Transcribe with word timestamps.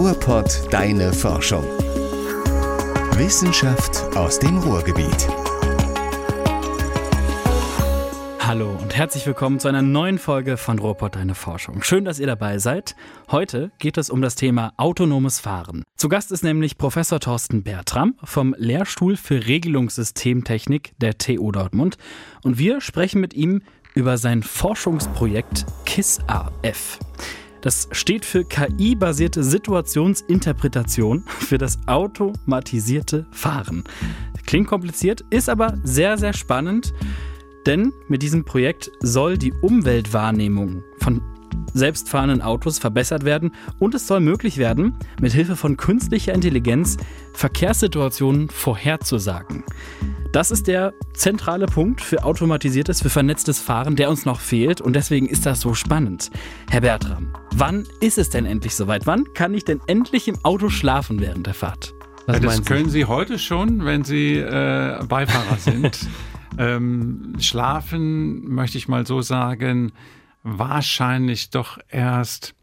Ruhrpott 0.00 0.62
Deine 0.70 1.12
Forschung. 1.12 1.62
Wissenschaft 3.18 4.02
aus 4.16 4.38
dem 4.38 4.56
Ruhrgebiet. 4.56 5.28
Hallo 8.38 8.78
und 8.80 8.96
herzlich 8.96 9.26
willkommen 9.26 9.60
zu 9.60 9.68
einer 9.68 9.82
neuen 9.82 10.16
Folge 10.16 10.56
von 10.56 10.78
Ruhrpott 10.78 11.16
Deine 11.16 11.34
Forschung. 11.34 11.82
Schön, 11.82 12.06
dass 12.06 12.18
ihr 12.18 12.26
dabei 12.26 12.56
seid. 12.56 12.96
Heute 13.30 13.72
geht 13.78 13.98
es 13.98 14.08
um 14.08 14.22
das 14.22 14.36
Thema 14.36 14.72
autonomes 14.78 15.38
Fahren. 15.38 15.82
Zu 15.96 16.08
Gast 16.08 16.32
ist 16.32 16.44
nämlich 16.44 16.78
Professor 16.78 17.20
Thorsten 17.20 17.62
Bertram 17.62 18.14
vom 18.24 18.54
Lehrstuhl 18.56 19.18
für 19.18 19.46
Regelungssystemtechnik 19.46 20.94
der 20.96 21.18
TU 21.18 21.52
Dortmund 21.52 21.98
und 22.42 22.56
wir 22.56 22.80
sprechen 22.80 23.20
mit 23.20 23.34
ihm 23.34 23.60
über 23.94 24.16
sein 24.16 24.42
Forschungsprojekt 24.42 25.66
KISS-AF. 25.84 26.98
Das 27.60 27.88
steht 27.92 28.24
für 28.24 28.44
KI-basierte 28.44 29.44
Situationsinterpretation 29.44 31.24
für 31.26 31.58
das 31.58 31.78
automatisierte 31.86 33.26
Fahren. 33.30 33.84
Klingt 34.46 34.66
kompliziert, 34.66 35.24
ist 35.30 35.48
aber 35.48 35.78
sehr, 35.84 36.16
sehr 36.16 36.32
spannend, 36.32 36.94
denn 37.66 37.92
mit 38.08 38.22
diesem 38.22 38.44
Projekt 38.44 38.90
soll 39.00 39.36
die 39.36 39.52
Umweltwahrnehmung 39.52 40.82
von 40.98 41.20
selbstfahrenden 41.72 42.42
Autos 42.42 42.78
verbessert 42.78 43.24
werden 43.24 43.52
und 43.78 43.94
es 43.94 44.06
soll 44.06 44.20
möglich 44.20 44.58
werden, 44.58 44.96
mit 45.20 45.32
Hilfe 45.32 45.56
von 45.56 45.76
künstlicher 45.76 46.34
Intelligenz 46.34 46.96
Verkehrssituationen 47.34 48.48
vorherzusagen. 48.48 49.64
Das 50.32 50.50
ist 50.50 50.66
der 50.66 50.92
zentrale 51.12 51.66
Punkt 51.66 52.00
für 52.00 52.24
automatisiertes, 52.24 53.02
für 53.02 53.10
vernetztes 53.10 53.60
Fahren, 53.60 53.96
der 53.96 54.10
uns 54.10 54.24
noch 54.24 54.40
fehlt 54.40 54.80
und 54.80 54.94
deswegen 54.94 55.26
ist 55.26 55.46
das 55.46 55.60
so 55.60 55.74
spannend. 55.74 56.30
Herr 56.70 56.82
Bertram, 56.82 57.32
wann 57.54 57.86
ist 58.00 58.18
es 58.18 58.30
denn 58.30 58.46
endlich 58.46 58.74
soweit? 58.74 59.06
Wann 59.06 59.32
kann 59.34 59.54
ich 59.54 59.64
denn 59.64 59.80
endlich 59.86 60.28
im 60.28 60.36
Auto 60.44 60.68
schlafen 60.68 61.20
während 61.20 61.46
der 61.46 61.54
Fahrt? 61.54 61.94
Was 62.26 62.40
das 62.40 62.64
können 62.64 62.90
Sie 62.90 63.06
heute 63.06 63.38
schon, 63.38 63.84
wenn 63.84 64.04
Sie 64.04 64.36
äh, 64.36 65.04
Beifahrer 65.04 65.56
sind. 65.56 65.98
ähm, 66.58 67.34
schlafen, 67.40 68.52
möchte 68.52 68.78
ich 68.78 68.88
mal 68.88 69.06
so 69.06 69.22
sagen, 69.22 69.92
wahrscheinlich 70.42 71.50
doch 71.50 71.78
erst 71.88 72.54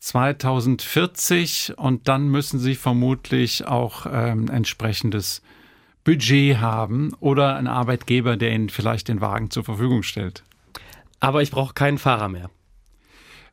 2040 0.00 1.74
und 1.76 2.08
dann 2.08 2.28
müssen 2.28 2.58
Sie 2.58 2.74
vermutlich 2.74 3.66
auch 3.66 4.06
ähm, 4.10 4.48
entsprechendes 4.48 5.42
Budget 6.04 6.58
haben 6.58 7.14
oder 7.18 7.56
einen 7.56 7.66
Arbeitgeber, 7.66 8.36
der 8.36 8.52
Ihnen 8.52 8.68
vielleicht 8.68 9.08
den 9.08 9.20
Wagen 9.20 9.50
zur 9.50 9.64
Verfügung 9.64 10.04
stellt. 10.04 10.44
Aber 11.18 11.42
ich 11.42 11.50
brauche 11.50 11.74
keinen 11.74 11.98
Fahrer 11.98 12.28
mehr. 12.28 12.50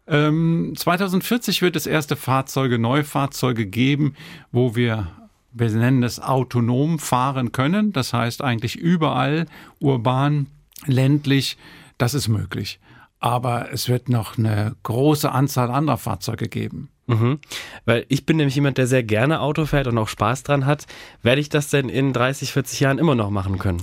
Ähm, 0.05 0.73
2040 0.75 1.61
wird 1.61 1.75
es 1.75 1.87
erste 1.87 2.15
Fahrzeuge, 2.15 2.77
Neufahrzeuge 2.77 3.65
geben, 3.65 4.15
wo 4.51 4.75
wir, 4.75 5.07
wir 5.53 5.69
nennen 5.71 6.03
es 6.03 6.19
autonom 6.19 6.99
fahren 6.99 7.51
können. 7.51 7.93
Das 7.93 8.13
heißt 8.13 8.43
eigentlich 8.43 8.75
überall, 8.75 9.47
urban, 9.79 10.47
ländlich, 10.85 11.57
das 11.97 12.13
ist 12.13 12.27
möglich. 12.27 12.79
Aber 13.23 13.71
es 13.71 13.87
wird 13.87 14.09
noch 14.09 14.37
eine 14.37 14.75
große 14.83 15.31
Anzahl 15.31 15.71
anderer 15.71 15.97
Fahrzeuge 15.97 16.49
geben. 16.49 16.89
Mhm. 17.07 17.39
Weil 17.85 18.05
ich 18.09 18.25
bin 18.25 18.35
nämlich 18.35 18.55
jemand, 18.55 18.77
der 18.77 18.85
sehr 18.85 19.03
gerne 19.03 19.39
Auto 19.39 19.65
fährt 19.65 19.87
und 19.87 19.97
auch 19.97 20.09
Spaß 20.09 20.43
dran 20.43 20.65
hat. 20.65 20.87
Werde 21.21 21.39
ich 21.39 21.47
das 21.47 21.69
denn 21.69 21.87
in 21.87 22.11
30, 22.11 22.51
40 22.51 22.81
Jahren 22.81 22.97
immer 22.97 23.15
noch 23.15 23.29
machen 23.29 23.59
können? 23.59 23.81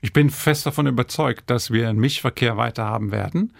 Ich 0.00 0.12
bin 0.12 0.30
fest 0.30 0.64
davon 0.64 0.86
überzeugt, 0.86 1.50
dass 1.50 1.72
wir 1.72 1.88
einen 1.88 1.98
Mischverkehr 1.98 2.56
weiter 2.56 2.84
haben 2.84 3.10
werden. 3.10 3.52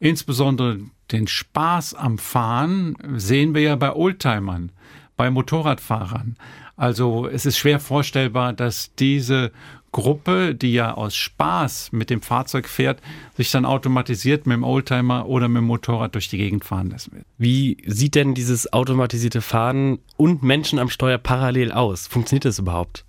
Insbesondere 0.00 0.80
den 1.12 1.28
Spaß 1.28 1.94
am 1.94 2.18
Fahren 2.18 2.96
sehen 3.14 3.54
wir 3.54 3.62
ja 3.62 3.76
bei 3.76 3.94
Oldtimern, 3.94 4.72
bei 5.16 5.30
Motorradfahrern. 5.30 6.34
Also 6.74 7.28
es 7.28 7.46
ist 7.46 7.58
schwer 7.58 7.78
vorstellbar, 7.78 8.52
dass 8.52 8.92
diese 8.96 9.52
Gruppe, 9.94 10.54
die 10.56 10.72
ja 10.72 10.92
aus 10.94 11.14
Spaß 11.14 11.92
mit 11.92 12.10
dem 12.10 12.20
Fahrzeug 12.20 12.68
fährt, 12.68 13.00
sich 13.36 13.50
dann 13.52 13.64
automatisiert 13.64 14.44
mit 14.44 14.56
dem 14.56 14.64
Oldtimer 14.64 15.26
oder 15.26 15.48
mit 15.48 15.60
dem 15.60 15.66
Motorrad 15.66 16.14
durch 16.14 16.28
die 16.28 16.36
Gegend 16.36 16.64
fahren 16.64 16.90
lassen 16.90 17.12
will. 17.12 17.24
Wie 17.38 17.78
sieht 17.86 18.16
denn 18.16 18.34
dieses 18.34 18.72
automatisierte 18.72 19.40
Fahren 19.40 20.00
und 20.16 20.42
Menschen 20.42 20.80
am 20.80 20.90
Steuer 20.90 21.18
parallel 21.18 21.70
aus? 21.70 22.08
Funktioniert 22.08 22.44
das 22.44 22.58
überhaupt? 22.58 23.04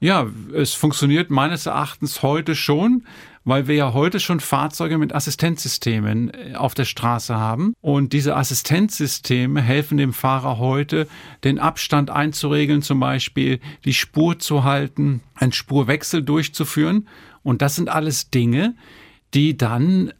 Ja, 0.00 0.26
es 0.54 0.74
funktioniert 0.74 1.30
meines 1.30 1.66
Erachtens 1.66 2.22
heute 2.22 2.56
schon 2.56 3.04
weil 3.44 3.66
wir 3.66 3.74
ja 3.74 3.92
heute 3.92 4.20
schon 4.20 4.40
Fahrzeuge 4.40 4.98
mit 4.98 5.14
Assistenzsystemen 5.14 6.32
äh, 6.32 6.54
auf 6.54 6.74
der 6.74 6.84
Straße 6.84 7.36
haben. 7.36 7.74
Und 7.80 8.12
diese 8.12 8.36
Assistenzsysteme 8.36 9.60
helfen 9.60 9.98
dem 9.98 10.12
Fahrer 10.12 10.58
heute, 10.58 11.08
den 11.44 11.58
Abstand 11.58 12.10
einzuregeln, 12.10 12.82
zum 12.82 13.00
Beispiel 13.00 13.60
die 13.84 13.94
Spur 13.94 14.38
zu 14.38 14.64
halten, 14.64 15.22
einen 15.34 15.52
Spurwechsel 15.52 16.22
durchzuführen. 16.22 17.08
Und 17.42 17.62
das 17.62 17.74
sind 17.74 17.88
alles 17.88 18.30
Dinge, 18.30 18.74
die 19.34 19.56
dann 19.56 20.12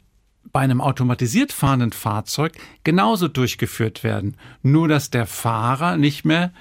bei 0.52 0.60
einem 0.60 0.80
automatisiert 0.80 1.52
fahrenden 1.52 1.92
Fahrzeug 1.92 2.52
genauso 2.84 3.28
durchgeführt 3.28 4.04
werden. 4.04 4.36
Nur 4.62 4.88
dass 4.88 5.10
der 5.10 5.26
Fahrer 5.26 5.96
nicht 5.96 6.24
mehr 6.24 6.52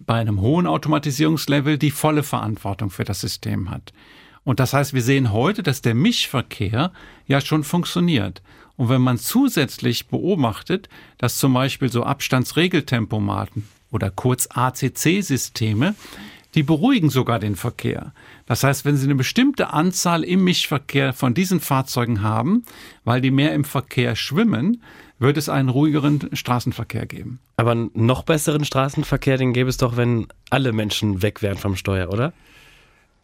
bei 0.00 0.14
einem 0.14 0.40
hohen 0.40 0.66
Automatisierungslevel 0.66 1.78
die 1.78 1.90
volle 1.90 2.22
Verantwortung 2.22 2.90
für 2.90 3.04
das 3.04 3.20
System 3.20 3.70
hat. 3.70 3.92
Und 4.44 4.60
das 4.60 4.72
heißt, 4.72 4.94
wir 4.94 5.02
sehen 5.02 5.32
heute, 5.32 5.62
dass 5.62 5.82
der 5.82 5.94
Mischverkehr 5.94 6.92
ja 7.26 7.40
schon 7.40 7.64
funktioniert. 7.64 8.42
Und 8.76 8.88
wenn 8.88 9.02
man 9.02 9.18
zusätzlich 9.18 10.08
beobachtet, 10.08 10.88
dass 11.18 11.38
zum 11.38 11.54
Beispiel 11.54 11.90
so 11.90 12.02
Abstandsregeltempomaten 12.04 13.68
oder 13.90 14.10
kurz 14.10 14.48
ACC-Systeme, 14.50 15.94
die 16.54 16.62
beruhigen 16.62 17.08
sogar 17.08 17.38
den 17.38 17.56
Verkehr. 17.56 18.12
Das 18.46 18.62
heißt, 18.62 18.84
wenn 18.84 18.96
Sie 18.96 19.06
eine 19.06 19.14
bestimmte 19.14 19.72
Anzahl 19.72 20.22
im 20.22 20.44
Mischverkehr 20.44 21.12
von 21.12 21.34
diesen 21.34 21.60
Fahrzeugen 21.60 22.22
haben, 22.22 22.64
weil 23.04 23.20
die 23.20 23.30
mehr 23.30 23.54
im 23.54 23.64
Verkehr 23.64 24.16
schwimmen, 24.16 24.82
wird 25.18 25.36
es 25.36 25.48
einen 25.48 25.68
ruhigeren 25.68 26.28
Straßenverkehr 26.32 27.06
geben. 27.06 27.38
Aber 27.56 27.70
einen 27.70 27.90
noch 27.94 28.24
besseren 28.24 28.64
Straßenverkehr, 28.64 29.38
den 29.38 29.52
gäbe 29.52 29.70
es 29.70 29.76
doch, 29.76 29.96
wenn 29.96 30.26
alle 30.50 30.72
Menschen 30.72 31.22
weg 31.22 31.42
wären 31.42 31.58
vom 31.58 31.76
Steuer, 31.76 32.10
oder? 32.10 32.32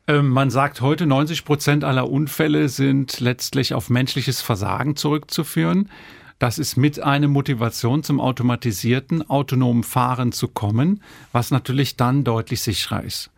Ähm, 0.08 0.30
man 0.30 0.50
sagt 0.50 0.80
heute, 0.80 1.06
90 1.06 1.44
Prozent 1.44 1.84
aller 1.84 2.10
Unfälle 2.10 2.70
sind 2.70 3.20
letztlich 3.20 3.74
auf 3.74 3.91
menschliches 3.91 4.41
Versagen 4.41 4.96
zurückzuführen. 4.96 5.91
Das 6.38 6.58
ist 6.58 6.76
mit 6.76 6.98
einer 7.00 7.28
Motivation 7.28 8.02
zum 8.02 8.19
automatisierten, 8.19 9.28
autonomen 9.28 9.82
Fahren 9.82 10.32
zu 10.32 10.48
kommen, 10.48 11.02
was 11.30 11.50
natürlich 11.50 11.96
dann 11.96 12.24
deutlich 12.24 12.62
sicherer 12.62 13.04
ist. 13.04 13.30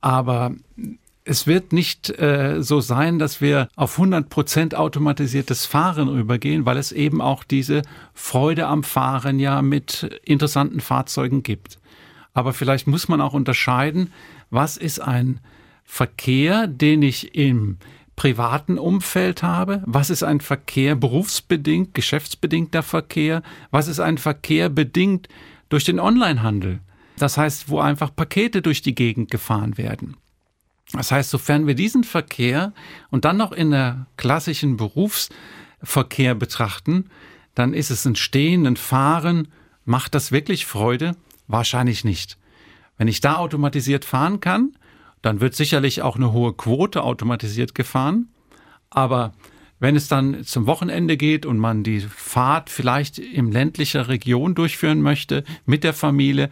Aber 0.00 0.52
es 1.24 1.46
wird 1.46 1.72
nicht 1.72 2.10
äh, 2.18 2.62
so 2.62 2.80
sein, 2.80 3.20
dass 3.20 3.40
wir 3.40 3.68
auf 3.76 3.92
100 3.92 4.28
Prozent 4.28 4.74
automatisiertes 4.74 5.66
Fahren 5.66 6.08
übergehen, 6.18 6.66
weil 6.66 6.78
es 6.78 6.90
eben 6.90 7.20
auch 7.20 7.44
diese 7.44 7.82
Freude 8.12 8.66
am 8.66 8.82
Fahren 8.82 9.38
ja 9.38 9.62
mit 9.62 10.20
interessanten 10.24 10.80
Fahrzeugen 10.80 11.44
gibt. 11.44 11.78
Aber 12.34 12.52
vielleicht 12.54 12.88
muss 12.88 13.06
man 13.06 13.20
auch 13.20 13.34
unterscheiden, 13.34 14.12
was 14.50 14.76
ist 14.76 15.00
ein 15.00 15.38
Verkehr, 15.94 16.68
den 16.68 17.02
ich 17.02 17.34
im 17.34 17.76
privaten 18.16 18.78
Umfeld 18.78 19.42
habe? 19.42 19.82
Was 19.84 20.08
ist 20.08 20.22
ein 20.22 20.40
Verkehr 20.40 20.94
berufsbedingt, 20.94 21.92
geschäftsbedingter 21.92 22.82
Verkehr? 22.82 23.42
Was 23.70 23.88
ist 23.88 24.00
ein 24.00 24.16
Verkehr 24.16 24.70
bedingt 24.70 25.28
durch 25.68 25.84
den 25.84 26.00
Onlinehandel? 26.00 26.80
Das 27.18 27.36
heißt, 27.36 27.68
wo 27.68 27.78
einfach 27.78 28.16
Pakete 28.16 28.62
durch 28.62 28.80
die 28.80 28.94
Gegend 28.94 29.30
gefahren 29.30 29.76
werden. 29.76 30.16
Das 30.94 31.12
heißt, 31.12 31.28
sofern 31.28 31.66
wir 31.66 31.74
diesen 31.74 32.04
Verkehr 32.04 32.72
und 33.10 33.26
dann 33.26 33.36
noch 33.36 33.52
in 33.52 33.70
der 33.70 34.06
klassischen 34.16 34.78
Berufsverkehr 34.78 36.34
betrachten, 36.34 37.10
dann 37.54 37.74
ist 37.74 37.90
es 37.90 38.06
ein 38.06 38.16
Stehen, 38.16 38.66
ein 38.66 38.78
Fahren. 38.78 39.48
Macht 39.84 40.14
das 40.14 40.32
wirklich 40.32 40.64
Freude? 40.64 41.16
Wahrscheinlich 41.48 42.02
nicht. 42.02 42.38
Wenn 42.96 43.08
ich 43.08 43.20
da 43.20 43.36
automatisiert 43.36 44.06
fahren 44.06 44.40
kann, 44.40 44.72
dann 45.22 45.40
wird 45.40 45.54
sicherlich 45.54 46.02
auch 46.02 46.16
eine 46.16 46.32
hohe 46.32 46.52
Quote 46.52 47.02
automatisiert 47.02 47.74
gefahren. 47.74 48.28
Aber 48.90 49.32
wenn 49.78 49.96
es 49.96 50.08
dann 50.08 50.44
zum 50.44 50.66
Wochenende 50.66 51.16
geht 51.16 51.46
und 51.46 51.58
man 51.58 51.82
die 51.82 52.00
Fahrt 52.00 52.70
vielleicht 52.70 53.18
in 53.18 53.50
ländlicher 53.50 54.08
Region 54.08 54.54
durchführen 54.54 55.00
möchte 55.00 55.44
mit 55.64 55.82
der 55.82 55.94
Familie, 55.94 56.50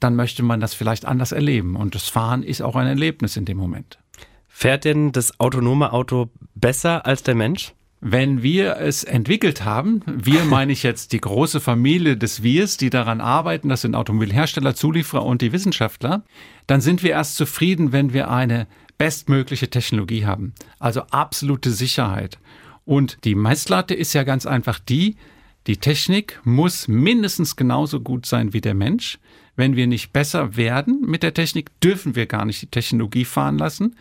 dann 0.00 0.14
möchte 0.14 0.42
man 0.42 0.60
das 0.60 0.74
vielleicht 0.74 1.04
anders 1.04 1.32
erleben. 1.32 1.76
Und 1.76 1.94
das 1.94 2.08
Fahren 2.08 2.42
ist 2.42 2.62
auch 2.62 2.76
ein 2.76 2.86
Erlebnis 2.86 3.36
in 3.36 3.44
dem 3.44 3.56
Moment. 3.56 3.98
Fährt 4.46 4.84
denn 4.84 5.12
das 5.12 5.40
autonome 5.40 5.92
Auto 5.92 6.30
besser 6.54 7.06
als 7.06 7.22
der 7.22 7.34
Mensch? 7.34 7.74
Wenn 8.00 8.42
wir 8.42 8.76
es 8.76 9.04
entwickelt 9.04 9.64
haben, 9.64 10.02
wir 10.06 10.44
meine 10.44 10.72
ich 10.72 10.82
jetzt 10.82 11.12
die 11.12 11.20
große 11.20 11.60
Familie 11.60 12.16
des 12.16 12.42
Wirs, 12.42 12.76
die 12.76 12.90
daran 12.90 13.20
arbeiten, 13.20 13.68
das 13.68 13.82
sind 13.82 13.94
Automobilhersteller, 13.94 14.74
Zulieferer 14.74 15.24
und 15.24 15.42
die 15.42 15.52
Wissenschaftler, 15.52 16.24
dann 16.66 16.80
sind 16.80 17.02
wir 17.02 17.10
erst 17.10 17.36
zufrieden, 17.36 17.92
wenn 17.92 18.12
wir 18.12 18.30
eine 18.30 18.66
bestmögliche 18.98 19.70
Technologie 19.70 20.26
haben. 20.26 20.54
Also 20.78 21.02
absolute 21.10 21.70
Sicherheit. 21.70 22.38
Und 22.84 23.18
die 23.24 23.34
Messlatte 23.34 23.94
ist 23.94 24.12
ja 24.12 24.22
ganz 24.24 24.46
einfach 24.46 24.78
die, 24.78 25.16
Die 25.68 25.76
Technik 25.76 26.40
muss 26.44 26.88
mindestens 26.88 27.54
genauso 27.54 28.00
gut 28.00 28.24
sein 28.24 28.54
wie 28.54 28.62
der 28.62 28.72
Mensch. 28.72 29.18
Wenn 29.54 29.76
wir 29.76 29.86
nicht 29.86 30.14
besser 30.14 30.56
werden 30.56 31.02
mit 31.06 31.22
der 31.22 31.34
Technik, 31.34 31.78
dürfen 31.80 32.16
wir 32.16 32.24
gar 32.24 32.46
nicht 32.46 32.62
die 32.62 32.70
Technologie 32.70 33.26
fahren 33.26 33.58
lassen. 33.58 33.94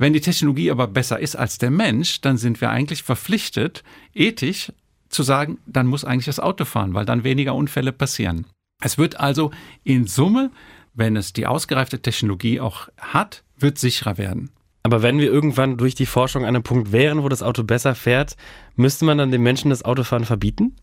Wenn 0.00 0.14
die 0.14 0.22
Technologie 0.22 0.70
aber 0.70 0.86
besser 0.86 1.20
ist 1.20 1.36
als 1.36 1.58
der 1.58 1.70
Mensch, 1.70 2.22
dann 2.22 2.38
sind 2.38 2.62
wir 2.62 2.70
eigentlich 2.70 3.02
verpflichtet, 3.02 3.84
ethisch 4.14 4.72
zu 5.10 5.22
sagen, 5.22 5.58
dann 5.66 5.86
muss 5.86 6.06
eigentlich 6.06 6.24
das 6.24 6.40
Auto 6.40 6.64
fahren, 6.64 6.94
weil 6.94 7.04
dann 7.04 7.22
weniger 7.22 7.54
Unfälle 7.54 7.92
passieren. 7.92 8.46
Es 8.82 8.96
wird 8.96 9.20
also 9.20 9.50
in 9.84 10.06
Summe, 10.06 10.52
wenn 10.94 11.16
es 11.16 11.34
die 11.34 11.46
ausgereifte 11.46 12.00
Technologie 12.00 12.60
auch 12.60 12.88
hat, 12.96 13.44
wird 13.58 13.76
sicherer 13.76 14.16
werden. 14.16 14.48
Aber 14.84 15.02
wenn 15.02 15.18
wir 15.18 15.30
irgendwann 15.30 15.76
durch 15.76 15.94
die 15.94 16.06
Forschung 16.06 16.44
an 16.44 16.48
einem 16.48 16.62
Punkt 16.62 16.92
wären, 16.92 17.22
wo 17.22 17.28
das 17.28 17.42
Auto 17.42 17.62
besser 17.62 17.94
fährt, 17.94 18.38
müsste 18.76 19.04
man 19.04 19.18
dann 19.18 19.30
den 19.30 19.42
Menschen 19.42 19.68
das 19.68 19.84
Autofahren 19.84 20.24
verbieten? 20.24 20.76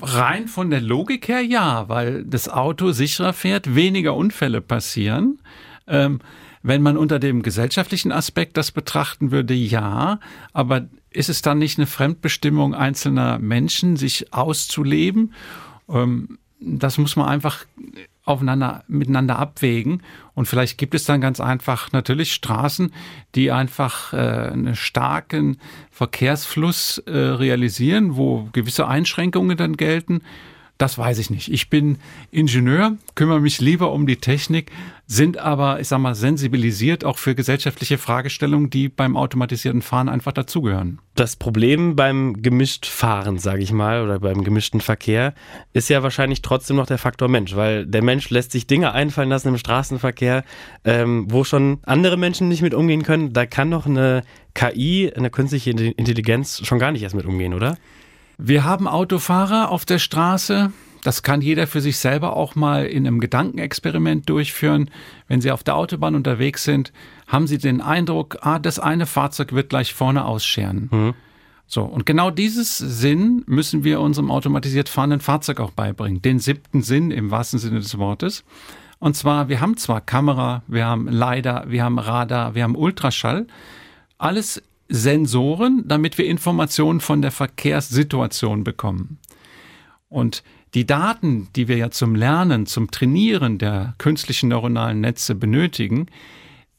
Rein 0.00 0.48
von 0.48 0.70
der 0.70 0.80
Logik 0.80 1.28
her 1.28 1.42
ja, 1.42 1.86
weil 1.90 2.24
das 2.24 2.48
Auto 2.48 2.92
sicherer 2.92 3.34
fährt, 3.34 3.74
weniger 3.74 4.14
Unfälle 4.14 4.62
passieren. 4.62 5.38
Ähm, 5.86 6.20
wenn 6.62 6.82
man 6.82 6.96
unter 6.96 7.18
dem 7.18 7.42
gesellschaftlichen 7.42 8.12
Aspekt 8.12 8.56
das 8.56 8.70
betrachten 8.70 9.30
würde, 9.30 9.54
ja, 9.54 10.20
aber 10.52 10.86
ist 11.10 11.28
es 11.28 11.42
dann 11.42 11.58
nicht 11.58 11.78
eine 11.78 11.86
Fremdbestimmung 11.86 12.74
einzelner 12.74 13.38
Menschen, 13.38 13.96
sich 13.96 14.32
auszuleben? 14.32 15.34
Ähm, 15.88 16.38
das 16.60 16.98
muss 16.98 17.16
man 17.16 17.28
einfach 17.28 17.66
aufeinander, 18.24 18.84
miteinander 18.86 19.38
abwägen. 19.38 20.02
Und 20.34 20.46
vielleicht 20.46 20.78
gibt 20.78 20.94
es 20.94 21.04
dann 21.04 21.20
ganz 21.20 21.40
einfach 21.40 21.90
natürlich 21.92 22.32
Straßen, 22.32 22.92
die 23.34 23.50
einfach 23.50 24.12
äh, 24.12 24.16
einen 24.52 24.76
starken 24.76 25.58
Verkehrsfluss 25.90 26.98
äh, 26.98 27.10
realisieren, 27.10 28.16
wo 28.16 28.48
gewisse 28.52 28.86
Einschränkungen 28.86 29.56
dann 29.56 29.76
gelten. 29.76 30.22
Das 30.78 30.98
weiß 30.98 31.18
ich 31.18 31.30
nicht. 31.30 31.52
Ich 31.52 31.70
bin 31.70 31.98
Ingenieur, 32.30 32.96
kümmere 33.14 33.40
mich 33.40 33.60
lieber 33.60 33.92
um 33.92 34.06
die 34.06 34.16
Technik, 34.16 34.72
sind 35.06 35.38
aber, 35.38 35.78
ich 35.78 35.88
sag 35.88 35.98
mal, 35.98 36.14
sensibilisiert 36.14 37.04
auch 37.04 37.18
für 37.18 37.34
gesellschaftliche 37.34 37.98
Fragestellungen, 37.98 38.70
die 38.70 38.88
beim 38.88 39.16
automatisierten 39.16 39.82
Fahren 39.82 40.08
einfach 40.08 40.32
dazugehören. 40.32 40.98
Das 41.14 41.36
Problem 41.36 41.94
beim 41.94 42.42
gemischt 42.42 42.86
Fahren, 42.86 43.38
sage 43.38 43.62
ich 43.62 43.72
mal, 43.72 44.02
oder 44.02 44.18
beim 44.18 44.42
gemischten 44.42 44.80
Verkehr, 44.80 45.34
ist 45.72 45.90
ja 45.90 46.02
wahrscheinlich 46.02 46.42
trotzdem 46.42 46.76
noch 46.76 46.86
der 46.86 46.98
Faktor 46.98 47.28
Mensch, 47.28 47.54
weil 47.54 47.86
der 47.86 48.02
Mensch 48.02 48.30
lässt 48.30 48.52
sich 48.52 48.66
Dinge 48.66 48.92
einfallen 48.92 49.28
lassen 49.28 49.48
im 49.48 49.58
Straßenverkehr, 49.58 50.42
ähm, 50.84 51.26
wo 51.28 51.44
schon 51.44 51.78
andere 51.84 52.16
Menschen 52.16 52.48
nicht 52.48 52.62
mit 52.62 52.74
umgehen 52.74 53.02
können. 53.02 53.32
Da 53.34 53.44
kann 53.46 53.70
doch 53.70 53.86
eine 53.86 54.22
KI, 54.54 55.12
eine 55.14 55.30
künstliche 55.30 55.70
Intelligenz 55.70 56.66
schon 56.66 56.78
gar 56.78 56.90
nicht 56.90 57.02
erst 57.02 57.14
mit 57.14 57.26
umgehen, 57.26 57.54
oder? 57.54 57.76
Wir 58.44 58.64
haben 58.64 58.88
Autofahrer 58.88 59.70
auf 59.70 59.84
der 59.84 60.00
Straße. 60.00 60.72
Das 61.04 61.22
kann 61.22 61.42
jeder 61.42 61.68
für 61.68 61.80
sich 61.80 61.98
selber 61.98 62.36
auch 62.36 62.56
mal 62.56 62.86
in 62.86 63.06
einem 63.06 63.20
Gedankenexperiment 63.20 64.28
durchführen. 64.28 64.90
Wenn 65.28 65.40
Sie 65.40 65.52
auf 65.52 65.62
der 65.62 65.76
Autobahn 65.76 66.16
unterwegs 66.16 66.64
sind, 66.64 66.92
haben 67.28 67.46
Sie 67.46 67.58
den 67.58 67.80
Eindruck, 67.80 68.38
ah, 68.40 68.58
das 68.58 68.80
eine 68.80 69.06
Fahrzeug 69.06 69.52
wird 69.52 69.68
gleich 69.68 69.94
vorne 69.94 70.24
ausscheren. 70.24 70.88
Mhm. 70.90 71.14
So, 71.68 71.82
und 71.84 72.04
genau 72.04 72.32
dieses 72.32 72.78
Sinn 72.78 73.44
müssen 73.46 73.84
wir 73.84 74.00
unserem 74.00 74.32
automatisiert 74.32 74.88
fahrenden 74.88 75.20
Fahrzeug 75.20 75.60
auch 75.60 75.70
beibringen. 75.70 76.20
Den 76.20 76.40
siebten 76.40 76.82
Sinn 76.82 77.12
im 77.12 77.30
wahrsten 77.30 77.60
Sinne 77.60 77.78
des 77.78 77.96
Wortes. 77.96 78.42
Und 78.98 79.16
zwar, 79.16 79.48
wir 79.48 79.60
haben 79.60 79.76
zwar 79.76 80.00
Kamera, 80.00 80.64
wir 80.66 80.84
haben 80.84 81.06
LiDAR, 81.06 81.70
wir 81.70 81.84
haben 81.84 82.00
Radar, 82.00 82.56
wir 82.56 82.64
haben 82.64 82.74
Ultraschall. 82.74 83.46
Alles 84.18 84.60
Sensoren, 84.92 85.84
damit 85.86 86.18
wir 86.18 86.26
Informationen 86.26 87.00
von 87.00 87.22
der 87.22 87.30
Verkehrssituation 87.30 88.62
bekommen. 88.62 89.18
Und 90.10 90.42
die 90.74 90.86
Daten, 90.86 91.48
die 91.56 91.66
wir 91.66 91.78
ja 91.78 91.90
zum 91.90 92.14
Lernen, 92.14 92.66
zum 92.66 92.90
Trainieren 92.90 93.56
der 93.56 93.94
künstlichen 93.96 94.50
neuronalen 94.50 95.00
Netze 95.00 95.34
benötigen, 95.34 96.06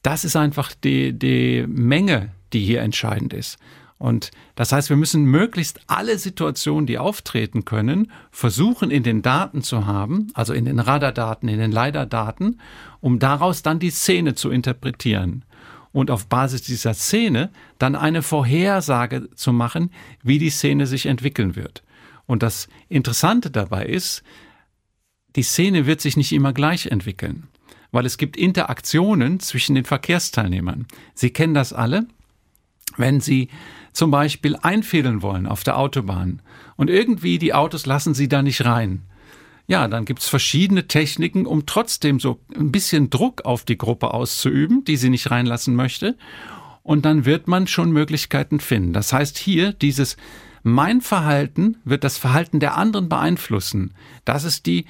das 0.02 0.24
ist 0.24 0.36
einfach 0.36 0.72
die, 0.74 1.12
die 1.12 1.64
Menge, 1.66 2.30
die 2.52 2.64
hier 2.64 2.82
entscheidend 2.82 3.32
ist. 3.32 3.58
Und 3.98 4.30
das 4.54 4.70
heißt, 4.70 4.90
wir 4.90 4.96
müssen 4.96 5.24
möglichst 5.24 5.80
alle 5.88 6.18
Situationen, 6.18 6.86
die 6.86 6.98
auftreten 6.98 7.64
können, 7.64 8.12
versuchen 8.30 8.92
in 8.92 9.02
den 9.02 9.22
Daten 9.22 9.62
zu 9.62 9.86
haben, 9.86 10.28
also 10.34 10.52
in 10.52 10.66
den 10.66 10.78
Radardaten, 10.78 11.48
in 11.48 11.58
den 11.58 11.72
LiDAR-Daten, 11.72 12.60
um 13.00 13.18
daraus 13.18 13.62
dann 13.62 13.80
die 13.80 13.90
Szene 13.90 14.34
zu 14.34 14.50
interpretieren 14.50 15.43
und 15.94 16.10
auf 16.10 16.26
Basis 16.26 16.62
dieser 16.62 16.92
Szene 16.92 17.50
dann 17.78 17.94
eine 17.94 18.22
Vorhersage 18.22 19.30
zu 19.36 19.52
machen, 19.52 19.92
wie 20.24 20.40
die 20.40 20.50
Szene 20.50 20.88
sich 20.88 21.06
entwickeln 21.06 21.54
wird. 21.54 21.84
Und 22.26 22.42
das 22.42 22.68
Interessante 22.88 23.48
dabei 23.48 23.86
ist, 23.86 24.24
die 25.36 25.44
Szene 25.44 25.86
wird 25.86 26.00
sich 26.00 26.16
nicht 26.16 26.32
immer 26.32 26.52
gleich 26.52 26.86
entwickeln, 26.86 27.44
weil 27.92 28.06
es 28.06 28.18
gibt 28.18 28.36
Interaktionen 28.36 29.38
zwischen 29.38 29.76
den 29.76 29.84
Verkehrsteilnehmern. 29.84 30.86
Sie 31.14 31.30
kennen 31.30 31.54
das 31.54 31.72
alle. 31.72 32.06
Wenn 32.96 33.20
Sie 33.20 33.48
zum 33.92 34.10
Beispiel 34.10 34.56
einfädeln 34.56 35.22
wollen 35.22 35.46
auf 35.46 35.62
der 35.62 35.78
Autobahn 35.78 36.42
und 36.74 36.90
irgendwie 36.90 37.38
die 37.38 37.54
Autos 37.54 37.86
lassen 37.86 38.14
Sie 38.14 38.28
da 38.28 38.42
nicht 38.42 38.64
rein, 38.64 39.02
ja, 39.66 39.88
dann 39.88 40.04
gibt's 40.04 40.28
verschiedene 40.28 40.86
Techniken, 40.88 41.46
um 41.46 41.66
trotzdem 41.66 42.20
so 42.20 42.40
ein 42.54 42.70
bisschen 42.70 43.10
Druck 43.10 43.44
auf 43.44 43.64
die 43.64 43.78
Gruppe 43.78 44.12
auszuüben, 44.12 44.84
die 44.84 44.96
sie 44.96 45.10
nicht 45.10 45.30
reinlassen 45.30 45.74
möchte. 45.74 46.16
Und 46.82 47.06
dann 47.06 47.24
wird 47.24 47.48
man 47.48 47.66
schon 47.66 47.90
Möglichkeiten 47.90 48.60
finden. 48.60 48.92
Das 48.92 49.12
heißt 49.12 49.38
hier, 49.38 49.72
dieses 49.72 50.16
mein 50.62 51.00
Verhalten 51.00 51.76
wird 51.84 52.04
das 52.04 52.18
Verhalten 52.18 52.60
der 52.60 52.76
anderen 52.76 53.08
beeinflussen. 53.08 53.94
Das 54.24 54.44
ist 54.44 54.66
die, 54.66 54.86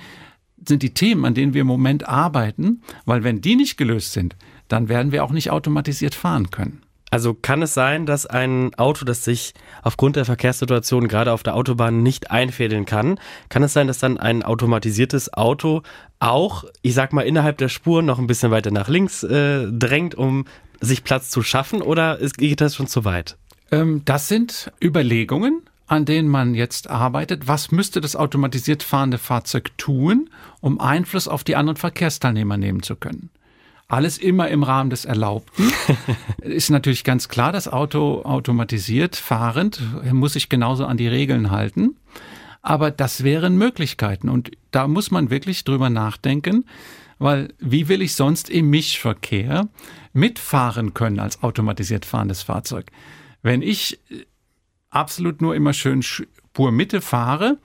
sind 0.65 0.83
die 0.83 0.95
Themen, 0.95 1.25
an 1.25 1.35
denen 1.35 1.55
wir 1.55 1.63
im 1.63 1.67
Moment 1.67 2.09
arbeiten, 2.09 2.83
weil 3.05 3.25
wenn 3.25 3.41
die 3.41 3.57
nicht 3.57 3.77
gelöst 3.77 4.13
sind, 4.13 4.37
dann 4.69 4.89
werden 4.89 5.13
wir 5.13 5.25
auch 5.25 5.33
nicht 5.33 5.51
automatisiert 5.51 6.15
fahren 6.15 6.51
können. 6.51 6.83
Also 7.11 7.35
kann 7.35 7.63
es 7.63 7.75
sein, 7.75 8.07
dass 8.07 8.27
ein 8.27 8.75
Auto, 8.75 9.05
das 9.05 9.25
sich 9.25 9.55
aufgrund 9.83 10.17
der 10.17 10.25
Verkehrssituation 10.25 11.07
gerade 11.07 11.33
auf 11.33 11.43
der 11.43 11.55
Autobahn 11.55 12.03
nicht 12.03 12.31
einfädeln 12.31 12.87
kann, 12.87 13.21
kann 13.49 13.63
es 13.63 13.73
sein, 13.73 13.87
dass 13.87 13.99
dann 13.99 14.19
ein 14.19 14.43
automatisiertes 14.43 15.33
Auto 15.33 15.83
auch, 16.19 16.65
ich 16.83 16.95
sag 16.95 17.13
mal, 17.13 17.23
innerhalb 17.23 17.59
der 17.59 17.69
Spuren 17.69 18.07
noch 18.07 18.19
ein 18.19 18.27
bisschen 18.27 18.51
weiter 18.51 18.71
nach 18.71 18.89
links 18.89 19.23
äh, 19.23 19.67
drängt, 19.71 20.17
um 20.17 20.47
sich 20.81 21.05
Platz 21.05 21.31
zu 21.31 21.43
schaffen, 21.43 21.83
oder 21.83 22.19
geht 22.37 22.61
das 22.61 22.75
schon 22.75 22.89
zu 22.89 23.05
weit? 23.05 23.37
Ähm, 23.71 24.03
das 24.05 24.29
sind 24.29 24.73
Überlegungen, 24.83 25.63
an 25.87 26.05
denen 26.05 26.29
man 26.29 26.55
jetzt 26.55 26.89
arbeitet. 26.91 27.47
Was 27.47 27.71
müsste 27.71 28.01
das 28.01 28.17
automatisiert 28.17 28.83
fahrende 28.83 29.19
Fahrzeug 29.19 29.77
tun, 29.79 30.31
um 30.61 30.81
Einfluss 30.81 31.29
auf 31.29 31.45
die 31.45 31.57
anderen 31.57 31.77
Verkehrsteilnehmer 31.77 32.57
nehmen 32.57 32.83
zu 32.83 32.97
können? 32.97 33.31
Alles 33.87 34.19
immer 34.19 34.49
im 34.49 34.63
Rahmen 34.63 34.91
des 34.91 35.05
Erlaubten. 35.05 35.71
ist 36.41 36.71
natürlich 36.71 37.05
ganz 37.05 37.29
klar, 37.29 37.53
das 37.53 37.69
Auto 37.69 38.23
automatisiert 38.23 39.17
fahrend 39.17 39.81
muss 40.13 40.33
sich 40.33 40.49
genauso 40.49 40.87
an 40.87 40.97
die 40.97 41.09
Regeln 41.09 41.51
halten. 41.51 41.97
Aber 42.63 42.91
das 42.91 43.25
wären 43.25 43.59
Möglichkeiten. 43.59 44.31
Und 44.31 44.51
da 44.71 44.89
muss 44.89 45.11
man 45.11 45.29
wirklich 45.29 45.65
drüber 45.65 45.91
nachdenken, 45.91 46.65
weil 47.19 47.53
wie 47.59 47.89
will 47.89 48.01
ich 48.01 48.15
sonst 48.15 48.49
im 48.49 48.71
Mischverkehr 48.71 49.69
mitfahren 50.15 50.95
können 50.95 51.21
als 51.21 51.43
automatisiert 51.43 52.07
fahrendes 52.07 52.43
Fahrzeug? 52.43 52.87
Wenn 53.43 53.61
ich 53.61 54.01
absolut 54.89 55.43
nur 55.43 55.55
immer 55.55 55.75
schön 55.75 56.03
Spurmitte 56.03 57.03
fahre, 57.03 57.59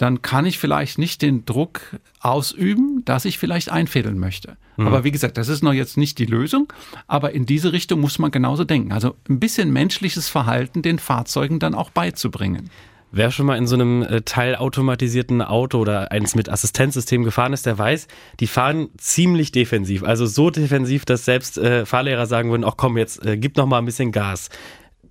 dann 0.00 0.22
kann 0.22 0.46
ich 0.46 0.58
vielleicht 0.58 0.96
nicht 0.96 1.20
den 1.20 1.44
Druck 1.44 1.82
ausüben, 2.20 3.02
dass 3.04 3.26
ich 3.26 3.38
vielleicht 3.38 3.70
einfädeln 3.70 4.18
möchte. 4.18 4.56
Mhm. 4.78 4.86
Aber 4.86 5.04
wie 5.04 5.10
gesagt, 5.10 5.36
das 5.36 5.48
ist 5.48 5.62
noch 5.62 5.74
jetzt 5.74 5.98
nicht 5.98 6.18
die 6.18 6.24
Lösung. 6.24 6.72
Aber 7.06 7.32
in 7.32 7.44
diese 7.44 7.74
Richtung 7.74 8.00
muss 8.00 8.18
man 8.18 8.30
genauso 8.30 8.64
denken. 8.64 8.92
Also 8.92 9.14
ein 9.28 9.38
bisschen 9.38 9.70
menschliches 9.74 10.30
Verhalten 10.30 10.80
den 10.80 10.98
Fahrzeugen 10.98 11.58
dann 11.58 11.74
auch 11.74 11.90
beizubringen. 11.90 12.70
Wer 13.12 13.30
schon 13.30 13.44
mal 13.44 13.58
in 13.58 13.66
so 13.66 13.74
einem 13.74 14.02
äh, 14.02 14.22
teilautomatisierten 14.22 15.42
Auto 15.42 15.78
oder 15.78 16.10
eins 16.10 16.34
mit 16.34 16.48
Assistenzsystem 16.48 17.22
gefahren 17.22 17.52
ist, 17.52 17.66
der 17.66 17.76
weiß, 17.76 18.08
die 18.38 18.46
fahren 18.46 18.88
ziemlich 18.96 19.52
defensiv. 19.52 20.02
Also 20.02 20.24
so 20.24 20.48
defensiv, 20.48 21.04
dass 21.04 21.26
selbst 21.26 21.58
äh, 21.58 21.84
Fahrlehrer 21.84 22.24
sagen 22.24 22.50
würden, 22.50 22.64
ach 22.64 22.78
komm, 22.78 22.96
jetzt 22.96 23.22
äh, 23.26 23.36
gib 23.36 23.58
noch 23.58 23.66
mal 23.66 23.76
ein 23.76 23.84
bisschen 23.84 24.12
Gas. 24.12 24.48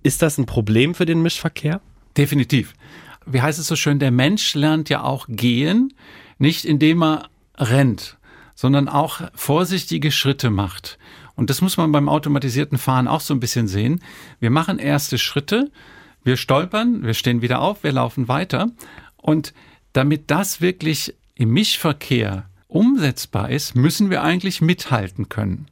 Ist 0.02 0.20
das 0.20 0.36
ein 0.36 0.46
Problem 0.46 0.96
für 0.96 1.06
den 1.06 1.22
Mischverkehr? 1.22 1.80
Definitiv 2.16 2.74
wie 3.26 3.42
heißt 3.42 3.58
es 3.58 3.66
so 3.66 3.76
schön, 3.76 3.98
der 3.98 4.10
Mensch 4.10 4.54
lernt 4.54 4.88
ja 4.88 5.02
auch 5.02 5.26
gehen, 5.28 5.94
nicht 6.38 6.64
indem 6.64 7.02
er 7.02 7.28
rennt, 7.56 8.18
sondern 8.54 8.88
auch 8.88 9.20
vorsichtige 9.34 10.10
Schritte 10.10 10.50
macht. 10.50 10.98
Und 11.34 11.50
das 11.50 11.62
muss 11.62 11.76
man 11.76 11.92
beim 11.92 12.08
automatisierten 12.08 12.78
Fahren 12.78 13.08
auch 13.08 13.20
so 13.20 13.32
ein 13.32 13.40
bisschen 13.40 13.68
sehen. 13.68 14.02
Wir 14.40 14.50
machen 14.50 14.78
erste 14.78 15.16
Schritte, 15.16 15.70
wir 16.22 16.36
stolpern, 16.36 17.02
wir 17.02 17.14
stehen 17.14 17.40
wieder 17.40 17.60
auf, 17.60 17.82
wir 17.82 17.92
laufen 17.92 18.28
weiter. 18.28 18.70
Und 19.16 19.54
damit 19.92 20.30
das 20.30 20.60
wirklich 20.60 21.14
im 21.34 21.50
Mischverkehr 21.50 22.44
umsetzbar 22.68 23.50
ist, 23.50 23.74
müssen 23.74 24.10
wir 24.10 24.22
eigentlich 24.22 24.60
mithalten 24.60 25.28
können. 25.28 25.66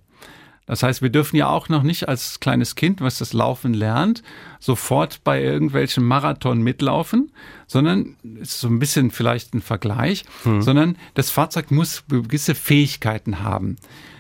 Das 0.68 0.82
heißt, 0.82 1.00
wir 1.02 1.08
dürfen 1.08 1.36
ja 1.36 1.48
auch 1.48 1.68
noch 1.70 1.82
nicht 1.82 2.08
als 2.08 2.40
kleines 2.40 2.76
Kind, 2.76 3.00
was 3.00 3.18
das 3.18 3.32
Laufen 3.32 3.72
lernt, 3.72 4.22
sofort 4.60 5.24
bei 5.24 5.42
irgendwelchen 5.42 6.04
Marathon 6.04 6.60
mitlaufen, 6.60 7.32
sondern 7.66 8.16
ist 8.40 8.60
so 8.60 8.68
ein 8.68 8.78
bisschen 8.78 9.10
vielleicht 9.10 9.54
ein 9.54 9.62
Vergleich, 9.62 10.24
hm. 10.44 10.60
sondern 10.60 10.96
das 11.14 11.30
Fahrzeug 11.30 11.70
muss 11.70 12.04
gewisse 12.08 12.54
Fähigkeiten 12.54 13.42
haben. 13.42 13.76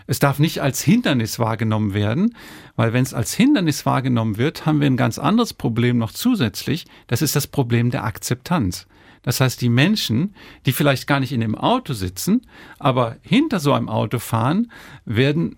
Es 0.06 0.20
darf 0.20 0.38
nicht 0.38 0.62
als 0.62 0.80
Hindernis 0.80 1.38
wahrgenommen 1.38 1.92
werden, 1.92 2.34
weil 2.76 2.94
wenn 2.94 3.02
es 3.02 3.12
als 3.12 3.34
Hindernis 3.34 3.84
wahrgenommen 3.84 4.38
wird, 4.38 4.64
haben 4.64 4.80
wir 4.80 4.86
ein 4.86 4.96
ganz 4.96 5.18
anderes 5.18 5.52
Problem 5.52 5.98
noch 5.98 6.12
zusätzlich. 6.12 6.86
Das 7.08 7.20
ist 7.20 7.36
das 7.36 7.46
Problem 7.46 7.90
der 7.90 8.04
Akzeptanz. 8.04 8.86
Das 9.22 9.42
heißt, 9.42 9.60
die 9.60 9.68
Menschen, 9.68 10.34
die 10.64 10.72
vielleicht 10.72 11.06
gar 11.06 11.20
nicht 11.20 11.32
in 11.32 11.42
dem 11.42 11.54
Auto 11.54 11.92
sitzen, 11.92 12.46
aber 12.78 13.16
hinter 13.20 13.60
so 13.60 13.74
einem 13.74 13.90
Auto 13.90 14.18
fahren, 14.18 14.72
werden 15.04 15.57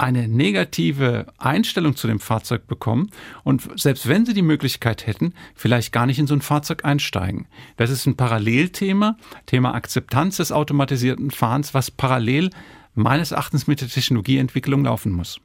eine 0.00 0.28
negative 0.28 1.26
Einstellung 1.36 1.94
zu 1.94 2.06
dem 2.06 2.20
Fahrzeug 2.20 2.66
bekommen 2.66 3.10
und 3.44 3.78
selbst 3.78 4.08
wenn 4.08 4.24
sie 4.24 4.32
die 4.32 4.42
Möglichkeit 4.42 5.06
hätten, 5.06 5.34
vielleicht 5.54 5.92
gar 5.92 6.06
nicht 6.06 6.18
in 6.18 6.26
so 6.26 6.34
ein 6.34 6.40
Fahrzeug 6.40 6.84
einsteigen. 6.84 7.46
Das 7.76 7.90
ist 7.90 8.06
ein 8.06 8.16
Parallelthema, 8.16 9.16
Thema 9.44 9.74
Akzeptanz 9.74 10.38
des 10.38 10.52
automatisierten 10.52 11.30
Fahrens, 11.30 11.74
was 11.74 11.90
parallel 11.90 12.50
meines 12.94 13.32
Erachtens 13.32 13.66
mit 13.66 13.82
der 13.82 13.88
Technologieentwicklung 13.88 14.84
laufen 14.84 15.12
muss. 15.12 15.40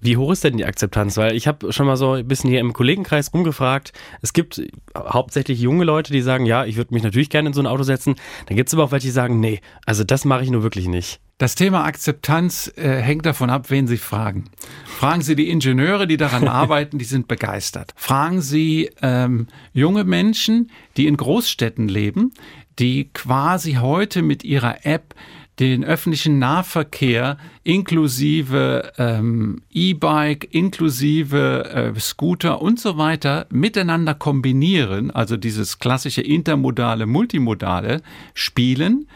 Wie 0.00 0.16
hoch 0.16 0.32
ist 0.32 0.44
denn 0.44 0.56
die 0.56 0.64
Akzeptanz? 0.64 1.16
Weil 1.16 1.36
ich 1.36 1.46
habe 1.46 1.72
schon 1.72 1.86
mal 1.86 1.96
so 1.96 2.12
ein 2.12 2.26
bisschen 2.26 2.50
hier 2.50 2.60
im 2.60 2.72
Kollegenkreis 2.72 3.32
rumgefragt. 3.32 3.92
Es 4.22 4.32
gibt 4.32 4.62
hauptsächlich 4.96 5.60
junge 5.60 5.84
Leute, 5.84 6.12
die 6.12 6.20
sagen, 6.20 6.46
ja, 6.46 6.64
ich 6.64 6.76
würde 6.76 6.92
mich 6.94 7.02
natürlich 7.02 7.30
gerne 7.30 7.48
in 7.48 7.52
so 7.52 7.60
ein 7.60 7.66
Auto 7.66 7.82
setzen. 7.82 8.16
Dann 8.46 8.56
gibt 8.56 8.68
es 8.68 8.74
aber 8.74 8.84
auch 8.84 8.92
welche, 8.92 9.06
die 9.06 9.12
sagen, 9.12 9.40
nee, 9.40 9.60
also 9.86 10.04
das 10.04 10.24
mache 10.24 10.42
ich 10.42 10.50
nur 10.50 10.62
wirklich 10.62 10.88
nicht. 10.88 11.20
Das 11.38 11.56
Thema 11.56 11.84
Akzeptanz 11.84 12.72
äh, 12.76 13.00
hängt 13.00 13.26
davon 13.26 13.50
ab, 13.50 13.70
wen 13.70 13.88
Sie 13.88 13.96
fragen. 13.96 14.44
Fragen 14.86 15.20
Sie 15.20 15.34
die 15.34 15.50
Ingenieure, 15.50 16.06
die 16.06 16.16
daran 16.16 16.46
arbeiten, 16.48 16.98
die 16.98 17.04
sind 17.04 17.26
begeistert. 17.26 17.92
Fragen 17.96 18.40
Sie 18.40 18.90
ähm, 19.02 19.48
junge 19.72 20.04
Menschen, 20.04 20.70
die 20.96 21.08
in 21.08 21.16
Großstädten 21.16 21.88
leben, 21.88 22.32
die 22.78 23.10
quasi 23.12 23.74
heute 23.74 24.22
mit 24.22 24.44
ihrer 24.44 24.86
App 24.86 25.14
den 25.60 25.84
öffentlichen 25.84 26.38
Nahverkehr 26.38 27.38
inklusive 27.62 28.92
ähm, 28.98 29.62
E-Bike, 29.72 30.48
inklusive 30.52 31.92
äh, 31.94 32.00
Scooter 32.00 32.60
und 32.60 32.80
so 32.80 32.98
weiter 32.98 33.46
miteinander 33.50 34.14
kombinieren, 34.14 35.10
also 35.10 35.36
dieses 35.36 35.78
klassische 35.78 36.22
intermodale, 36.22 37.06
multimodale 37.06 38.02
spielen, 38.34 39.06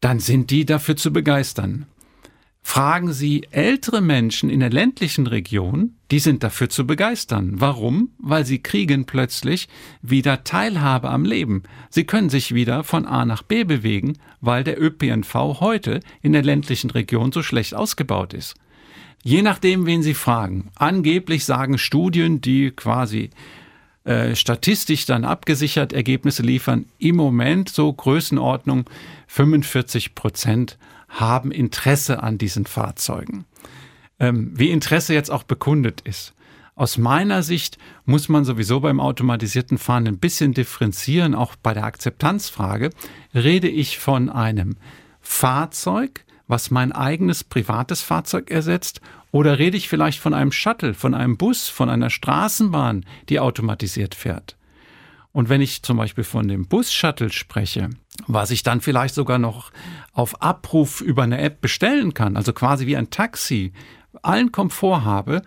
dann 0.00 0.18
sind 0.18 0.50
die 0.50 0.66
dafür 0.66 0.96
zu 0.96 1.12
begeistern. 1.12 1.86
Fragen 2.72 3.12
Sie 3.12 3.48
ältere 3.50 4.00
Menschen 4.00 4.48
in 4.48 4.60
der 4.60 4.70
ländlichen 4.70 5.26
Region, 5.26 5.96
die 6.12 6.20
sind 6.20 6.44
dafür 6.44 6.68
zu 6.68 6.86
begeistern. 6.86 7.54
Warum? 7.54 8.10
Weil 8.20 8.46
sie 8.46 8.62
kriegen 8.62 9.06
plötzlich 9.06 9.68
wieder 10.02 10.44
Teilhabe 10.44 11.10
am 11.10 11.24
Leben. 11.24 11.64
Sie 11.88 12.04
können 12.04 12.30
sich 12.30 12.54
wieder 12.54 12.84
von 12.84 13.06
A 13.06 13.24
nach 13.24 13.42
B 13.42 13.64
bewegen, 13.64 14.18
weil 14.40 14.62
der 14.62 14.80
ÖPNV 14.80 15.34
heute 15.58 15.98
in 16.22 16.32
der 16.32 16.44
ländlichen 16.44 16.90
Region 16.90 17.32
so 17.32 17.42
schlecht 17.42 17.74
ausgebaut 17.74 18.34
ist. 18.34 18.54
Je 19.24 19.42
nachdem, 19.42 19.84
wen 19.84 20.04
Sie 20.04 20.14
fragen. 20.14 20.70
Angeblich 20.76 21.44
sagen 21.44 21.76
Studien, 21.76 22.40
die 22.40 22.70
quasi 22.70 23.30
äh, 24.04 24.36
statistisch 24.36 25.06
dann 25.06 25.24
abgesichert 25.24 25.92
Ergebnisse 25.92 26.42
liefern, 26.42 26.86
im 26.98 27.16
Moment 27.16 27.68
so 27.68 27.92
Größenordnung 27.92 28.88
45 29.26 30.14
Prozent 30.14 30.78
haben 31.10 31.52
Interesse 31.52 32.22
an 32.22 32.38
diesen 32.38 32.66
Fahrzeugen. 32.66 33.44
Ähm, 34.18 34.52
wie 34.54 34.70
Interesse 34.70 35.12
jetzt 35.14 35.30
auch 35.30 35.42
bekundet 35.42 36.00
ist. 36.02 36.34
Aus 36.76 36.96
meiner 36.96 37.42
Sicht 37.42 37.76
muss 38.06 38.30
man 38.30 38.46
sowieso 38.46 38.80
beim 38.80 39.00
automatisierten 39.00 39.76
Fahren 39.76 40.06
ein 40.06 40.18
bisschen 40.18 40.54
differenzieren, 40.54 41.34
auch 41.34 41.54
bei 41.56 41.74
der 41.74 41.84
Akzeptanzfrage. 41.84 42.90
Rede 43.34 43.68
ich 43.68 43.98
von 43.98 44.30
einem 44.30 44.76
Fahrzeug, 45.20 46.24
was 46.48 46.70
mein 46.70 46.92
eigenes 46.92 47.44
privates 47.44 48.00
Fahrzeug 48.00 48.50
ersetzt, 48.50 49.02
oder 49.30 49.58
rede 49.58 49.76
ich 49.76 49.88
vielleicht 49.88 50.20
von 50.20 50.32
einem 50.32 50.52
Shuttle, 50.52 50.94
von 50.94 51.14
einem 51.14 51.36
Bus, 51.36 51.68
von 51.68 51.90
einer 51.90 52.10
Straßenbahn, 52.10 53.04
die 53.28 53.40
automatisiert 53.40 54.14
fährt? 54.14 54.56
Und 55.32 55.48
wenn 55.48 55.60
ich 55.60 55.82
zum 55.82 55.96
Beispiel 55.96 56.24
von 56.24 56.48
dem 56.48 56.66
Bus-Shuttle 56.66 57.30
spreche, 57.30 57.90
was 58.26 58.50
ich 58.50 58.62
dann 58.62 58.80
vielleicht 58.80 59.14
sogar 59.14 59.38
noch 59.38 59.70
auf 60.12 60.42
Abruf 60.42 61.00
über 61.00 61.22
eine 61.22 61.40
App 61.40 61.60
bestellen 61.60 62.14
kann, 62.14 62.36
also 62.36 62.52
quasi 62.52 62.86
wie 62.86 62.96
ein 62.96 63.10
Taxi, 63.10 63.72
allen 64.22 64.50
Komfort 64.50 65.04
habe, 65.04 65.42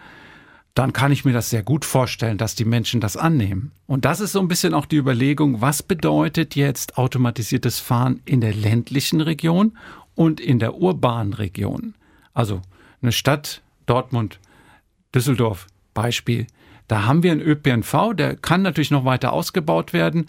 dann 0.74 0.94
kann 0.94 1.12
ich 1.12 1.24
mir 1.24 1.34
das 1.34 1.50
sehr 1.50 1.62
gut 1.62 1.86
vorstellen, 1.86 2.38
dass 2.38 2.56
die 2.56 2.66
Menschen 2.66 3.00
das 3.00 3.16
annehmen. 3.16 3.72
Und 3.86 4.06
das 4.06 4.20
ist 4.20 4.32
so 4.32 4.40
ein 4.40 4.48
bisschen 4.48 4.74
auch 4.74 4.86
die 4.86 4.96
Überlegung, 4.96 5.62
was 5.62 5.84
bedeutet 5.84 6.56
jetzt 6.56 6.98
automatisiertes 6.98 7.80
Fahren 7.80 8.22
in 8.26 8.42
der 8.42 8.56
ländlichen 8.56 9.22
Region 9.22 9.78
und 10.16 10.40
in 10.40 10.60
der 10.60 10.76
urbanen 10.76 11.34
Region? 11.34 11.94
Also 12.34 12.62
eine 13.02 13.12
Stadt, 13.12 13.62
Dortmund, 13.86 14.40
Düsseldorf, 15.14 15.68
Beispiel, 15.94 16.48
da 16.94 17.06
haben 17.06 17.24
wir 17.24 17.32
einen 17.32 17.42
ÖPNV, 17.42 18.14
der 18.14 18.36
kann 18.36 18.62
natürlich 18.62 18.92
noch 18.92 19.04
weiter 19.04 19.34
ausgebaut 19.34 19.94
werden. 19.94 20.28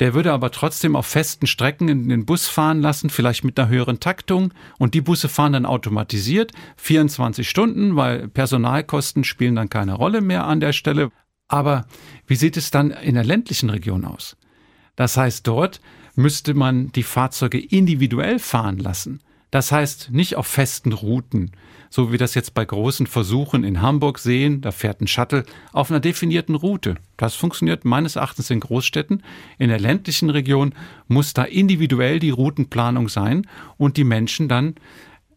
Der 0.00 0.14
würde 0.14 0.32
aber 0.32 0.50
trotzdem 0.50 0.96
auf 0.96 1.04
festen 1.04 1.46
Strecken 1.46 1.90
in 1.90 2.08
den 2.08 2.24
Bus 2.24 2.48
fahren 2.48 2.80
lassen, 2.80 3.10
vielleicht 3.10 3.44
mit 3.44 3.60
einer 3.60 3.68
höheren 3.68 4.00
Taktung. 4.00 4.54
Und 4.78 4.94
die 4.94 5.02
Busse 5.02 5.28
fahren 5.28 5.52
dann 5.52 5.66
automatisiert 5.66 6.52
24 6.78 7.46
Stunden, 7.46 7.94
weil 7.96 8.26
Personalkosten 8.26 9.22
spielen 9.22 9.54
dann 9.54 9.68
keine 9.68 9.92
Rolle 9.92 10.22
mehr 10.22 10.46
an 10.46 10.60
der 10.60 10.72
Stelle. 10.72 11.10
Aber 11.46 11.84
wie 12.26 12.36
sieht 12.36 12.56
es 12.56 12.70
dann 12.70 12.90
in 12.90 13.14
der 13.14 13.24
ländlichen 13.24 13.68
Region 13.68 14.06
aus? 14.06 14.38
Das 14.96 15.18
heißt, 15.18 15.46
dort 15.46 15.82
müsste 16.14 16.54
man 16.54 16.90
die 16.92 17.02
Fahrzeuge 17.02 17.60
individuell 17.60 18.38
fahren 18.38 18.78
lassen. 18.78 19.20
Das 19.50 19.72
heißt, 19.72 20.10
nicht 20.10 20.36
auf 20.36 20.46
festen 20.46 20.92
Routen, 20.92 21.52
so 21.90 22.08
wie 22.08 22.12
wir 22.12 22.18
das 22.18 22.34
jetzt 22.34 22.52
bei 22.52 22.64
großen 22.64 23.06
Versuchen 23.06 23.64
in 23.64 23.80
Hamburg 23.80 24.18
sehen, 24.18 24.60
da 24.60 24.72
fährt 24.72 25.00
ein 25.00 25.06
Shuttle 25.06 25.44
auf 25.72 25.90
einer 25.90 26.00
definierten 26.00 26.54
Route. 26.54 26.96
Das 27.16 27.34
funktioniert 27.34 27.84
meines 27.84 28.16
Erachtens 28.16 28.50
in 28.50 28.60
Großstädten. 28.60 29.22
In 29.58 29.70
der 29.70 29.80
ländlichen 29.80 30.28
Region 30.28 30.74
muss 31.06 31.32
da 31.32 31.44
individuell 31.44 32.18
die 32.18 32.30
Routenplanung 32.30 33.08
sein 33.08 33.46
und 33.78 33.96
die 33.96 34.04
Menschen 34.04 34.48
dann 34.48 34.74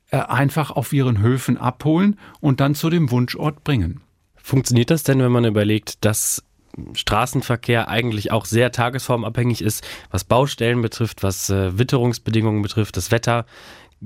äh, 0.09 0.17
einfach 0.17 0.71
auf 0.71 0.91
ihren 0.91 1.19
Höfen 1.19 1.57
abholen 1.57 2.19
und 2.41 2.59
dann 2.59 2.75
zu 2.75 2.89
dem 2.89 3.11
Wunschort 3.11 3.63
bringen. 3.63 4.01
Funktioniert 4.35 4.89
das 4.89 5.03
denn, 5.03 5.19
wenn 5.19 5.31
man 5.31 5.45
überlegt, 5.45 6.03
dass 6.03 6.43
Straßenverkehr 6.93 7.87
eigentlich 7.87 8.31
auch 8.31 8.45
sehr 8.45 8.71
tagesformabhängig 8.71 9.61
ist, 9.61 9.85
was 10.09 10.23
Baustellen 10.23 10.81
betrifft, 10.81 11.23
was 11.23 11.49
äh, 11.49 11.77
Witterungsbedingungen 11.77 12.61
betrifft, 12.61 12.97
das 12.97 13.11
Wetter? 13.11 13.45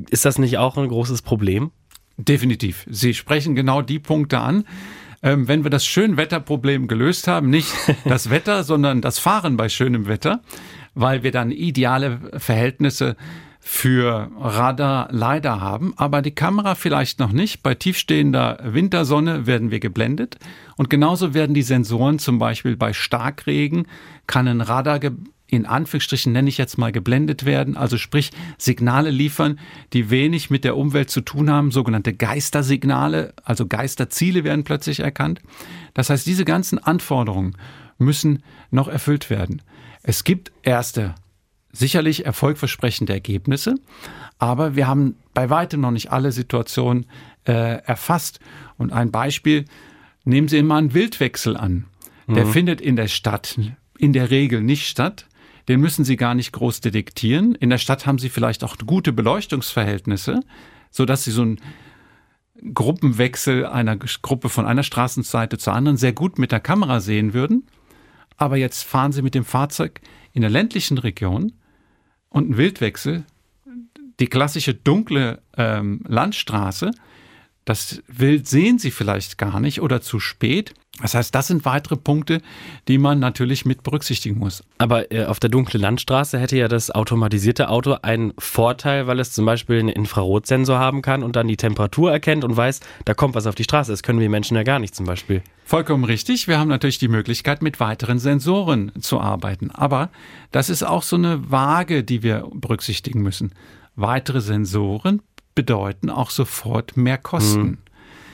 Ist 0.09 0.25
das 0.25 0.37
nicht 0.37 0.57
auch 0.57 0.77
ein 0.77 0.87
großes 0.87 1.21
Problem? 1.21 1.71
Definitiv. 2.17 2.85
Sie 2.89 3.13
sprechen 3.13 3.55
genau 3.55 3.81
die 3.81 3.99
Punkte 3.99 4.39
an. 4.39 4.65
Ähm, 5.21 5.47
wenn 5.47 5.63
wir 5.63 5.71
das 5.71 5.85
Schönwetterproblem 5.85 6.87
gelöst 6.87 7.27
haben, 7.27 7.49
nicht 7.49 7.73
das 8.05 8.29
Wetter, 8.29 8.63
sondern 8.63 9.01
das 9.01 9.19
Fahren 9.19 9.57
bei 9.57 9.69
schönem 9.69 10.07
Wetter, 10.07 10.41
weil 10.93 11.23
wir 11.23 11.31
dann 11.31 11.51
ideale 11.51 12.19
Verhältnisse 12.37 13.15
für 13.67 14.29
Radar 14.39 15.07
leider 15.11 15.59
haben, 15.59 15.95
aber 15.97 16.21
die 16.21 16.35
Kamera 16.35 16.75
vielleicht 16.75 17.19
noch 17.19 17.31
nicht. 17.31 17.63
Bei 17.63 17.73
tiefstehender 17.73 18.59
Wintersonne 18.63 19.47
werden 19.47 19.71
wir 19.71 19.79
geblendet 19.79 20.37
und 20.77 20.91
genauso 20.91 21.33
werden 21.33 21.55
die 21.55 21.63
Sensoren 21.63 22.19
zum 22.19 22.37
Beispiel 22.37 22.77
bei 22.77 22.93
Starkregen 22.93 23.87
kann 24.27 24.47
ein 24.47 24.61
Radar 24.61 24.99
in 25.47 25.65
Anführungsstrichen 25.65 26.33
nenne 26.33 26.49
ich 26.49 26.57
jetzt 26.57 26.77
mal 26.77 26.91
geblendet 26.91 27.45
werden, 27.45 27.77
also 27.77 27.97
sprich 27.97 28.31
Signale 28.57 29.11
liefern, 29.11 29.59
die 29.93 30.09
wenig 30.09 30.49
mit 30.49 30.63
der 30.63 30.75
Umwelt 30.75 31.09
zu 31.09 31.21
tun 31.21 31.49
haben, 31.49 31.71
sogenannte 31.71 32.13
Geistersignale, 32.13 33.33
also 33.43 33.67
Geisterziele 33.67 34.43
werden 34.43 34.63
plötzlich 34.63 35.01
erkannt. 35.01 35.41
Das 35.93 36.09
heißt, 36.09 36.25
diese 36.25 36.45
ganzen 36.45 36.79
Anforderungen 36.79 37.55
müssen 37.97 38.43
noch 38.71 38.87
erfüllt 38.87 39.29
werden. 39.29 39.61
Es 40.01 40.23
gibt 40.23 40.51
erste 40.63 41.15
sicherlich 41.71 42.25
erfolgversprechende 42.25 43.13
Ergebnisse, 43.13 43.75
aber 44.39 44.75
wir 44.75 44.87
haben 44.87 45.15
bei 45.33 45.49
weitem 45.49 45.81
noch 45.81 45.91
nicht 45.91 46.11
alle 46.11 46.31
Situationen 46.31 47.05
äh, 47.45 47.81
erfasst. 47.83 48.39
Und 48.77 48.91
ein 48.91 49.11
Beispiel, 49.11 49.65
nehmen 50.23 50.47
Sie 50.47 50.57
immer 50.57 50.75
einen 50.75 50.93
Wildwechsel 50.93 51.55
an. 51.55 51.85
Der 52.27 52.45
mhm. 52.45 52.51
findet 52.51 52.81
in 52.81 52.95
der 52.95 53.07
Stadt 53.07 53.59
in 53.97 54.13
der 54.13 54.31
Regel 54.31 54.61
nicht 54.61 54.87
statt 54.87 55.27
den 55.67 55.79
müssen 55.79 56.05
Sie 56.05 56.15
gar 56.15 56.35
nicht 56.35 56.51
groß 56.51 56.81
detektieren. 56.81 57.55
In 57.55 57.69
der 57.69 57.77
Stadt 57.77 58.05
haben 58.05 58.19
Sie 58.19 58.29
vielleicht 58.29 58.63
auch 58.63 58.77
gute 58.85 59.13
Beleuchtungsverhältnisse, 59.13 60.41
sodass 60.91 61.23
Sie 61.23 61.31
so 61.31 61.41
einen 61.41 61.59
Gruppenwechsel 62.73 63.65
einer 63.65 63.97
Gruppe 63.97 64.49
von 64.49 64.65
einer 64.65 64.83
Straßenseite 64.83 65.57
zur 65.57 65.73
anderen 65.73 65.97
sehr 65.97 66.13
gut 66.13 66.39
mit 66.39 66.51
der 66.51 66.59
Kamera 66.59 66.99
sehen 66.99 67.33
würden. 67.33 67.67
Aber 68.37 68.57
jetzt 68.57 68.83
fahren 68.83 69.11
Sie 69.11 69.21
mit 69.21 69.35
dem 69.35 69.45
Fahrzeug 69.45 70.01
in 70.33 70.41
der 70.41 70.49
ländlichen 70.49 70.97
Region 70.97 71.53
und 72.29 72.49
ein 72.49 72.57
Wildwechsel, 72.57 73.23
die 74.19 74.27
klassische 74.27 74.73
dunkle 74.73 75.41
ähm, 75.57 76.01
Landstraße, 76.07 76.91
Das 77.65 78.03
Wild 78.07 78.47
sehen 78.47 78.77
sie 78.77 78.91
vielleicht 78.91 79.39
gar 79.39 79.59
nicht 79.59 79.81
oder 79.81 79.99
zu 79.99 80.19
spät. 80.19 80.73
Das 81.01 81.13
heißt, 81.13 81.35
das 81.35 81.47
sind 81.47 81.65
weitere 81.65 81.97
Punkte, 81.97 82.41
die 82.87 82.97
man 82.97 83.19
natürlich 83.19 83.65
mit 83.65 83.83
berücksichtigen 83.83 84.39
muss. 84.39 84.63
Aber 84.77 85.11
äh, 85.11 85.25
auf 85.25 85.41
der 85.41 85.49
dunklen 85.49 85.81
Landstraße 85.81 86.39
hätte 86.39 86.55
ja 86.55 86.69
das 86.69 86.89
automatisierte 86.89 87.67
Auto 87.67 87.97
einen 88.01 88.33
Vorteil, 88.37 89.05
weil 89.05 89.19
es 89.19 89.33
zum 89.33 89.45
Beispiel 89.45 89.79
einen 89.79 89.89
Infrarotsensor 89.89 90.79
haben 90.79 91.01
kann 91.01 91.23
und 91.23 91.35
dann 91.35 91.49
die 91.49 91.57
Temperatur 91.57 92.11
erkennt 92.11 92.45
und 92.45 92.55
weiß, 92.55 92.79
da 93.03 93.13
kommt 93.13 93.35
was 93.35 93.45
auf 93.45 93.55
die 93.55 93.65
Straße. 93.65 93.91
Das 93.91 94.03
können 94.03 94.21
wir 94.21 94.29
Menschen 94.29 94.55
ja 94.55 94.63
gar 94.63 94.79
nicht 94.79 94.95
zum 94.95 95.05
Beispiel. 95.05 95.41
Vollkommen 95.65 96.05
richtig. 96.05 96.47
Wir 96.47 96.59
haben 96.59 96.69
natürlich 96.69 96.99
die 96.99 97.09
Möglichkeit, 97.09 97.61
mit 97.61 97.81
weiteren 97.81 98.19
Sensoren 98.19 98.93
zu 99.01 99.19
arbeiten. 99.19 99.71
Aber 99.71 100.11
das 100.51 100.69
ist 100.69 100.83
auch 100.83 101.03
so 101.03 101.17
eine 101.17 101.51
Waage, 101.51 102.05
die 102.05 102.23
wir 102.23 102.47
berücksichtigen 102.53 103.21
müssen. 103.21 103.51
Weitere 103.97 104.39
Sensoren 104.39 105.21
bedeuten 105.55 106.09
auch 106.09 106.29
sofort 106.29 106.97
mehr 106.97 107.17
Kosten. 107.17 107.61
Mhm. 107.61 107.77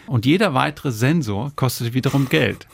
Und 0.07 0.25
jeder 0.25 0.53
weitere 0.53 0.91
Sensor 0.91 1.51
kostet 1.55 1.93
wiederum 1.93 2.27
Geld. 2.27 2.67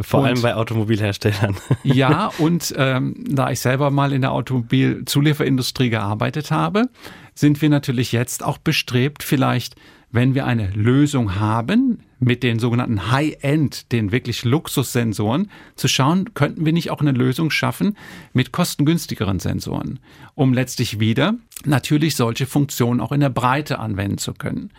Vor 0.00 0.20
und, 0.20 0.26
allem 0.26 0.42
bei 0.42 0.54
Automobilherstellern. 0.54 1.56
ja, 1.82 2.30
und 2.38 2.74
ähm, 2.76 3.14
da 3.26 3.50
ich 3.50 3.60
selber 3.60 3.90
mal 3.90 4.12
in 4.12 4.20
der 4.20 4.32
Automobilzulieferindustrie 4.32 5.88
gearbeitet 5.88 6.50
habe, 6.50 6.88
sind 7.34 7.62
wir 7.62 7.70
natürlich 7.70 8.12
jetzt 8.12 8.42
auch 8.42 8.58
bestrebt, 8.58 9.22
vielleicht, 9.22 9.76
wenn 10.14 10.36
wir 10.36 10.46
eine 10.46 10.68
Lösung 10.70 11.34
haben, 11.40 11.98
mit 12.20 12.44
den 12.44 12.60
sogenannten 12.60 13.10
High-End, 13.10 13.90
den 13.90 14.12
wirklich 14.12 14.44
Luxussensoren, 14.44 15.50
zu 15.74 15.88
schauen, 15.88 16.34
könnten 16.34 16.64
wir 16.64 16.72
nicht 16.72 16.92
auch 16.92 17.00
eine 17.00 17.10
Lösung 17.10 17.50
schaffen 17.50 17.96
mit 18.32 18.52
kostengünstigeren 18.52 19.40
Sensoren, 19.40 19.98
um 20.36 20.54
letztlich 20.54 21.00
wieder 21.00 21.34
natürlich 21.64 22.14
solche 22.14 22.46
Funktionen 22.46 23.00
auch 23.00 23.10
in 23.10 23.20
der 23.20 23.28
Breite 23.28 23.80
anwenden 23.80 24.18
zu 24.18 24.34
können. 24.34 24.70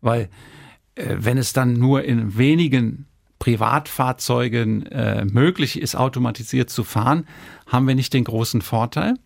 Weil 0.00 0.30
äh, 0.94 1.16
wenn 1.18 1.36
es 1.36 1.52
dann 1.52 1.74
nur 1.74 2.04
in 2.04 2.38
wenigen 2.38 3.04
Privatfahrzeugen 3.40 4.86
äh, 4.86 5.26
möglich 5.26 5.82
ist, 5.82 5.96
automatisiert 5.96 6.70
zu 6.70 6.82
fahren, 6.82 7.26
haben 7.66 7.86
wir 7.86 7.94
nicht 7.94 8.14
den 8.14 8.24
großen 8.24 8.62
Vorteil. 8.62 9.16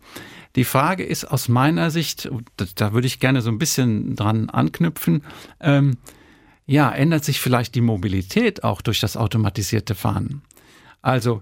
Die 0.55 0.63
Frage 0.63 1.03
ist 1.03 1.25
aus 1.25 1.47
meiner 1.47 1.89
Sicht, 1.89 2.29
da 2.75 2.93
würde 2.93 3.07
ich 3.07 3.19
gerne 3.19 3.41
so 3.41 3.49
ein 3.49 3.57
bisschen 3.57 4.15
dran 4.15 4.49
anknüpfen, 4.49 5.23
ähm, 5.59 5.97
ja, 6.65 6.91
ändert 6.91 7.25
sich 7.25 7.41
vielleicht 7.41 7.75
die 7.75 7.81
Mobilität 7.81 8.63
auch 8.63 8.81
durch 8.81 8.99
das 8.99 9.17
automatisierte 9.17 9.95
Fahren? 9.95 10.43
Also 11.01 11.41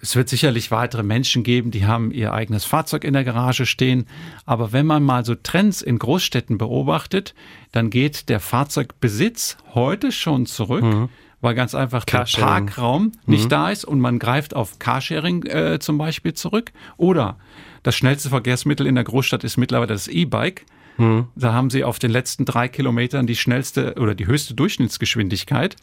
es 0.00 0.14
wird 0.14 0.28
sicherlich 0.28 0.70
weitere 0.70 1.02
Menschen 1.02 1.42
geben, 1.42 1.70
die 1.70 1.86
haben 1.86 2.12
ihr 2.12 2.32
eigenes 2.32 2.64
Fahrzeug 2.64 3.04
in 3.04 3.14
der 3.14 3.24
Garage 3.24 3.66
stehen. 3.66 4.06
Aber 4.44 4.72
wenn 4.72 4.86
man 4.86 5.02
mal 5.02 5.24
so 5.24 5.34
Trends 5.34 5.82
in 5.82 5.98
Großstädten 5.98 6.58
beobachtet, 6.58 7.34
dann 7.72 7.90
geht 7.90 8.28
der 8.28 8.40
Fahrzeugbesitz 8.40 9.56
heute 9.74 10.12
schon 10.12 10.46
zurück. 10.46 10.84
Mhm 10.84 11.08
weil 11.44 11.54
ganz 11.54 11.74
einfach 11.74 12.04
der 12.06 12.24
Parkraum 12.24 13.12
nicht 13.26 13.44
mhm. 13.44 13.48
da 13.50 13.70
ist 13.70 13.84
und 13.84 14.00
man 14.00 14.18
greift 14.18 14.56
auf 14.56 14.78
Carsharing 14.78 15.44
äh, 15.44 15.78
zum 15.78 15.98
Beispiel 15.98 16.32
zurück. 16.32 16.72
Oder 16.96 17.36
das 17.82 17.94
schnellste 17.94 18.30
Verkehrsmittel 18.30 18.86
in 18.86 18.94
der 18.94 19.04
Großstadt 19.04 19.44
ist 19.44 19.58
mittlerweile 19.58 19.88
das 19.88 20.08
E-Bike. 20.08 20.64
Mhm. 20.96 21.28
Da 21.36 21.52
haben 21.52 21.68
sie 21.68 21.84
auf 21.84 21.98
den 21.98 22.10
letzten 22.10 22.46
drei 22.46 22.68
Kilometern 22.68 23.26
die 23.26 23.36
schnellste 23.36 23.94
oder 24.00 24.14
die 24.14 24.26
höchste 24.26 24.54
Durchschnittsgeschwindigkeit. 24.54 25.76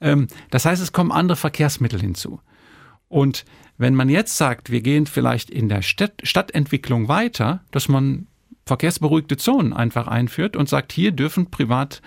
Ähm, 0.00 0.28
das 0.50 0.64
heißt, 0.64 0.80
es 0.80 0.92
kommen 0.92 1.10
andere 1.10 1.36
Verkehrsmittel 1.36 2.00
hinzu. 2.00 2.40
Und 3.08 3.44
wenn 3.78 3.96
man 3.96 4.08
jetzt 4.08 4.36
sagt, 4.36 4.70
wir 4.70 4.82
gehen 4.82 5.06
vielleicht 5.06 5.50
in 5.50 5.68
der 5.68 5.82
Stadt 5.82 6.14
Stadtentwicklung 6.22 7.08
weiter, 7.08 7.64
dass 7.72 7.88
man 7.88 8.28
verkehrsberuhigte 8.66 9.36
Zonen 9.36 9.72
einfach 9.72 10.06
einführt 10.06 10.56
und 10.56 10.68
sagt, 10.68 10.92
hier 10.92 11.10
dürfen 11.10 11.50
privat 11.50 12.00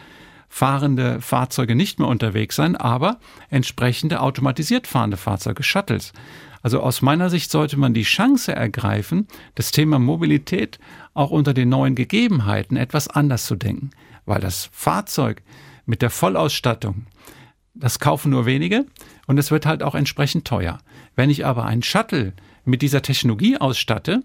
fahrende 0.48 1.22
Fahrzeuge 1.22 1.76
nicht 1.76 2.00
mehr 2.00 2.08
unterwegs 2.08 2.56
sein, 2.56 2.76
aber 2.76 3.20
entsprechende 3.50 4.22
automatisiert 4.22 4.88
fahrende 4.88 5.18
Fahrzeuge, 5.18 5.64
Shuttles. 5.64 6.14
Also 6.62 6.80
aus 6.80 7.02
meiner 7.02 7.30
Sicht 7.30 7.52
sollte 7.52 7.78
man 7.78 7.94
die 7.94 8.04
Chance 8.04 8.56
ergreifen, 8.56 9.28
das 9.54 9.72
Thema 9.72 10.00
Mobilität 10.00 10.80
auch 11.14 11.30
unter 11.30 11.54
den 11.54 11.70
neuen 11.70 11.94
Gegebenheiten 11.94 12.76
etwas 12.76 13.08
anders 13.08 13.46
zu 13.46 13.56
denken, 13.56 13.92
weil 14.26 14.42
das 14.42 14.70
Fahrzeug 14.72 15.44
mit 15.86 16.02
der 16.02 16.10
Vollausstattung, 16.10 17.06
das 17.76 18.00
kaufen 18.00 18.32
nur 18.32 18.46
wenige 18.48 18.86
und 19.28 19.38
es 19.38 19.52
wird 19.52 19.66
halt 19.66 19.84
auch 19.84 19.94
entsprechend 19.94 20.48
teuer. 20.48 20.80
Wenn 21.16 21.30
ich 21.30 21.46
aber 21.46 21.66
einen 21.66 21.84
Shuttle 21.84 22.34
mit 22.64 22.82
dieser 22.82 23.02
Technologie 23.02 23.58
ausstatte, 23.58 24.24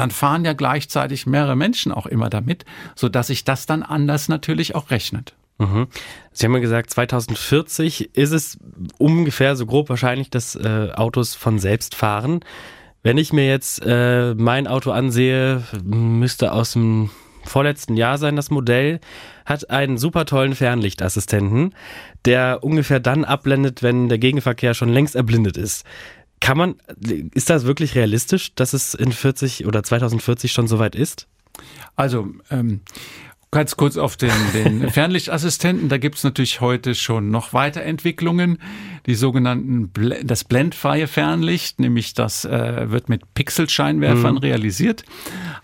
dann 0.00 0.10
fahren 0.10 0.46
ja 0.46 0.54
gleichzeitig 0.54 1.26
mehrere 1.26 1.56
Menschen 1.56 1.92
auch 1.92 2.06
immer 2.06 2.30
damit, 2.30 2.64
sodass 2.94 3.26
sich 3.26 3.44
das 3.44 3.66
dann 3.66 3.82
anders 3.82 4.28
natürlich 4.28 4.74
auch 4.74 4.90
rechnet. 4.90 5.34
Mhm. 5.58 5.88
Sie 6.32 6.46
haben 6.46 6.54
ja 6.54 6.60
gesagt, 6.60 6.88
2040 6.88 8.16
ist 8.16 8.32
es 8.32 8.58
ungefähr 8.96 9.56
so 9.56 9.66
grob 9.66 9.90
wahrscheinlich, 9.90 10.30
dass 10.30 10.56
äh, 10.56 10.88
Autos 10.94 11.34
von 11.34 11.58
selbst 11.58 11.94
fahren. 11.94 12.40
Wenn 13.02 13.18
ich 13.18 13.34
mir 13.34 13.46
jetzt 13.46 13.82
äh, 13.84 14.34
mein 14.34 14.66
Auto 14.66 14.90
ansehe, 14.90 15.62
müsste 15.84 16.52
aus 16.52 16.72
dem 16.72 17.10
vorletzten 17.44 17.96
Jahr 17.96 18.16
sein, 18.16 18.36
das 18.36 18.50
Modell, 18.50 19.00
hat 19.44 19.68
einen 19.68 19.98
super 19.98 20.24
tollen 20.24 20.54
Fernlichtassistenten, 20.54 21.74
der 22.24 22.62
ungefähr 22.62 23.00
dann 23.00 23.24
abblendet, 23.24 23.82
wenn 23.82 24.08
der 24.08 24.18
Gegenverkehr 24.18 24.72
schon 24.72 24.90
längst 24.90 25.14
erblindet 25.14 25.58
ist. 25.58 25.84
Kann 26.40 26.56
man, 26.56 26.76
ist 27.34 27.50
das 27.50 27.64
wirklich 27.64 27.94
realistisch, 27.94 28.54
dass 28.54 28.72
es 28.72 28.94
in 28.94 29.12
40 29.12 29.66
oder 29.66 29.82
2040 29.82 30.52
schon 30.52 30.68
soweit 30.68 30.94
ist? 30.94 31.28
Also, 31.96 32.28
ähm, 32.50 32.80
Ganz 33.52 33.76
kurz 33.76 33.96
auf 33.96 34.16
den, 34.16 34.30
den 34.54 34.90
Fernlichtassistenten. 34.90 35.88
Da 35.88 35.98
gibt's 35.98 36.22
natürlich 36.22 36.60
heute 36.60 36.94
schon 36.94 37.30
noch 37.30 37.52
Weiterentwicklungen. 37.52 38.58
Die 39.06 39.16
sogenannten 39.16 39.90
das 40.22 40.44
blendfreie 40.44 41.08
Fernlicht, 41.08 41.80
nämlich 41.80 42.14
das 42.14 42.44
äh, 42.44 42.92
wird 42.92 43.08
mit 43.08 43.34
Pixelscheinwerfern 43.34 44.36
mhm. 44.36 44.40
realisiert. 44.40 45.02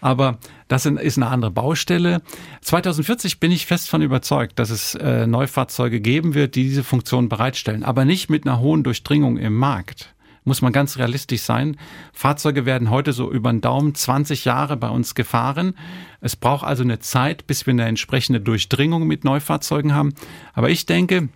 Aber 0.01 0.39
das 0.67 0.85
ist 0.85 1.17
eine 1.17 1.29
andere 1.29 1.53
Baustelle. 1.53 2.23
2040 2.62 3.39
bin 3.39 3.53
ich 3.53 3.67
fest 3.67 3.89
von 3.89 4.03
überzeugt, 4.03 4.59
dass 4.59 4.71
es 4.71 4.97
äh, 4.97 5.29
Neufahrzeuge 5.29 6.01
geben 6.01 6.35
wird, 6.35 6.57
die 6.57 6.65
diese 6.65 6.83
Funktion 6.83 7.29
bereitstellen, 7.29 7.85
aber 7.85 8.05
nicht 8.05 8.29
mit 8.31 8.47
einer 8.47 8.59
hohen 8.59 8.83
Durchdringung 8.83 9.39
im 9.39 9.55
Markt 9.55 10.15
muss 10.46 10.62
man 10.62 10.72
ganz 10.72 10.96
realistisch 10.96 11.42
sein. 11.42 11.76
Fahrzeuge 12.12 12.64
werden 12.64 12.88
heute 12.88 13.12
so 13.12 13.30
über 13.30 13.50
den 13.50 13.61
Daumen 13.61 13.94
20 13.94 14.44
Jahre 14.44 14.76
bei 14.76 14.88
uns 14.88 15.14
gefahren. 15.14 15.74
Es 16.20 16.37
braucht 16.37 16.64
also 16.64 16.85
eine 16.85 17.00
Zeit, 17.00 17.46
bis 17.46 17.66
wir 17.66 17.72
eine 17.72 17.85
entsprechende 17.85 18.40
Durchdringung 18.40 19.06
mit 19.06 19.24
Neufahrzeugen 19.24 19.92
haben. 19.92 20.14
Aber 20.54 20.70
ich 20.70 20.87
denke, 20.87 21.28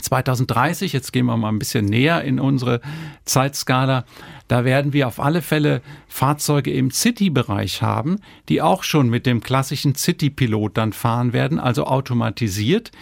2030, 0.00 0.92
jetzt 0.92 1.12
gehen 1.12 1.26
wir 1.26 1.36
mal 1.36 1.48
ein 1.48 1.58
bisschen 1.58 1.84
näher 1.84 2.22
in 2.22 2.38
unsere 2.38 2.80
Zeitskala, 3.24 4.04
da 4.46 4.64
werden 4.64 4.92
wir 4.92 5.08
auf 5.08 5.18
alle 5.18 5.42
Fälle 5.42 5.82
Fahrzeuge 6.06 6.72
im 6.72 6.92
City-Bereich 6.92 7.82
haben, 7.82 8.20
die 8.48 8.62
auch 8.62 8.84
schon 8.84 9.08
mit 9.08 9.26
dem 9.26 9.40
klassischen 9.40 9.96
City-Pilot 9.96 10.76
dann 10.76 10.92
fahren 10.92 11.32
werden, 11.32 11.58
also 11.58 11.84
automatisiert 11.84 12.92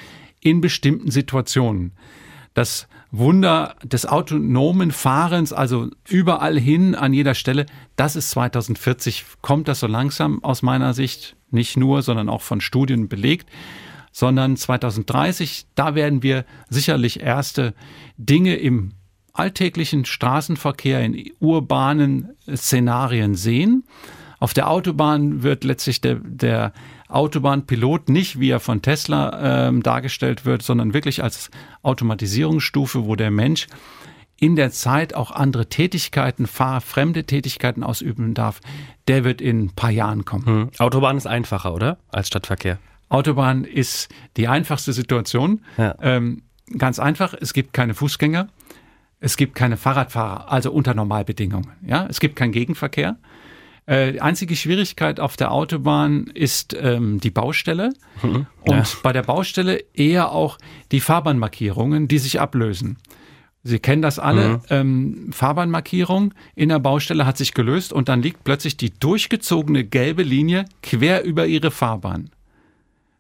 in 0.41 0.63
bestimmten 0.63 1.11
Situationen. 1.11 1.93
Das 2.55 2.89
Wunder 3.11 3.75
des 3.83 4.05
autonomen 4.07 4.91
Fahrens, 4.91 5.53
also 5.53 5.89
überall 6.09 6.59
hin, 6.59 6.95
an 6.95 7.15
jeder 7.15 7.35
Stelle, 7.35 7.67
das 7.97 8.17
ist 8.17 8.31
2040, 8.31 9.25
kommt 9.41 9.69
das 9.69 9.81
so 9.81 9.87
langsam 9.87 10.45
aus 10.45 10.63
meiner 10.63 10.93
Sicht, 10.93 11.37
nicht 11.51 11.77
nur, 11.79 12.03
sondern 12.03 12.29
auch 12.29 12.43
von 12.43 12.61
Studien 12.61 13.09
belegt, 13.09 13.49
sondern 14.13 14.57
2030, 14.57 15.67
da 15.75 15.95
werden 15.95 16.23
wir 16.23 16.45
sicherlich 16.69 17.21
erste 17.21 17.75
Dinge 18.19 18.57
im 18.57 18.93
alltäglichen 19.33 20.05
Straßenverkehr, 20.05 21.01
in 21.01 21.31
urbanen 21.39 22.31
Szenarien 22.55 23.35
sehen. 23.35 23.85
Auf 24.41 24.53
der 24.53 24.69
Autobahn 24.69 25.43
wird 25.43 25.65
letztlich 25.65 26.01
der, 26.01 26.17
der 26.17 26.73
Autobahnpilot 27.09 28.09
nicht, 28.09 28.39
wie 28.39 28.51
er 28.51 28.61
von 28.61 28.83
Tesla 28.83 29.69
ähm, 29.69 29.83
dargestellt 29.83 30.45
wird, 30.45 30.63
sondern 30.63 30.95
wirklich 30.95 31.23
als 31.23 31.51
Automatisierungsstufe, 31.83 33.07
wo 33.07 33.17
der 33.17 33.31
Mensch 33.31 33.67
in 34.41 34.55
der 34.55 34.71
Zeit 34.71 35.15
auch 35.15 35.31
andere 35.31 35.69
Tätigkeiten, 35.69 36.47
fahrfremde 36.47 37.25
Tätigkeiten 37.25 37.83
ausüben 37.83 38.35
darf, 38.35 38.61
der 39.09 39.25
wird 39.25 39.41
in 39.41 39.65
ein 39.65 39.71
paar 39.71 39.91
Jahren 39.91 40.25
kommen. 40.25 40.47
Hm. 40.47 40.71
Autobahn 40.79 41.17
ist 41.17 41.27
einfacher, 41.27 41.75
oder? 41.75 41.99
Als 42.11 42.29
Stadtverkehr. 42.29 42.79
Autobahn 43.09 43.65
ist 43.65 44.09
die 44.37 44.49
einfachste 44.49 44.93
Situation. 44.93 45.63
Ja. 45.77 45.97
Ähm, 46.01 46.43
ganz 46.77 46.99
einfach, 46.99 47.35
es 47.41 47.53
gibt 47.53 47.73
keine 47.73 47.95
Fußgänger, 47.95 48.49
es 49.21 49.37
gibt 49.37 49.55
keine 49.55 49.77
Fahrradfahrer, 49.77 50.53
also 50.53 50.71
unter 50.71 50.95
Normalbedingungen. 50.95 51.73
Ja? 51.85 52.07
Es 52.09 52.21
gibt 52.21 52.37
keinen 52.37 52.53
Gegenverkehr. 52.53 53.17
Äh, 53.89 54.13
die 54.13 54.21
einzige 54.21 54.55
Schwierigkeit 54.55 55.19
auf 55.19 55.39
der 55.39 55.51
Autobahn 55.51 56.27
ist 56.35 56.77
ähm, 56.79 57.21
die 57.21 57.31
Baustelle 57.31 57.95
mhm. 58.23 58.47
und 58.61 58.77
ja. 58.77 58.85
bei 59.03 59.15
der 59.15 59.23
Baustelle 59.23 59.83
eher 59.95 60.31
auch 60.31 60.59
die 60.93 61.01
Fahrbahnmarkierungen, 61.01 62.07
die 62.07 62.19
sich 62.19 62.39
ablösen. 62.39 62.99
Sie 63.63 63.79
kennen 63.79 64.03
das 64.03 64.19
alle. 64.19 64.49
Mhm. 64.49 64.61
Ähm, 64.69 65.31
Fahrbahnmarkierung 65.33 66.35
in 66.55 66.69
der 66.69 66.81
Baustelle 66.81 67.25
hat 67.25 67.39
sich 67.39 67.55
gelöst 67.55 67.95
und 67.95 68.11
dann 68.11 68.21
liegt 68.21 68.45
plötzlich 68.45 68.77
die 68.77 68.91
durchgezogene 68.91 69.85
gelbe 69.85 70.23
Linie 70.23 70.67
quer 70.83 71.25
über 71.25 71.47
ihre 71.47 71.71
Fahrbahn. 71.71 72.29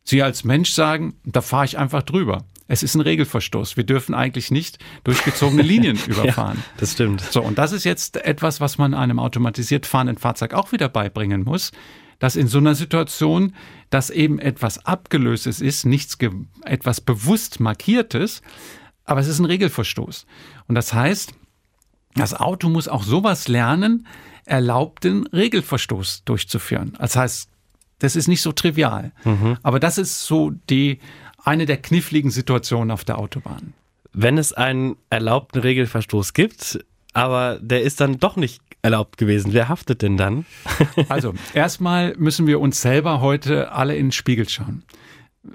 Sie 0.04 0.22
als 0.22 0.44
Mensch 0.44 0.72
sagen, 0.72 1.14
da 1.24 1.40
fahre 1.40 1.64
ich 1.64 1.78
einfach 1.78 2.02
drüber. 2.02 2.44
Es 2.68 2.82
ist 2.82 2.94
ein 2.94 3.00
Regelverstoß. 3.00 3.76
Wir 3.78 3.84
dürfen 3.84 4.14
eigentlich 4.14 4.50
nicht 4.50 4.78
durchgezogene 5.02 5.62
Linien 5.62 5.98
überfahren. 6.06 6.58
Ja, 6.58 6.64
das 6.76 6.92
stimmt. 6.92 7.22
So, 7.22 7.42
und 7.42 7.58
das 7.58 7.72
ist 7.72 7.84
jetzt 7.84 8.18
etwas, 8.18 8.60
was 8.60 8.76
man 8.78 8.94
einem 8.94 9.18
automatisiert 9.18 9.86
fahrenden 9.86 10.18
Fahrzeug 10.18 10.52
auch 10.52 10.70
wieder 10.70 10.88
beibringen 10.88 11.42
muss, 11.42 11.72
dass 12.18 12.36
in 12.36 12.46
so 12.46 12.58
einer 12.58 12.74
Situation, 12.74 13.54
dass 13.90 14.10
eben 14.10 14.38
etwas 14.38 14.84
Abgelöstes 14.84 15.60
ist, 15.60 15.86
nichts 15.86 16.18
etwas 16.64 17.00
bewusst 17.00 17.58
Markiertes, 17.58 18.42
aber 19.04 19.20
es 19.20 19.28
ist 19.28 19.38
ein 19.38 19.46
Regelverstoß. 19.46 20.26
Und 20.66 20.74
das 20.74 20.92
heißt, 20.92 21.32
das 22.14 22.34
Auto 22.34 22.68
muss 22.68 22.88
auch 22.88 23.02
sowas 23.02 23.48
lernen, 23.48 24.06
erlaubten 24.44 25.26
Regelverstoß 25.28 26.24
durchzuführen. 26.24 26.94
Das 26.98 27.16
heißt, 27.16 27.48
das 28.00 28.16
ist 28.16 28.28
nicht 28.28 28.42
so 28.42 28.52
trivial. 28.52 29.12
Mhm. 29.24 29.56
Aber 29.62 29.80
das 29.80 29.98
ist 29.98 30.24
so 30.24 30.50
die, 30.70 30.98
eine 31.48 31.64
der 31.64 31.78
kniffligen 31.78 32.30
Situationen 32.30 32.90
auf 32.90 33.04
der 33.04 33.18
Autobahn. 33.18 33.72
Wenn 34.12 34.36
es 34.36 34.52
einen 34.52 34.96
erlaubten 35.08 35.60
Regelverstoß 35.60 36.34
gibt, 36.34 36.84
aber 37.14 37.58
der 37.62 37.82
ist 37.82 38.02
dann 38.02 38.18
doch 38.18 38.36
nicht 38.36 38.60
erlaubt 38.82 39.16
gewesen. 39.16 39.54
Wer 39.54 39.70
haftet 39.70 40.02
denn 40.02 40.18
dann? 40.18 40.44
also, 41.08 41.32
erstmal 41.54 42.14
müssen 42.18 42.46
wir 42.46 42.60
uns 42.60 42.82
selber 42.82 43.22
heute 43.22 43.72
alle 43.72 43.96
in 43.96 44.06
den 44.06 44.12
Spiegel 44.12 44.46
schauen. 44.46 44.82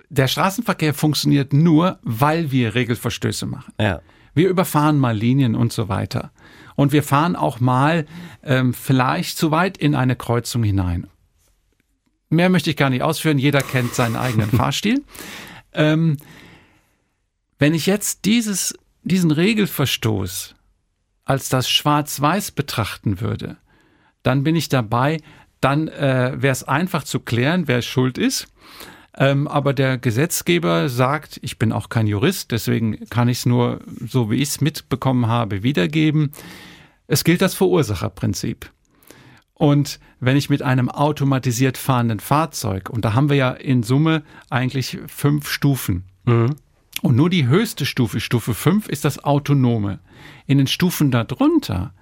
Der 0.09 0.27
Straßenverkehr 0.27 0.95
funktioniert 0.95 1.53
nur, 1.53 1.99
weil 2.01 2.51
wir 2.51 2.73
Regelverstöße 2.73 3.45
machen. 3.45 3.73
Ja. 3.79 4.01
Wir 4.33 4.49
überfahren 4.49 4.97
mal 4.97 5.15
Linien 5.15 5.55
und 5.55 5.71
so 5.71 5.89
weiter. 5.89 6.31
Und 6.75 6.91
wir 6.91 7.03
fahren 7.03 7.35
auch 7.35 7.59
mal 7.59 8.07
ähm, 8.41 8.73
vielleicht 8.73 9.37
zu 9.37 9.51
weit 9.51 9.77
in 9.77 9.93
eine 9.93 10.15
Kreuzung 10.15 10.63
hinein. 10.63 11.05
Mehr 12.29 12.49
möchte 12.49 12.71
ich 12.71 12.77
gar 12.77 12.89
nicht 12.89 13.03
ausführen. 13.03 13.37
Jeder 13.37 13.61
kennt 13.61 13.93
seinen 13.93 14.15
eigenen 14.15 14.49
Fahrstil. 14.57 15.03
Ähm, 15.73 16.17
wenn 17.59 17.73
ich 17.73 17.85
jetzt 17.85 18.25
dieses, 18.25 18.77
diesen 19.03 19.31
Regelverstoß 19.31 20.55
als 21.25 21.49
das 21.49 21.69
Schwarz-Weiß 21.69 22.51
betrachten 22.51 23.21
würde, 23.21 23.57
dann 24.23 24.43
bin 24.43 24.55
ich 24.55 24.69
dabei, 24.69 25.21
dann 25.61 25.87
äh, 25.87 26.33
wäre 26.35 26.51
es 26.51 26.63
einfach 26.63 27.03
zu 27.03 27.19
klären, 27.21 27.67
wer 27.67 27.81
schuld 27.81 28.17
ist. 28.17 28.47
Ähm, 29.15 29.47
aber 29.47 29.73
der 29.73 29.97
Gesetzgeber 29.97 30.89
sagt, 30.89 31.39
ich 31.43 31.57
bin 31.57 31.71
auch 31.71 31.87
kein 31.87 32.07
Jurist, 32.07 32.51
deswegen 32.51 33.07
kann 33.09 33.29
ich 33.29 33.39
es 33.39 33.45
nur, 33.45 33.79
so 34.05 34.29
wie 34.31 34.37
ich 34.37 34.49
es 34.49 34.61
mitbekommen 34.61 35.27
habe, 35.27 35.63
wiedergeben. 35.63 36.31
Es 37.07 37.23
gilt 37.23 37.41
das 37.41 37.53
Verursacherprinzip. 37.53 38.72
Und 39.63 40.01
wenn 40.19 40.35
ich 40.35 40.49
mit 40.49 40.61
einem 40.61 40.89
automatisiert 40.89 41.77
fahrenden 41.77 42.19
Fahrzeug, 42.19 42.89
und 42.89 43.05
da 43.05 43.13
haben 43.13 43.29
wir 43.29 43.37
ja 43.37 43.51
in 43.51 43.81
Summe 43.81 44.23
eigentlich 44.49 44.97
fünf 45.07 45.49
Stufen, 45.49 46.03
mhm. 46.25 46.57
und 47.01 47.15
nur 47.15 47.29
die 47.29 47.47
höchste 47.47 47.85
Stufe, 47.85 48.19
Stufe 48.19 48.55
5, 48.55 48.89
ist 48.89 49.05
das 49.05 49.23
Autonome. 49.23 50.01
In 50.47 50.57
den 50.57 50.67
Stufen 50.67 51.11
darunter 51.11 51.93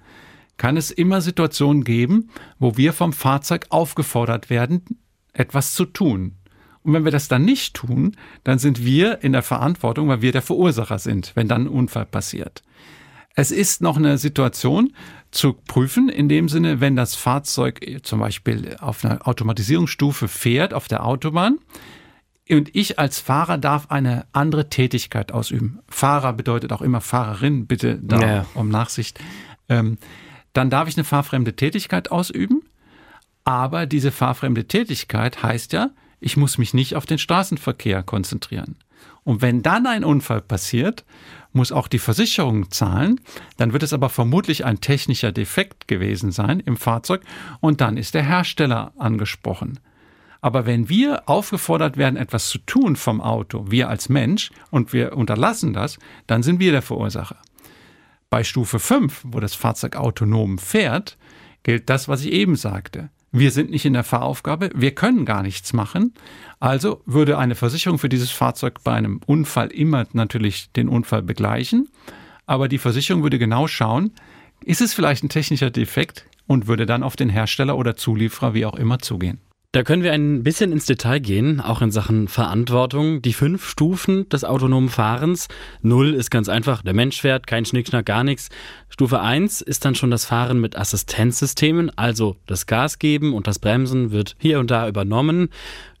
kann 0.56 0.76
es 0.76 0.90
immer 0.90 1.20
Situationen 1.20 1.84
geben, 1.84 2.30
wo 2.58 2.76
wir 2.76 2.92
vom 2.92 3.12
Fahrzeug 3.12 3.66
aufgefordert 3.68 4.50
werden, 4.50 4.82
etwas 5.32 5.72
zu 5.74 5.84
tun. 5.84 6.38
Und 6.82 6.94
wenn 6.94 7.04
wir 7.04 7.12
das 7.12 7.28
dann 7.28 7.44
nicht 7.44 7.74
tun, 7.74 8.16
dann 8.42 8.58
sind 8.58 8.84
wir 8.84 9.22
in 9.22 9.34
der 9.34 9.42
Verantwortung, 9.44 10.08
weil 10.08 10.20
wir 10.20 10.32
der 10.32 10.42
Verursacher 10.42 10.98
sind, 10.98 11.30
wenn 11.36 11.46
dann 11.46 11.66
ein 11.66 11.68
Unfall 11.68 12.06
passiert. 12.06 12.64
Es 13.34 13.52
ist 13.52 13.80
noch 13.80 13.96
eine 13.96 14.18
Situation 14.18 14.92
zu 15.32 15.54
prüfen, 15.54 16.08
in 16.08 16.28
dem 16.28 16.48
Sinne, 16.48 16.80
wenn 16.80 16.94
das 16.94 17.16
Fahrzeug 17.16 17.80
zum 18.04 18.20
Beispiel 18.20 18.76
auf 18.80 19.04
einer 19.04 19.26
Automatisierungsstufe 19.26 20.28
fährt 20.28 20.72
auf 20.72 20.86
der 20.86 21.04
Autobahn, 21.04 21.58
und 22.50 22.74
ich 22.74 22.98
als 22.98 23.18
Fahrer 23.18 23.56
darf 23.56 23.90
eine 23.90 24.26
andere 24.32 24.68
Tätigkeit 24.68 25.32
ausüben. 25.32 25.78
Fahrer 25.88 26.32
bedeutet 26.32 26.72
auch 26.72 26.82
immer 26.82 27.00
Fahrerin, 27.00 27.66
bitte 27.66 27.98
da 28.02 28.20
ja. 28.20 28.46
um 28.54 28.68
Nachsicht. 28.68 29.20
Ähm, 29.68 29.96
dann 30.52 30.68
darf 30.68 30.88
ich 30.88 30.96
eine 30.96 31.04
fahrfremde 31.04 31.54
Tätigkeit 31.54 32.10
ausüben. 32.10 32.62
Aber 33.44 33.86
diese 33.86 34.12
fahrfremde 34.12 34.66
Tätigkeit 34.66 35.42
heißt 35.42 35.72
ja, 35.72 35.90
ich 36.22 36.36
muss 36.36 36.58
mich 36.58 36.74
nicht 36.74 36.96
auf 36.96 37.06
den 37.06 37.18
Straßenverkehr 37.18 38.02
konzentrieren. 38.02 38.76
Und 39.24 39.42
wenn 39.42 39.62
dann 39.62 39.86
ein 39.86 40.04
Unfall 40.04 40.40
passiert, 40.40 41.04
muss 41.52 41.72
auch 41.72 41.88
die 41.88 41.98
Versicherung 41.98 42.70
zahlen. 42.70 43.20
Dann 43.56 43.72
wird 43.72 43.82
es 43.82 43.92
aber 43.92 44.08
vermutlich 44.08 44.64
ein 44.64 44.80
technischer 44.80 45.32
Defekt 45.32 45.86
gewesen 45.86 46.32
sein 46.32 46.60
im 46.60 46.76
Fahrzeug 46.76 47.22
und 47.60 47.80
dann 47.80 47.96
ist 47.96 48.14
der 48.14 48.24
Hersteller 48.24 48.92
angesprochen. 48.96 49.78
Aber 50.40 50.66
wenn 50.66 50.88
wir 50.88 51.28
aufgefordert 51.28 51.96
werden, 51.96 52.16
etwas 52.16 52.48
zu 52.48 52.58
tun 52.58 52.96
vom 52.96 53.20
Auto, 53.20 53.70
wir 53.70 53.88
als 53.88 54.08
Mensch, 54.08 54.50
und 54.70 54.92
wir 54.92 55.16
unterlassen 55.16 55.72
das, 55.72 55.98
dann 56.26 56.42
sind 56.42 56.58
wir 56.58 56.72
der 56.72 56.82
Verursacher. 56.82 57.36
Bei 58.28 58.42
Stufe 58.42 58.80
5, 58.80 59.26
wo 59.28 59.38
das 59.38 59.54
Fahrzeug 59.54 59.94
autonom 59.94 60.58
fährt, 60.58 61.16
gilt 61.62 61.88
das, 61.88 62.08
was 62.08 62.24
ich 62.24 62.32
eben 62.32 62.56
sagte. 62.56 63.10
Wir 63.34 63.50
sind 63.50 63.70
nicht 63.70 63.86
in 63.86 63.94
der 63.94 64.04
Fahraufgabe, 64.04 64.70
wir 64.74 64.94
können 64.94 65.24
gar 65.24 65.42
nichts 65.42 65.72
machen. 65.72 66.12
Also 66.60 67.02
würde 67.06 67.38
eine 67.38 67.54
Versicherung 67.54 67.98
für 67.98 68.10
dieses 68.10 68.30
Fahrzeug 68.30 68.84
bei 68.84 68.92
einem 68.92 69.20
Unfall 69.24 69.68
immer 69.68 70.06
natürlich 70.12 70.70
den 70.72 70.88
Unfall 70.88 71.22
begleichen. 71.22 71.88
Aber 72.44 72.68
die 72.68 72.76
Versicherung 72.76 73.22
würde 73.22 73.38
genau 73.38 73.66
schauen, 73.66 74.12
ist 74.62 74.82
es 74.82 74.92
vielleicht 74.92 75.24
ein 75.24 75.30
technischer 75.30 75.70
Defekt 75.70 76.26
und 76.46 76.66
würde 76.66 76.84
dann 76.84 77.02
auf 77.02 77.16
den 77.16 77.30
Hersteller 77.30 77.78
oder 77.78 77.96
Zulieferer 77.96 78.52
wie 78.52 78.66
auch 78.66 78.76
immer 78.76 78.98
zugehen. 78.98 79.40
Da 79.74 79.84
können 79.84 80.02
wir 80.02 80.12
ein 80.12 80.42
bisschen 80.42 80.70
ins 80.70 80.84
Detail 80.84 81.18
gehen, 81.18 81.62
auch 81.62 81.80
in 81.80 81.90
Sachen 81.90 82.28
Verantwortung. 82.28 83.22
Die 83.22 83.32
fünf 83.32 83.66
Stufen 83.66 84.28
des 84.28 84.44
autonomen 84.44 84.90
Fahrens. 84.90 85.48
Null 85.80 86.12
ist 86.12 86.30
ganz 86.30 86.50
einfach, 86.50 86.82
der 86.82 86.92
Mensch 86.92 87.22
fährt, 87.22 87.46
kein 87.46 87.64
Schnickschnack, 87.64 88.04
gar 88.04 88.22
nichts. 88.22 88.50
Stufe 88.90 89.22
eins 89.22 89.62
ist 89.62 89.86
dann 89.86 89.94
schon 89.94 90.10
das 90.10 90.26
Fahren 90.26 90.60
mit 90.60 90.76
Assistenzsystemen, 90.76 91.90
also 91.96 92.36
das 92.44 92.66
Gas 92.66 92.98
geben 92.98 93.32
und 93.32 93.46
das 93.46 93.60
Bremsen 93.60 94.10
wird 94.10 94.36
hier 94.38 94.60
und 94.60 94.70
da 94.70 94.86
übernommen. 94.86 95.48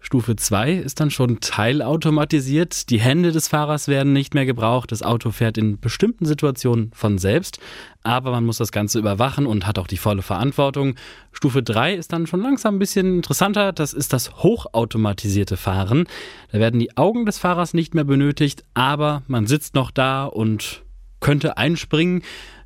Stufe 0.04 0.34
2 0.34 0.72
ist 0.72 0.98
dann 0.98 1.10
schon 1.10 1.38
teilautomatisiert. 1.40 2.90
Die 2.90 3.00
Hände 3.00 3.30
des 3.30 3.46
Fahrers 3.46 3.86
werden 3.86 4.12
nicht 4.12 4.34
mehr 4.34 4.44
gebraucht. 4.44 4.90
Das 4.90 5.02
Auto 5.02 5.30
fährt 5.30 5.56
in 5.56 5.78
bestimmten 5.78 6.26
Situationen 6.26 6.90
von 6.92 7.18
selbst. 7.18 7.60
Aber 8.02 8.32
man 8.32 8.44
muss 8.44 8.58
das 8.58 8.72
Ganze 8.72 8.98
überwachen 8.98 9.46
und 9.46 9.64
hat 9.64 9.78
auch 9.78 9.86
die 9.86 9.96
volle 9.96 10.22
Verantwortung. 10.22 10.96
Stufe 11.30 11.62
3 11.62 11.94
ist 11.94 12.12
dann 12.12 12.26
schon 12.26 12.42
langsam 12.42 12.76
ein 12.76 12.78
bisschen 12.80 13.16
interessanter. 13.16 13.72
Das 13.72 13.92
ist 13.92 14.12
das 14.12 14.34
hochautomatisierte 14.42 15.56
Fahren. 15.56 16.06
Da 16.50 16.58
werden 16.58 16.80
die 16.80 16.96
Augen 16.96 17.24
des 17.24 17.38
Fahrers 17.38 17.72
nicht 17.72 17.94
mehr 17.94 18.04
benötigt, 18.04 18.64
aber 18.74 19.22
man 19.28 19.46
sitzt 19.46 19.76
noch 19.76 19.92
da 19.92 20.24
und 20.24 20.82
könnte 21.20 21.56
einspringen. 21.56 22.22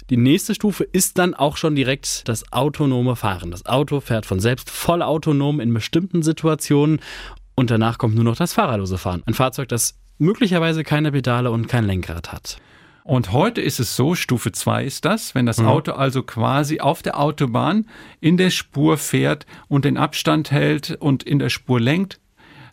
Die 0.09 0.17
nächste 0.17 0.55
Stufe 0.55 0.85
ist 0.85 1.19
dann 1.19 1.35
auch 1.35 1.57
schon 1.57 1.75
direkt 1.75 2.29
das 2.29 2.53
autonome 2.53 3.17
Fahren. 3.17 3.51
Das 3.51 3.67
Auto 3.67 4.01
fährt 4.01 4.25
von 4.25 4.39
selbst 4.39 4.71
voll 4.71 5.03
autonom 5.03 5.59
in 5.59 5.75
bestimmten 5.75 6.23
Situationen 6.23 7.01
und 7.57 7.73
danach 7.73 7.99
kommt 7.99 8.15
nur 8.15 8.23
noch 8.23 8.37
das 8.37 8.53
fahrerlose 8.53 8.99
Fahren. 8.99 9.25
Ein 9.27 9.35
Fahrzeug, 9.35 9.69
das 9.69 9.99
möglicherweise 10.19 10.85
keine 10.85 11.11
Pedale 11.11 11.51
und 11.51 11.67
kein 11.67 11.85
Lenkrad 11.85 12.33
hat. 12.33 12.59
Und 13.03 13.33
heute 13.33 13.61
ist 13.61 13.81
es 13.81 13.97
so, 13.97 14.15
Stufe 14.15 14.53
2 14.53 14.85
ist 14.85 15.05
das, 15.05 15.35
wenn 15.35 15.47
das 15.47 15.59
mhm. 15.59 15.67
Auto 15.67 15.93
also 15.93 16.23
quasi 16.23 16.81
auf 16.81 17.03
der 17.03 17.19
Autobahn 17.19 17.89
in 18.21 18.37
der 18.37 18.51
Spur 18.51 18.99
fährt 18.99 19.45
und 19.67 19.85
den 19.85 19.97
Abstand 19.97 20.53
hält 20.53 20.97
und 21.01 21.25
in 21.25 21.39
der 21.41 21.49
Spur 21.49 21.81
lenkt, 21.81 22.21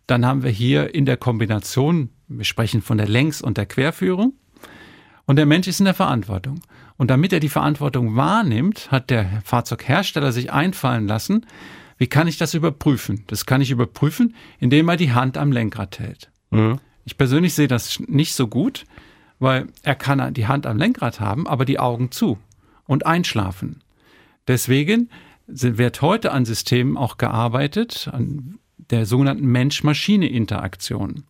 dann 0.06 0.26
haben 0.26 0.44
wir 0.44 0.52
hier 0.52 0.94
in 0.94 1.06
der 1.06 1.18
Kombination, 1.18 2.10
wir 2.28 2.46
sprechen 2.46 2.82
von 2.82 2.98
der 2.98 3.08
Längs- 3.08 3.42
und 3.42 3.58
der 3.58 3.66
Querführung, 3.66 4.34
und 5.26 5.38
der 5.38 5.46
Mensch 5.46 5.68
ist 5.68 5.80
in 5.80 5.86
der 5.86 5.94
Verantwortung. 5.94 6.62
Und 6.98 7.10
damit 7.10 7.34
er 7.34 7.40
die 7.40 7.50
Verantwortung 7.50 8.16
wahrnimmt, 8.16 8.92
hat 8.92 9.10
der 9.10 9.42
Fahrzeughersteller 9.44 10.32
sich 10.32 10.52
einfallen 10.52 11.08
lassen, 11.08 11.46
wie 11.98 12.08
kann 12.08 12.28
ich 12.28 12.38
das 12.38 12.54
überprüfen? 12.54 13.24
Das 13.28 13.46
kann 13.46 13.62
ich 13.62 13.72
überprüfen, 13.72 14.36
indem 14.60 14.90
er 14.90 14.98
die 14.98 15.14
Hand 15.14 15.38
am 15.38 15.52
Lenkrad 15.52 16.00
hält. 16.00 16.32
Mhm. 16.52 16.80
Ich 17.06 17.18
persönlich 17.18 17.54
sehe 17.54 17.68
das 17.68 18.00
nicht 18.08 18.34
so 18.34 18.48
gut, 18.48 18.86
weil 19.40 19.68
er 19.84 19.96
kann 19.96 20.34
die 20.34 20.48
Hand 20.48 20.66
am 20.66 20.78
Lenkrad 20.78 21.20
haben, 21.20 21.48
aber 21.48 21.66
die 21.66 21.80
Augen 21.80 22.12
zu 22.12 22.38
und 22.86 23.06
einschlafen. 23.06 23.82
Deswegen 24.48 25.10
wird 25.48 26.02
heute 26.02 26.32
an 26.32 26.46
Systemen 26.46 26.98
auch 26.98 27.18
gearbeitet, 27.18 28.10
an 28.12 28.60
der 28.78 29.06
sogenannten 29.06 29.46
Mensch-Maschine-Interaktion, 29.48 31.24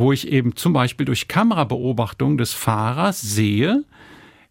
wo 0.00 0.12
ich 0.12 0.28
eben 0.28 0.56
zum 0.56 0.72
Beispiel 0.72 1.04
durch 1.04 1.28
Kamerabeobachtung 1.28 2.38
des 2.38 2.54
Fahrers 2.54 3.20
sehe, 3.20 3.84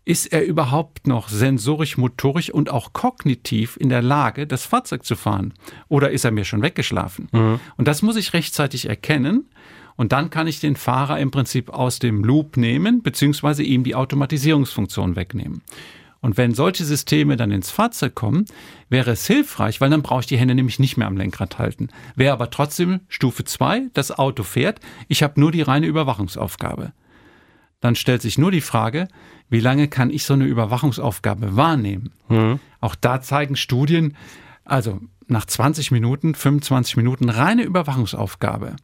ist 0.05 0.27
er 0.27 0.45
überhaupt 0.45 1.07
noch 1.07 1.27
sensorisch, 1.27 1.97
motorisch 1.97 2.51
und 2.51 2.69
auch 2.69 2.93
kognitiv 2.93 3.75
in 3.79 3.89
der 3.89 4.01
Lage, 4.03 4.45
das 4.45 4.65
Fahrzeug 4.65 5.05
zu 5.05 5.15
fahren? 5.15 5.53
Oder 5.87 6.11
ist 6.11 6.23
er 6.23 6.31
mir 6.31 6.45
schon 6.45 6.61
weggeschlafen? 6.61 7.29
Mhm. 7.31 7.59
Und 7.77 7.87
das 7.87 8.03
muss 8.03 8.15
ich 8.15 8.33
rechtzeitig 8.33 8.87
erkennen. 8.87 9.49
Und 9.95 10.11
dann 10.11 10.29
kann 10.29 10.47
ich 10.47 10.59
den 10.59 10.75
Fahrer 10.75 11.19
im 11.19 11.31
Prinzip 11.31 11.69
aus 11.69 11.99
dem 11.99 12.23
Loop 12.23 12.55
nehmen, 12.55 13.01
beziehungsweise 13.01 13.63
ihm 13.63 13.83
die 13.83 13.95
Automatisierungsfunktion 13.95 15.15
wegnehmen. 15.15 15.61
Und 16.21 16.37
wenn 16.37 16.53
solche 16.53 16.83
Systeme 16.83 17.37
dann 17.37 17.51
ins 17.51 17.71
Fahrzeug 17.71 18.13
kommen, 18.13 18.45
wäre 18.89 19.11
es 19.11 19.25
hilfreich, 19.25 19.79
weil 19.79 19.89
dann 19.89 20.01
brauche 20.01 20.21
ich 20.21 20.25
die 20.25 20.37
Hände 20.37 20.55
nämlich 20.55 20.79
nicht 20.79 20.97
mehr 20.97 21.07
am 21.07 21.15
Lenkrad 21.15 21.59
halten. 21.59 21.89
Wäre 22.15 22.33
aber 22.33 22.49
trotzdem 22.49 22.99
Stufe 23.07 23.45
2, 23.45 23.83
das 23.93 24.11
Auto 24.11 24.43
fährt, 24.43 24.79
ich 25.07 25.23
habe 25.23 25.39
nur 25.39 25.51
die 25.51 25.61
reine 25.61 25.87
Überwachungsaufgabe. 25.87 26.91
Dann 27.79 27.95
stellt 27.95 28.21
sich 28.21 28.37
nur 28.37 28.51
die 28.51 28.61
Frage, 28.61 29.07
wie 29.49 29.61
lange 29.61 29.87
kann 29.87 30.09
ich 30.09 30.25
so 30.25 30.33
eine 30.33 30.45
Überwachungsaufgabe 30.45 31.55
wahrnehmen? 31.55 32.11
Mhm. 32.27 32.59
Auch 32.81 32.95
da 32.95 33.21
zeigen 33.21 33.55
Studien, 33.55 34.17
also 34.65 34.99
nach 35.27 35.45
20 35.45 35.91
Minuten, 35.91 36.35
25 36.35 36.97
Minuten 36.97 37.29
reine 37.29 37.63
Überwachungsaufgabe 37.63 38.75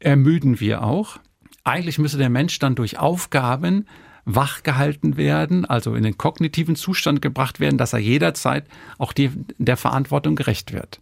ermüden 0.00 0.60
wir 0.60 0.82
auch. 0.82 1.18
Eigentlich 1.64 1.98
müsste 1.98 2.18
der 2.18 2.30
Mensch 2.30 2.58
dann 2.58 2.74
durch 2.74 2.98
Aufgaben 2.98 3.86
wachgehalten 4.28 5.16
werden, 5.16 5.64
also 5.64 5.94
in 5.94 6.02
den 6.02 6.18
kognitiven 6.18 6.76
Zustand 6.76 7.22
gebracht 7.22 7.60
werden, 7.60 7.78
dass 7.78 7.94
er 7.94 7.98
jederzeit 7.98 8.64
auch 8.98 9.12
die, 9.12 9.30
der 9.56 9.78
Verantwortung 9.78 10.36
gerecht 10.36 10.72
wird. 10.72 11.00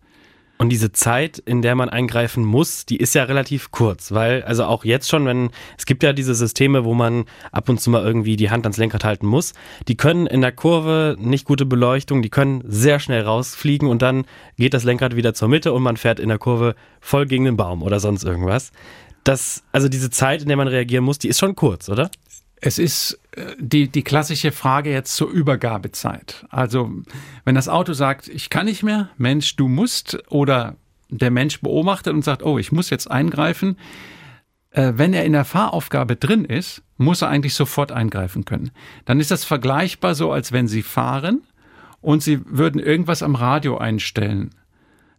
Und 0.59 0.71
diese 0.71 0.91
Zeit, 0.91 1.39
in 1.39 1.61
der 1.61 1.75
man 1.75 1.91
eingreifen 1.91 2.43
muss, 2.43 2.87
die 2.87 2.97
ist 2.97 3.15
ja 3.15 3.25
relativ 3.25 3.73
kurz, 3.73 4.12
weil 4.12 4.43
also 4.45 4.65
auch 4.65 4.87
jetzt 4.87 5.11
schon, 5.11 5.27
wenn 5.27 5.51
es 5.77 5.85
gibt 5.85 6.03
ja 6.03 6.15
diese 6.15 6.35
Systeme, 6.35 6.85
wo 6.85 6.95
man 6.95 7.27
ab 7.53 7.69
und 7.69 7.79
zu 7.79 7.91
mal 7.91 8.03
irgendwie 8.03 8.37
die 8.37 8.49
Hand 8.49 8.65
ans 8.65 8.79
Lenkrad 8.79 9.05
halten 9.05 9.27
muss, 9.27 9.53
die 9.87 9.99
können 9.99 10.27
in 10.27 10.41
der 10.41 10.53
Kurve 10.53 11.17
nicht 11.19 11.45
gute 11.45 11.67
Beleuchtung, 11.67 12.23
die 12.23 12.31
können 12.31 12.62
sehr 12.67 13.01
schnell 13.01 13.23
rausfliegen 13.23 13.89
und 13.89 14.01
dann 14.01 14.25
geht 14.57 14.73
das 14.73 14.85
Lenkrad 14.85 15.15
wieder 15.15 15.35
zur 15.35 15.49
Mitte 15.49 15.75
und 15.75 15.83
man 15.83 15.99
fährt 15.99 16.21
in 16.21 16.31
der 16.31 16.39
Kurve 16.39 16.75
voll 17.01 17.27
gegen 17.27 17.45
den 17.45 17.59
Baum 17.59 17.83
oder 17.83 18.01
sonst 18.01 18.25
irgendwas. 18.25 18.73
Das, 19.25 19.62
also 19.73 19.89
diese 19.89 20.09
Zeit, 20.09 20.41
in 20.41 20.49
der 20.49 20.57
man 20.57 20.69
reagieren 20.69 21.05
muss, 21.05 21.19
die 21.19 21.29
ist 21.29 21.41
schon 21.41 21.55
kurz, 21.55 21.91
oder? 21.91 22.11
Es 22.61 22.79
ist 22.79 23.19
äh, 23.33 23.55
die, 23.59 23.88
die 23.88 24.03
klassische 24.03 24.53
Frage 24.53 24.90
jetzt 24.90 25.14
zur 25.14 25.29
Übergabezeit. 25.31 26.47
Also, 26.51 26.90
wenn 27.45 27.55
das 27.55 27.69
Auto 27.69 27.92
sagt, 27.92 28.29
ich 28.29 28.51
kann 28.51 28.66
nicht 28.66 28.83
mehr, 28.83 29.11
Mensch, 29.19 29.57
du 29.57 29.69
musst, 29.69 30.19
oder 30.31 30.77
der 31.09 31.31
Mensch 31.31 31.61
beobachtet 31.61 32.14
und 32.14 32.25
sagt, 32.25 32.42
oh, 32.42 32.59
ich 32.59 32.73
muss 32.73 32.90
jetzt 32.90 33.11
eingreifen, 33.11 33.77
äh, 34.71 34.92
wenn 34.97 35.14
er 35.14 35.25
in 35.25 35.33
der 35.33 35.45
Fahraufgabe 35.45 36.16
drin 36.16 36.45
ist, 36.45 36.83
muss 36.97 37.23
er 37.23 37.29
eigentlich 37.29 37.55
sofort 37.55 37.92
eingreifen 37.92 38.45
können. 38.45 38.71
Dann 39.05 39.21
ist 39.21 39.31
das 39.31 39.45
vergleichbar 39.45 40.14
so, 40.14 40.33
als 40.33 40.53
wenn 40.53 40.69
Sie 40.69 40.83
fahren 40.83 41.42
und 42.01 42.23
Sie 42.23 42.40
würden 42.47 42.81
irgendwas 42.81 43.23
am 43.23 43.35
Radio 43.35 43.79
einstellen. 43.79 44.51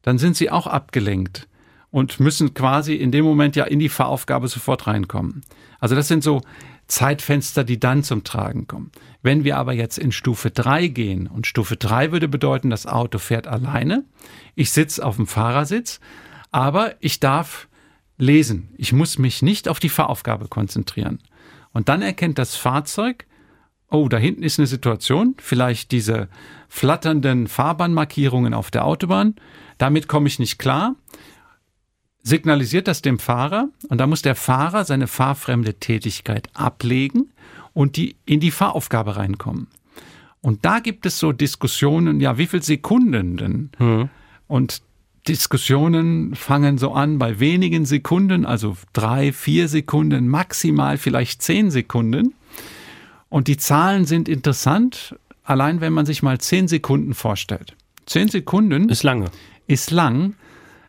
Dann 0.02 0.17
sind 0.17 0.36
Sie 0.36 0.50
auch 0.50 0.67
abgelenkt 0.67 1.47
und 1.91 2.19
müssen 2.19 2.54
quasi 2.54 2.95
in 2.95 3.12
dem 3.12 3.26
Moment 3.26 3.56
ja 3.56 3.65
in 3.65 3.80
die 3.80 3.89
Fahraufgabe 3.89 4.47
sofort 4.47 4.88
reinkommen. 4.88 5.41
Also 5.80 5.95
das 5.95 6.08
sind 6.08 6.23
so 6.23 6.41
Zeitfenster, 6.88 7.63
die 7.63 7.80
dann 7.80 8.04
zum 8.04 8.23
Tragen 8.23 8.67
kommen. 8.67 8.91
Wenn 9.21 9.43
wir 9.43 9.58
aber 9.58 9.73
jetzt 9.73 9.97
in 9.97 10.12
Stufe 10.12 10.52
3 10.52 10.88
gehen, 10.88 11.28
und 11.28 11.47
Stufe 11.47 11.76
3 11.76 12.12
würde 12.12 12.28
bedeuten, 12.28 12.69
das 12.69 12.86
Auto 12.88 13.19
fährt 13.19 13.47
alleine, 13.47 14.06
ich 14.56 14.71
sitze 14.71 15.06
auf 15.06 15.17
dem 15.17 15.28
Fahrersitz, 15.28 16.00
aber 16.52 16.95
ich 17.00 17.19
darf 17.19 17.67
lesen. 18.17 18.69
Ich 18.78 18.93
muss 18.93 19.17
mich 19.17 19.41
nicht 19.41 19.67
auf 19.67 19.80
die 19.80 19.89
Fahraufgabe 19.89 20.47
konzentrieren. 20.47 21.19
Und 21.73 21.89
dann 21.89 22.02
erkennt 22.02 22.39
das 22.39 22.56
Fahrzeug, 22.56 23.26
oh, 23.89 24.08
da 24.10 24.17
hinten 24.17 24.43
ist 24.43 24.60
eine 24.60 24.67
Situation, 24.67 25.36
vielleicht 25.39 25.91
diese 25.91 26.30
flatternden 26.67 27.47
Fahrbahnmarkierungen 27.47 28.54
auf 28.54 28.71
der 28.71 28.86
Autobahn, 28.86 29.36
damit 29.78 30.08
komme 30.08 30.28
ich 30.28 30.39
nicht 30.39 30.58
klar 30.58 30.95
signalisiert 32.27 32.87
das 32.87 33.01
dem 33.01 33.19
Fahrer 33.19 33.69
und 33.87 33.99
da 33.99 34.07
muss 34.07 34.21
der 34.21 34.35
Fahrer 34.35 34.83
seine 34.83 35.07
fahrfremde 35.07 35.75
Tätigkeit 35.75 36.49
ablegen 36.53 37.31
und 37.73 37.95
die 37.95 38.17
in 38.25 38.39
die 38.39 38.51
Fahraufgabe 38.51 39.15
reinkommen. 39.15 39.67
Und 40.41 40.65
da 40.65 40.79
gibt 40.79 41.05
es 41.05 41.19
so 41.19 41.31
Diskussionen, 41.31 42.19
ja, 42.19 42.37
wie 42.37 42.47
viel 42.47 42.61
Sekunden 42.61 43.37
denn? 43.37 43.69
Hm. 43.77 44.09
Und 44.47 44.81
Diskussionen 45.27 46.35
fangen 46.35 46.77
so 46.77 46.91
an 46.91 47.17
bei 47.17 47.39
wenigen 47.39 47.85
Sekunden, 47.85 48.45
also 48.45 48.77
drei, 48.93 49.31
vier 49.31 49.67
Sekunden, 49.67 50.27
maximal 50.27 50.97
vielleicht 50.97 51.41
zehn 51.41 51.71
Sekunden. 51.71 52.33
Und 53.29 53.47
die 53.47 53.57
Zahlen 53.57 54.05
sind 54.05 54.29
interessant, 54.29 55.15
allein 55.43 55.81
wenn 55.81 55.93
man 55.93 56.05
sich 56.05 56.23
mal 56.23 56.39
zehn 56.39 56.67
Sekunden 56.67 57.13
vorstellt. 57.13 57.75
Zehn 58.05 58.27
Sekunden 58.27 58.89
ist 58.89 59.03
lange. 59.03 59.31
Ist 59.67 59.91
lang, 59.91 60.35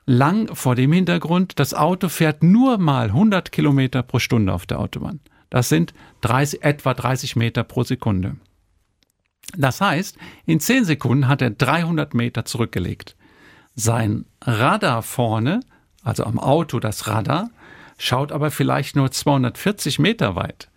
lang 0.08 0.54
vor 0.54 0.74
dem 0.74 0.92
Hintergrund, 0.92 1.60
das 1.60 1.74
Auto 1.74 2.08
fährt 2.08 2.42
nur 2.42 2.78
mal 2.78 3.08
100 3.08 3.52
Kilometer 3.52 4.02
pro 4.02 4.18
Stunde 4.18 4.54
auf 4.54 4.64
der 4.64 4.80
Autobahn. 4.80 5.20
Das 5.50 5.68
sind 5.68 5.92
30, 6.22 6.64
etwa 6.64 6.94
30 6.94 7.36
Meter 7.36 7.62
pro 7.62 7.84
Sekunde. 7.84 8.36
Das 9.56 9.80
heißt, 9.80 10.16
in 10.46 10.60
10 10.60 10.84
Sekunden 10.84 11.28
hat 11.28 11.42
er 11.42 11.50
300 11.50 12.14
Meter 12.14 12.44
zurückgelegt. 12.44 13.16
Sein 13.74 14.24
Radar 14.42 15.02
vorne, 15.02 15.60
also 16.02 16.24
am 16.24 16.38
Auto 16.38 16.80
das 16.80 17.06
Radar, 17.06 17.50
schaut 17.98 18.32
aber 18.32 18.50
vielleicht 18.50 18.96
nur 18.96 19.10
240 19.10 19.98
Meter 19.98 20.36
weit. 20.36 20.70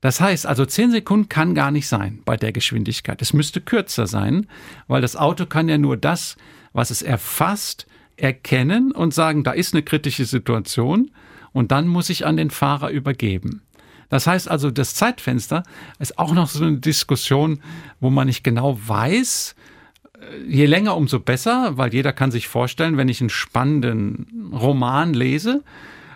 Das 0.00 0.20
heißt, 0.20 0.46
also 0.46 0.64
10 0.64 0.92
Sekunden 0.92 1.28
kann 1.28 1.54
gar 1.54 1.70
nicht 1.70 1.88
sein 1.88 2.22
bei 2.24 2.36
der 2.36 2.52
Geschwindigkeit. 2.52 3.20
Es 3.20 3.32
müsste 3.32 3.60
kürzer 3.60 4.06
sein, 4.06 4.46
weil 4.88 5.02
das 5.02 5.16
Auto 5.16 5.46
kann 5.46 5.68
ja 5.68 5.78
nur 5.78 5.96
das, 5.96 6.36
was 6.72 6.90
es 6.90 7.02
erfasst, 7.02 7.86
erkennen 8.16 8.92
und 8.92 9.14
sagen, 9.14 9.44
da 9.44 9.52
ist 9.52 9.74
eine 9.74 9.82
kritische 9.82 10.24
Situation 10.24 11.10
und 11.52 11.70
dann 11.72 11.88
muss 11.88 12.10
ich 12.10 12.26
an 12.26 12.36
den 12.36 12.50
Fahrer 12.50 12.90
übergeben. 12.90 13.62
Das 14.08 14.26
heißt 14.26 14.50
also, 14.50 14.70
das 14.70 14.94
Zeitfenster 14.94 15.62
ist 15.98 16.18
auch 16.18 16.32
noch 16.32 16.48
so 16.48 16.64
eine 16.64 16.78
Diskussion, 16.78 17.60
wo 18.00 18.10
man 18.10 18.26
nicht 18.26 18.44
genau 18.44 18.78
weiß, 18.82 19.56
äh, 20.20 20.44
je 20.48 20.66
länger, 20.66 20.96
umso 20.96 21.18
besser, 21.18 21.72
weil 21.76 21.92
jeder 21.92 22.12
kann 22.12 22.30
sich 22.30 22.48
vorstellen, 22.48 22.96
wenn 22.96 23.08
ich 23.08 23.20
einen 23.20 23.30
spannenden 23.30 24.52
Roman 24.52 25.12
lese, 25.12 25.62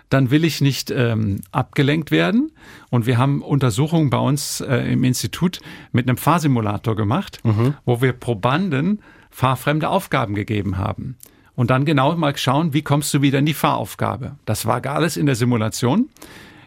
dann 0.09 0.29
will 0.29 0.43
ich 0.43 0.61
nicht 0.61 0.91
ähm, 0.91 1.41
abgelenkt 1.51 2.11
werden. 2.11 2.51
Und 2.89 3.05
wir 3.05 3.17
haben 3.17 3.41
Untersuchungen 3.41 4.09
bei 4.09 4.17
uns 4.17 4.61
äh, 4.61 4.91
im 4.91 5.03
Institut 5.03 5.59
mit 5.91 6.07
einem 6.07 6.17
Fahrsimulator 6.17 6.95
gemacht, 6.95 7.39
mhm. 7.43 7.75
wo 7.85 8.01
wir 8.01 8.13
Probanden 8.13 9.01
fahrfremde 9.29 9.87
Aufgaben 9.89 10.35
gegeben 10.35 10.77
haben 10.77 11.17
und 11.55 11.69
dann 11.69 11.85
genau 11.85 12.15
mal 12.15 12.35
schauen, 12.37 12.73
wie 12.73 12.81
kommst 12.81 13.13
du 13.13 13.21
wieder 13.21 13.39
in 13.39 13.45
die 13.45 13.53
Fahraufgabe. 13.53 14.37
Das 14.45 14.65
war 14.65 14.81
gar 14.81 14.95
alles 14.95 15.17
in 15.17 15.25
der 15.25 15.35
Simulation. 15.35 16.09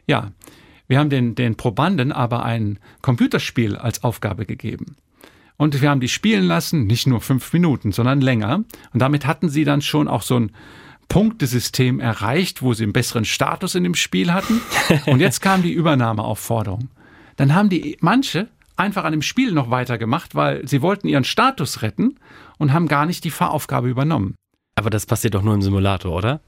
Ja, 0.07 0.33
wir 0.87 0.99
haben 0.99 1.11
den, 1.11 1.35
den 1.35 1.57
Probanden 1.57 2.13
aber 2.13 2.45
ein 2.45 2.79
Computerspiel 3.01 3.77
als 3.77 4.05
Aufgabe 4.05 4.45
gegeben. 4.47 4.97
Und 5.57 5.81
wir 5.81 5.91
haben 5.91 6.01
die 6.01 6.09
spielen 6.09 6.45
lassen, 6.45 6.87
nicht 6.87 7.07
nur 7.07 7.21
fünf 7.21 7.53
Minuten, 7.53 7.93
sondern 7.93 8.21
länger. 8.21 8.65
Und 8.93 9.01
damit 9.01 9.25
hatten 9.27 9.49
sie 9.49 9.65
dann 9.65 9.83
schon 9.83 10.09
auch 10.09 10.23
so 10.23 10.39
ein 10.39 10.53
Punktesystem 11.09 12.01
erreicht, 12.01 12.63
wo 12.63 12.75
sie 12.75 12.83
einen 12.83 12.93
besseren 12.93 13.25
Status 13.25 13.75
in 13.75 13.85
dem 13.85 13.95
Spiel 13.95 14.33
hatten. 14.33 14.61
Und 15.07 15.21
jetzt 15.21 15.41
kam 15.41 15.63
die 15.63 15.73
Übernahmeaufforderung. 15.73 16.89
Dann 17.37 17.55
haben 17.55 17.69
die 17.69 17.97
manche 18.01 18.49
einfach 18.77 19.05
an 19.05 19.13
dem 19.13 19.23
Spiel 19.23 19.53
noch 19.53 19.71
weitergemacht, 19.71 20.35
weil 20.35 20.67
sie 20.67 20.83
wollten 20.83 21.09
ihren 21.09 21.25
Status 21.25 21.83
retten 21.83 22.17
und 22.59 22.73
haben 22.73 22.89
gar 22.89 23.07
nicht 23.07 23.25
die 23.25 23.31
Fahraufgabe 23.31 23.89
übernommen. 23.89 24.35
Aber 24.75 24.91
das 24.91 25.07
passiert 25.07 25.35
doch 25.35 25.43
nur 25.43 25.55
im 25.55 25.63
Simulator, 25.63 26.13
oder? 26.13 26.41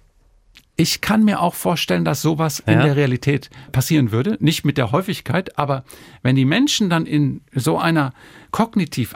Ich 0.79 1.01
kann 1.01 1.25
mir 1.25 1.41
auch 1.41 1.55
vorstellen, 1.55 2.05
dass 2.05 2.21
sowas 2.21 2.63
ja. 2.67 2.75
in 2.75 2.81
der 2.81 2.97
Realität 2.97 3.49
passieren 3.73 4.13
würde. 4.13 4.37
Nicht 4.41 4.65
mit 4.65 4.77
der 4.77 4.93
Häufigkeit, 4.93 5.59
aber 5.59 5.85
wenn 6.23 6.37
die 6.37 6.45
Menschen 6.45 6.91
dann 6.91 7.07
in 7.07 7.41
so 7.55 7.79
einer 7.79 8.13
kognitiv 8.51 9.15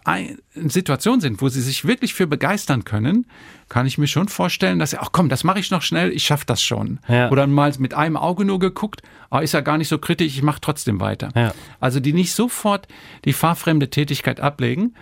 Situation 0.54 1.20
sind, 1.20 1.42
wo 1.42 1.50
sie 1.50 1.60
sich 1.60 1.86
wirklich 1.86 2.14
für 2.14 2.26
begeistern 2.26 2.84
können, 2.84 3.26
kann 3.68 3.86
ich 3.86 3.98
mir 3.98 4.06
schon 4.06 4.28
vorstellen, 4.28 4.78
dass 4.78 4.90
sie, 4.90 4.98
ach 4.98 5.10
komm, 5.12 5.28
das 5.28 5.44
mache 5.44 5.60
ich 5.60 5.70
noch 5.70 5.82
schnell, 5.82 6.12
ich 6.12 6.24
schaffe 6.24 6.46
das 6.46 6.62
schon. 6.62 6.98
Ja. 7.08 7.30
Oder 7.30 7.46
mal 7.46 7.72
mit 7.78 7.92
einem 7.92 8.16
Auge 8.16 8.46
nur 8.46 8.58
geguckt, 8.58 9.02
oh, 9.30 9.38
ist 9.38 9.52
ja 9.52 9.60
gar 9.60 9.76
nicht 9.76 9.88
so 9.88 9.98
kritisch, 9.98 10.28
ich 10.28 10.42
mache 10.42 10.60
trotzdem 10.62 10.98
weiter. 10.98 11.28
Ja. 11.34 11.52
Also 11.78 12.00
die 12.00 12.14
nicht 12.14 12.34
sofort 12.34 12.88
die 13.26 13.34
fahrfremde 13.34 13.90
Tätigkeit 13.90 14.40
ablegen. 14.40 14.94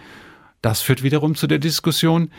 Das 0.60 0.80
führt 0.80 1.04
wiederum 1.04 1.36
zu 1.36 1.46
der 1.46 1.60
Diskussion, 1.60 2.32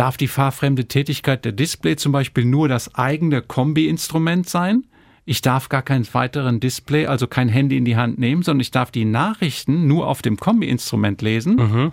Darf 0.00 0.16
die 0.16 0.28
fahrfremde 0.28 0.86
Tätigkeit 0.86 1.44
der 1.44 1.52
Display 1.52 1.94
zum 1.94 2.10
Beispiel 2.10 2.46
nur 2.46 2.68
das 2.68 2.94
eigene 2.94 3.42
Kombi-Instrument 3.42 4.48
sein? 4.48 4.84
Ich 5.26 5.42
darf 5.42 5.68
gar 5.68 5.82
keinen 5.82 6.08
weiteren 6.14 6.58
Display, 6.58 7.04
also 7.04 7.26
kein 7.26 7.50
Handy 7.50 7.76
in 7.76 7.84
die 7.84 7.96
Hand 7.96 8.18
nehmen, 8.18 8.42
sondern 8.42 8.62
ich 8.62 8.70
darf 8.70 8.90
die 8.90 9.04
Nachrichten 9.04 9.86
nur 9.86 10.06
auf 10.06 10.22
dem 10.22 10.38
Kombi-Instrument 10.38 11.20
lesen. 11.20 11.56
Mhm. 11.56 11.92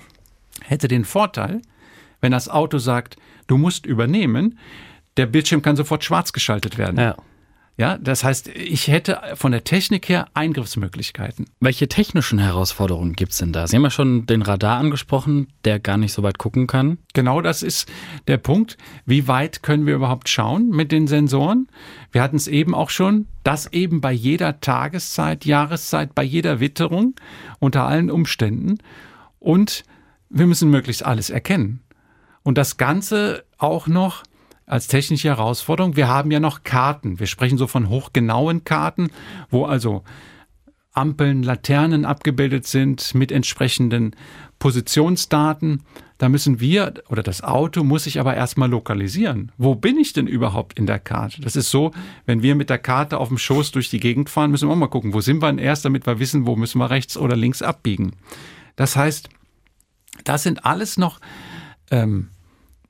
Hätte 0.64 0.88
den 0.88 1.04
Vorteil, 1.04 1.62
wenn 2.22 2.32
das 2.32 2.48
Auto 2.48 2.78
sagt, 2.78 3.18
du 3.48 3.58
musst 3.58 3.86
übernehmen, 3.86 4.58
der 5.18 5.26
Bildschirm 5.26 5.62
kann 5.62 5.76
sofort 5.76 6.06
schwarz 6.06 6.32
geschaltet 6.32 6.78
werden. 6.78 6.98
Ja. 6.98 7.18
Ja, 7.80 8.00
das 8.00 8.24
heißt, 8.24 8.48
ich 8.48 8.88
hätte 8.88 9.22
von 9.36 9.52
der 9.52 9.64
Technik 9.64 10.10
her 10.10 10.30
Eingriffsmöglichkeiten. 10.34 11.46
Welche 11.60 11.88
technischen 11.88 12.40
Herausforderungen 12.40 13.14
gibt 13.14 13.34
es 13.34 13.38
denn 13.38 13.54
da? 13.54 13.68
Sie 13.68 13.76
haben 13.76 13.84
ja 13.84 13.92
schon 13.92 14.26
den 14.26 14.42
Radar 14.42 14.80
angesprochen, 14.80 15.50
der 15.64 15.80
gar 15.80 15.98
nicht 15.98 16.12
so 16.12 16.24
weit 16.24 16.40
gucken 16.40 16.66
kann. 16.66 16.98
Genau 17.14 17.40
das 17.40 17.62
ist 17.62 17.88
der 18.26 18.38
Punkt. 18.38 18.78
Wie 19.06 19.28
weit 19.28 19.62
können 19.62 19.86
wir 19.86 19.94
überhaupt 19.94 20.28
schauen 20.28 20.70
mit 20.70 20.92
den 20.92 21.06
Sensoren? 21.06 21.68
Wir 22.12 22.24
hatten 22.24 22.38
es 22.38 22.48
eben 22.48 22.74
auch 22.74 22.90
schon, 22.90 23.28
das 23.44 23.72
eben 23.72 24.02
bei 24.02 24.12
jeder 24.12 24.60
Tageszeit, 24.60 25.46
Jahreszeit, 25.46 26.16
bei 26.16 26.24
jeder 26.24 26.60
Witterung, 26.60 27.14
unter 27.60 27.86
allen 27.86 28.10
Umständen. 28.10 28.80
Und 29.38 29.84
wir 30.30 30.48
müssen 30.48 30.72
möglichst 30.72 31.06
alles 31.06 31.30
erkennen. 31.30 31.84
Und 32.42 32.58
das 32.58 32.78
Ganze 32.78 33.44
auch 33.60 33.86
noch 33.86 34.24
als 34.68 34.88
technische 34.88 35.30
Herausforderung. 35.30 35.96
Wir 35.96 36.10
haben 36.10 36.30
ja 36.30 36.40
noch 36.40 36.64
Karten. 36.64 37.20
Wir 37.20 37.26
sprechen 37.26 37.58
so 37.58 37.66
von 37.66 37.90
hochgenauen 37.90 38.66
Karten, 38.66 39.10
wo 39.50 39.66
also 39.66 40.04
Ampeln, 40.92 41.42
Laternen 41.42 42.06
abgebildet 42.06 42.68
sind 42.68 43.16
mit 43.16 43.32
entsprechenden 43.32 44.16
Positionsdaten. 44.60 45.84
Da 46.18 46.28
müssen 46.28 46.60
wir 46.60 46.96
oder 47.08 47.24
das 47.24 47.44
Auto 47.44 47.84
muss 47.84 48.06
sich 48.06 48.20
aber 48.20 48.36
erstmal 48.36 48.70
lokalisieren. 48.70 49.52
Wo 49.58 49.76
bin 49.76 49.98
ich 49.98 50.14
denn 50.14 50.28
überhaupt 50.28 50.78
in 50.78 50.86
der 50.86 51.00
Karte? 51.00 51.42
Das 51.42 51.56
ist 51.56 51.72
so, 51.72 51.92
wenn 52.26 52.42
wir 52.42 52.56
mit 52.56 52.70
der 52.70 52.80
Karte 52.80 53.20
auf 53.20 53.30
dem 53.30 53.38
Schoß 53.38 53.72
durch 53.72 53.90
die 53.90 54.00
Gegend 54.00 54.30
fahren, 54.30 54.52
müssen 54.52 54.68
wir 54.68 54.74
auch 54.74 54.78
mal 54.78 54.88
gucken, 54.88 55.14
wo 55.14 55.22
sind 55.22 55.42
wir 55.42 55.48
denn 55.48 55.60
erst, 55.60 55.86
damit 55.86 56.06
wir 56.08 56.20
wissen, 56.20 56.46
wo 56.46 56.56
müssen 56.56 56.80
wir 56.80 56.90
rechts 56.90 57.16
oder 57.16 57.38
links 57.38 57.62
abbiegen. 57.62 58.14
Das 58.76 58.96
heißt, 58.96 59.30
das 60.26 60.44
sind 60.44 60.66
alles 60.66 60.98
noch, 60.98 61.22
ähm, 61.92 62.30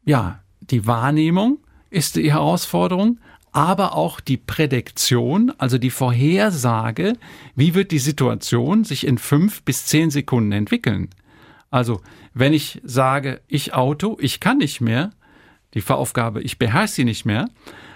ja, 0.06 0.42
die 0.62 0.88
Wahrnehmung 0.88 1.60
ist 1.90 2.16
die 2.16 2.32
Herausforderung, 2.32 3.20
aber 3.52 3.96
auch 3.96 4.20
die 4.20 4.38
Prädiktion, 4.38 5.52
also 5.58 5.78
die 5.78 5.90
Vorhersage, 5.90 7.14
wie 7.56 7.74
wird 7.74 7.92
die 7.92 8.00
Situation 8.00 8.84
sich 8.84 9.08
in 9.08 9.18
fünf 9.18 9.64
bis 9.64 9.86
zehn 9.86 10.12
Sekunden 10.12 10.52
entwickeln. 10.52 11.10
Also, 11.72 12.02
wenn 12.34 12.54
ich 12.54 12.80
sage, 12.84 13.42
ich 13.48 13.74
Auto, 13.74 14.18
ich 14.22 14.40
kann 14.40 14.60
nicht 14.60 14.80
mehr, 14.80 15.12
die 15.74 15.82
Veraufgabe, 15.82 16.42
ich 16.42 16.60
beherrsche 16.60 16.94
sie 16.94 17.04
nicht 17.04 17.26
mehr, 17.26 17.50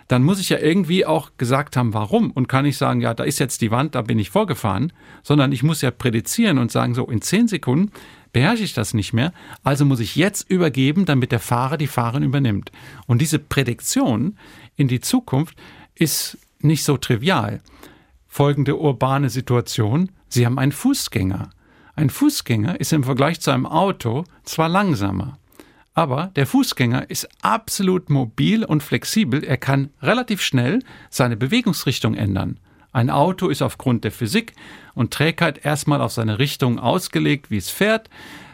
dann 0.07 0.23
muss 0.23 0.41
ich 0.41 0.49
ja 0.49 0.57
irgendwie 0.57 1.05
auch 1.05 1.31
gesagt 1.37 1.77
haben, 1.77 1.93
warum. 1.93 2.31
Und 2.31 2.49
kann 2.49 2.65
ich 2.65 2.77
sagen, 2.77 2.99
ja, 2.99 3.13
da 3.13 3.23
ist 3.23 3.39
jetzt 3.39 3.61
die 3.61 3.71
Wand, 3.71 3.95
da 3.95 4.01
bin 4.01 4.19
ich 4.19 4.29
vorgefahren, 4.29 4.91
sondern 5.23 5.53
ich 5.53 5.63
muss 5.63 5.81
ja 5.81 5.89
prädizieren 5.89 6.57
und 6.57 6.69
sagen, 6.69 6.95
so 6.95 7.05
in 7.05 7.21
zehn 7.21 7.47
Sekunden 7.47 7.91
beherrsche 8.33 8.63
ich 8.63 8.73
das 8.73 8.93
nicht 8.93 9.13
mehr, 9.13 9.33
also 9.63 9.85
muss 9.85 9.99
ich 9.99 10.15
jetzt 10.15 10.49
übergeben, 10.49 11.05
damit 11.05 11.31
der 11.31 11.39
Fahrer 11.39 11.77
die 11.77 11.87
Fahrerin 11.87 12.23
übernimmt. 12.23 12.71
Und 13.07 13.21
diese 13.21 13.39
Prädiktion 13.39 14.37
in 14.75 14.87
die 14.87 15.01
Zukunft 15.01 15.57
ist 15.95 16.37
nicht 16.59 16.83
so 16.83 16.97
trivial. 16.97 17.61
Folgende 18.27 18.77
urbane 18.77 19.29
Situation, 19.29 20.11
Sie 20.29 20.45
haben 20.45 20.59
einen 20.59 20.71
Fußgänger. 20.71 21.49
Ein 21.95 22.09
Fußgänger 22.09 22.79
ist 22.79 22.93
im 22.93 23.03
Vergleich 23.03 23.41
zu 23.41 23.51
einem 23.51 23.65
Auto 23.65 24.23
zwar 24.43 24.69
langsamer, 24.69 25.37
aber 25.93 26.31
der 26.35 26.47
Fußgänger 26.47 27.09
ist 27.09 27.27
absolut 27.41 28.09
mobil 28.09 28.63
und 28.63 28.81
flexibel. 28.81 29.43
Er 29.43 29.57
kann 29.57 29.89
relativ 30.01 30.41
schnell 30.41 30.79
seine 31.09 31.35
Bewegungsrichtung 31.35 32.15
ändern. 32.15 32.59
Ein 32.91 33.09
Auto 33.09 33.47
ist 33.47 33.61
aufgrund 33.61 34.03
der 34.03 34.11
Physik 34.11 34.53
und 34.93 35.13
Trägheit 35.13 35.65
erstmal 35.65 36.01
auf 36.01 36.11
seine 36.11 36.39
Richtung 36.39 36.79
ausgelegt, 36.79 37.49
wie 37.49 37.57
es 37.57 37.69
fährt. 37.69 38.09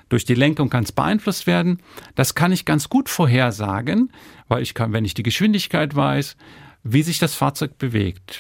Durch 0.09 0.25
die 0.25 0.35
Lenkung 0.35 0.69
kann 0.69 0.83
es 0.83 0.91
beeinflusst 0.91 1.47
werden. 1.47 1.81
Das 2.15 2.35
kann 2.35 2.51
ich 2.51 2.65
ganz 2.65 2.87
gut 2.89 3.09
vorhersagen, 3.09 4.11
weil 4.47 4.61
ich 4.61 4.73
kann, 4.73 4.93
wenn 4.93 5.05
ich 5.05 5.13
die 5.13 5.23
Geschwindigkeit 5.23 5.95
weiß, 5.95 6.37
wie 6.83 7.03
sich 7.03 7.19
das 7.19 7.35
Fahrzeug 7.35 7.77
bewegt. 7.77 8.39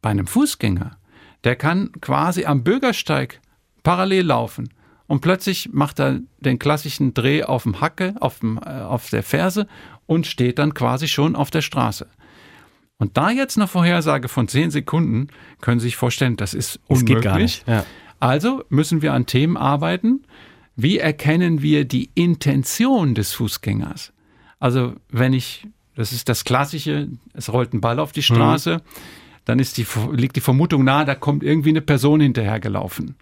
Bei 0.00 0.10
einem 0.10 0.26
Fußgänger, 0.26 0.96
der 1.44 1.56
kann 1.56 1.90
quasi 2.00 2.44
am 2.44 2.62
Bürgersteig 2.62 3.40
parallel 3.82 4.26
laufen 4.26 4.68
und 5.06 5.20
plötzlich 5.20 5.70
macht 5.72 5.98
er 5.98 6.20
den 6.40 6.58
klassischen 6.58 7.14
Dreh 7.14 7.42
auf 7.42 7.64
dem 7.64 7.80
Hacke, 7.80 8.14
auf, 8.20 8.38
dem, 8.38 8.58
äh, 8.64 8.82
auf 8.82 9.10
der 9.10 9.22
Ferse 9.22 9.66
und 10.06 10.26
steht 10.26 10.58
dann 10.58 10.74
quasi 10.74 11.08
schon 11.08 11.34
auf 11.36 11.50
der 11.50 11.62
Straße. 11.62 12.06
Und 13.02 13.16
da 13.16 13.32
jetzt 13.32 13.56
eine 13.56 13.66
Vorhersage 13.66 14.28
von 14.28 14.46
zehn 14.46 14.70
Sekunden, 14.70 15.26
können 15.60 15.80
Sie 15.80 15.88
sich 15.88 15.96
vorstellen, 15.96 16.36
das 16.36 16.54
ist 16.54 16.78
unmöglich. 16.86 17.14
Das 17.16 17.22
geht 17.22 17.24
gar 17.24 17.38
nicht. 17.38 17.68
Ja. 17.68 17.84
Also 18.20 18.62
müssen 18.68 19.02
wir 19.02 19.12
an 19.12 19.26
Themen 19.26 19.56
arbeiten. 19.56 20.22
Wie 20.76 20.98
erkennen 20.98 21.62
wir 21.62 21.84
die 21.84 22.10
Intention 22.14 23.16
des 23.16 23.32
Fußgängers? 23.32 24.12
Also 24.60 24.92
wenn 25.08 25.32
ich, 25.32 25.66
das 25.96 26.12
ist 26.12 26.28
das 26.28 26.44
Klassische, 26.44 27.08
es 27.34 27.52
rollt 27.52 27.74
ein 27.74 27.80
Ball 27.80 27.98
auf 27.98 28.12
die 28.12 28.22
Straße, 28.22 28.76
mhm. 28.76 28.80
dann 29.46 29.58
ist 29.58 29.78
die, 29.78 29.86
liegt 30.12 30.36
die 30.36 30.40
Vermutung 30.40 30.84
nahe, 30.84 31.04
da 31.04 31.16
kommt 31.16 31.42
irgendwie 31.42 31.70
eine 31.70 31.80
Person 31.80 32.20
hinterhergelaufen. 32.20 33.16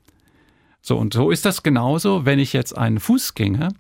So, 0.83 0.99
und 0.99 1.15
so 1.15 1.31
ist 1.31 1.47
das 1.47 1.63
genauso, 1.63 2.27
wenn 2.27 2.39
ich 2.39 2.53
jetzt 2.53 2.77
einen 2.77 3.01
Fußgänger, 3.01 3.71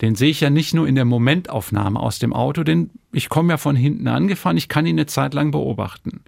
den 0.00 0.14
sehe 0.14 0.30
ich 0.30 0.40
ja 0.40 0.50
nicht 0.50 0.74
nur 0.74 0.86
in 0.86 0.94
der 0.94 1.04
Momentaufnahme 1.04 1.98
aus 1.98 2.18
dem 2.18 2.32
Auto, 2.32 2.62
denn 2.62 2.90
ich 3.12 3.28
komme 3.28 3.54
ja 3.54 3.56
von 3.56 3.76
hinten 3.76 4.06
angefahren, 4.08 4.56
ich 4.56 4.68
kann 4.68 4.86
ihn 4.86 4.96
eine 4.96 5.06
Zeit 5.06 5.34
lang 5.34 5.50
beobachten. 5.50 6.20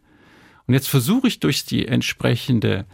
Und 0.67 0.75
jetzt 0.75 0.89
versuche 0.89 1.29
ich 1.29 1.41
durch 1.41 1.65
die 1.65 1.87
entsprechende 1.87 2.87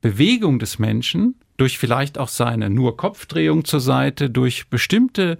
Bewegung 0.00 0.58
des 0.58 0.78
Menschen, 0.78 1.36
durch 1.56 1.78
vielleicht 1.78 2.18
auch 2.18 2.28
seine 2.28 2.68
nur 2.68 2.96
Kopfdrehung 2.96 3.64
zur 3.64 3.80
Seite, 3.80 4.28
durch 4.28 4.68
bestimmte, 4.68 5.38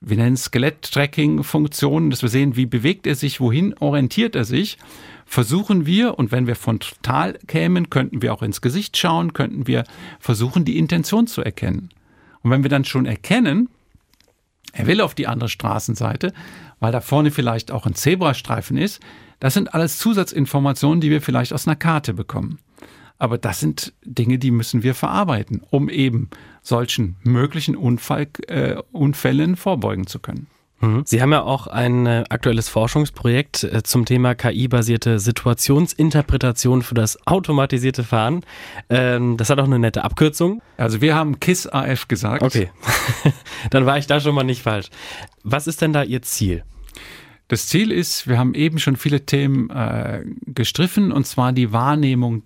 wir 0.00 0.16
nennen 0.16 0.36
Skelett-Tracking-Funktionen, 0.36 2.10
dass 2.10 2.22
wir 2.22 2.28
sehen, 2.28 2.56
wie 2.56 2.66
bewegt 2.66 3.06
er 3.06 3.14
sich, 3.14 3.40
wohin 3.40 3.74
orientiert 3.78 4.36
er 4.36 4.44
sich, 4.44 4.78
versuchen 5.26 5.86
wir, 5.86 6.18
und 6.18 6.30
wenn 6.30 6.46
wir 6.46 6.56
frontal 6.56 7.38
kämen, 7.46 7.90
könnten 7.90 8.22
wir 8.22 8.32
auch 8.32 8.42
ins 8.42 8.60
Gesicht 8.60 8.96
schauen, 8.96 9.32
könnten 9.32 9.66
wir 9.66 9.84
versuchen, 10.20 10.64
die 10.64 10.78
Intention 10.78 11.26
zu 11.26 11.42
erkennen. 11.42 11.90
Und 12.42 12.50
wenn 12.50 12.62
wir 12.62 12.70
dann 12.70 12.84
schon 12.84 13.06
erkennen, 13.06 13.68
er 14.72 14.86
will 14.86 15.00
auf 15.00 15.14
die 15.14 15.26
andere 15.26 15.48
Straßenseite, 15.48 16.32
weil 16.80 16.92
da 16.92 17.00
vorne 17.00 17.30
vielleicht 17.30 17.70
auch 17.70 17.86
ein 17.86 17.94
Zebrastreifen 17.94 18.76
ist. 18.76 19.00
Das 19.40 19.54
sind 19.54 19.74
alles 19.74 19.98
Zusatzinformationen, 19.98 21.00
die 21.00 21.10
wir 21.10 21.22
vielleicht 21.22 21.52
aus 21.52 21.66
einer 21.66 21.76
Karte 21.76 22.14
bekommen. 22.14 22.58
Aber 23.18 23.36
das 23.36 23.60
sind 23.60 23.92
Dinge, 24.04 24.38
die 24.38 24.50
müssen 24.50 24.82
wir 24.82 24.94
verarbeiten, 24.94 25.62
um 25.70 25.88
eben 25.88 26.30
solchen 26.62 27.16
möglichen 27.24 27.76
Unfall, 27.76 28.28
äh, 28.46 28.76
Unfällen 28.92 29.56
vorbeugen 29.56 30.06
zu 30.06 30.20
können. 30.20 30.46
Mhm. 30.80 31.02
Sie 31.04 31.20
haben 31.20 31.32
ja 31.32 31.42
auch 31.42 31.66
ein 31.66 32.06
äh, 32.06 32.24
aktuelles 32.28 32.68
Forschungsprojekt 32.68 33.64
äh, 33.64 33.82
zum 33.82 34.04
Thema 34.04 34.34
KI-basierte 34.34 35.18
Situationsinterpretation 35.18 36.82
für 36.82 36.94
das 36.94 37.26
automatisierte 37.26 38.04
Fahren. 38.04 38.44
Ähm, 38.88 39.36
das 39.36 39.50
hat 39.50 39.58
auch 39.58 39.64
eine 39.64 39.78
nette 39.78 40.04
Abkürzung. 40.04 40.62
Also 40.76 41.00
wir 41.00 41.14
haben 41.14 41.40
KISS-AF 41.40 42.08
gesagt. 42.08 42.42
Okay, 42.42 42.70
dann 43.70 43.86
war 43.86 43.98
ich 43.98 44.06
da 44.06 44.20
schon 44.20 44.34
mal 44.34 44.44
nicht 44.44 44.62
falsch. 44.62 44.88
Was 45.42 45.66
ist 45.66 45.82
denn 45.82 45.92
da 45.92 46.02
Ihr 46.02 46.22
Ziel? 46.22 46.64
Das 47.48 47.66
Ziel 47.66 47.90
ist, 47.90 48.28
wir 48.28 48.38
haben 48.38 48.54
eben 48.54 48.78
schon 48.78 48.96
viele 48.96 49.24
Themen 49.24 49.70
äh, 49.70 50.22
gestriffen, 50.46 51.10
und 51.10 51.26
zwar 51.26 51.52
die 51.52 51.72
Wahrnehmung 51.72 52.42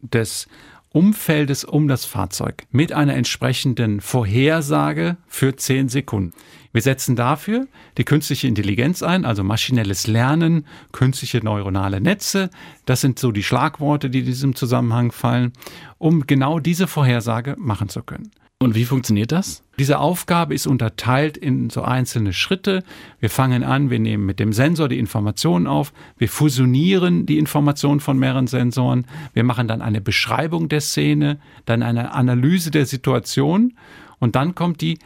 des 0.00 0.48
Umfeldes 0.92 1.64
um 1.64 1.86
das 1.86 2.04
Fahrzeug 2.04 2.64
mit 2.72 2.92
einer 2.92 3.14
entsprechenden 3.14 4.00
Vorhersage 4.00 5.16
für 5.28 5.54
zehn 5.54 5.88
Sekunden. 5.88 6.32
Wir 6.72 6.82
setzen 6.82 7.16
dafür 7.16 7.66
die 7.98 8.04
künstliche 8.04 8.46
Intelligenz 8.46 9.02
ein, 9.02 9.24
also 9.24 9.42
maschinelles 9.42 10.06
Lernen, 10.06 10.66
künstliche 10.92 11.42
neuronale 11.42 12.00
Netze. 12.00 12.50
Das 12.86 13.00
sind 13.00 13.18
so 13.18 13.32
die 13.32 13.42
Schlagworte, 13.42 14.08
die 14.08 14.20
in 14.20 14.26
diesem 14.26 14.54
Zusammenhang 14.54 15.10
fallen, 15.10 15.52
um 15.98 16.26
genau 16.26 16.60
diese 16.60 16.86
Vorhersage 16.86 17.56
machen 17.58 17.88
zu 17.88 18.02
können. 18.02 18.30
Und 18.62 18.74
wie 18.74 18.84
funktioniert 18.84 19.32
das? 19.32 19.62
Diese 19.78 19.98
Aufgabe 19.98 20.54
ist 20.54 20.66
unterteilt 20.66 21.38
in 21.38 21.70
so 21.70 21.80
einzelne 21.80 22.34
Schritte. 22.34 22.84
Wir 23.18 23.30
fangen 23.30 23.64
an, 23.64 23.88
wir 23.88 23.98
nehmen 23.98 24.26
mit 24.26 24.38
dem 24.38 24.52
Sensor 24.52 24.90
die 24.90 24.98
Informationen 24.98 25.66
auf, 25.66 25.94
wir 26.18 26.28
fusionieren 26.28 27.24
die 27.24 27.38
Informationen 27.38 28.00
von 28.00 28.18
mehreren 28.18 28.48
Sensoren, 28.48 29.06
wir 29.32 29.44
machen 29.44 29.66
dann 29.66 29.80
eine 29.80 30.02
Beschreibung 30.02 30.68
der 30.68 30.82
Szene, 30.82 31.38
dann 31.64 31.82
eine 31.82 32.12
Analyse 32.12 32.70
der 32.70 32.84
Situation 32.84 33.72
und 34.18 34.36
dann 34.36 34.54
kommt 34.54 34.82
die 34.82 34.98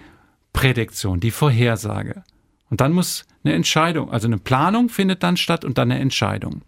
Prädiktion, 0.54 1.20
die 1.20 1.30
Vorhersage. 1.30 2.24
Und 2.70 2.80
dann 2.80 2.92
muss 2.92 3.26
eine 3.44 3.52
Entscheidung, 3.52 4.10
also 4.10 4.26
eine 4.26 4.38
Planung 4.38 4.88
findet 4.88 5.22
dann 5.22 5.36
statt 5.36 5.66
und 5.66 5.76
dann 5.76 5.92
eine 5.92 6.00
Entscheidung. 6.00 6.62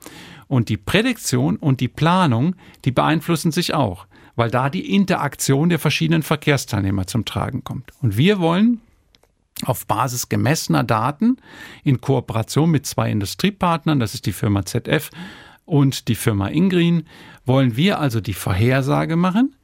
Und 0.47 0.69
die 0.69 0.77
Prädiktion 0.77 1.57
und 1.57 1.81
die 1.81 1.89
Planung, 1.89 2.55
die 2.85 2.93
beeinflussen 2.93 3.51
sich 3.51 3.73
auch 3.73 4.07
weil 4.37 4.51
da 4.51 4.71
die 4.71 4.95
Interaktion 4.95 5.71
der 5.71 5.79
verschiedenen 5.79 6.23
Verkehrsteilnehmer 6.23 7.07
zum 7.07 7.25
Tragen 7.25 7.65
kommt. 7.65 7.91
Und 8.03 8.17
wir 8.17 8.39
wollen 8.39 8.81
auf 9.65 9.87
Basis 9.87 10.29
gemessener 10.29 10.85
Daten 10.85 11.39
in 11.83 12.03
Kooperation 12.03 12.71
mit 12.71 12.87
zwei 12.87 13.11
Industriepartnern, 13.11 13.99
das 13.99 14.13
ist 14.13 14.27
die 14.27 14.33
Firma 14.33 14.67
ZF 14.67 15.11
und 15.65 16.09
die 16.09 16.15
Firma 16.15 16.49
Ingreen, 16.49 17.09
wollen 17.47 17.77
wir 17.77 17.99
also 17.99 18.21
die 18.21 18.35
Vorhersage 18.35 19.17
machen, 19.17 19.56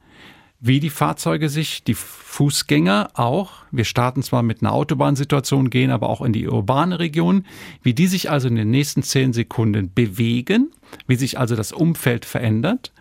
wie 0.65 0.79
die 0.79 0.89
Fahrzeuge 0.89 1.49
sich, 1.49 1.83
die 1.83 1.93
Fußgänger 1.93 3.11
auch, 3.13 3.51
wir 3.71 3.85
starten 3.85 4.23
zwar 4.23 4.41
mit 4.41 4.61
einer 4.61 4.71
Autobahnsituation, 4.71 5.69
gehen 5.69 5.91
aber 5.91 6.09
auch 6.09 6.21
in 6.21 6.33
die 6.33 6.47
urbane 6.47 6.99
Region, 6.99 7.45
wie 7.83 7.93
die 7.93 8.07
sich 8.07 8.31
also 8.31 8.47
in 8.47 8.55
den 8.55 8.71
nächsten 8.71 9.03
zehn 9.03 9.33
Sekunden 9.33 9.93
bewegen, 9.93 10.71
wie 11.05 11.15
sich 11.15 11.37
also 11.37 11.55
das 11.55 11.71
Umfeld 11.71 12.25
verändert 12.25 12.91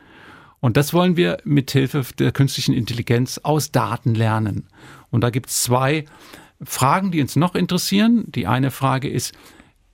und 0.62 0.76
das 0.76 0.94
wollen 0.94 1.16
wir 1.16 1.38
mit 1.42 1.72
Hilfe 1.72 2.04
der 2.20 2.30
künstlichen 2.30 2.72
Intelligenz 2.72 3.38
aus 3.42 3.72
Daten 3.72 4.14
lernen. 4.14 4.68
Und 5.10 5.22
da 5.22 5.30
gibt 5.30 5.48
es 5.48 5.64
zwei 5.64 6.04
Fragen, 6.62 7.10
die 7.10 7.20
uns 7.20 7.34
noch 7.34 7.56
interessieren. 7.56 8.26
Die 8.28 8.46
eine 8.46 8.70
Frage 8.70 9.10
ist, 9.10 9.34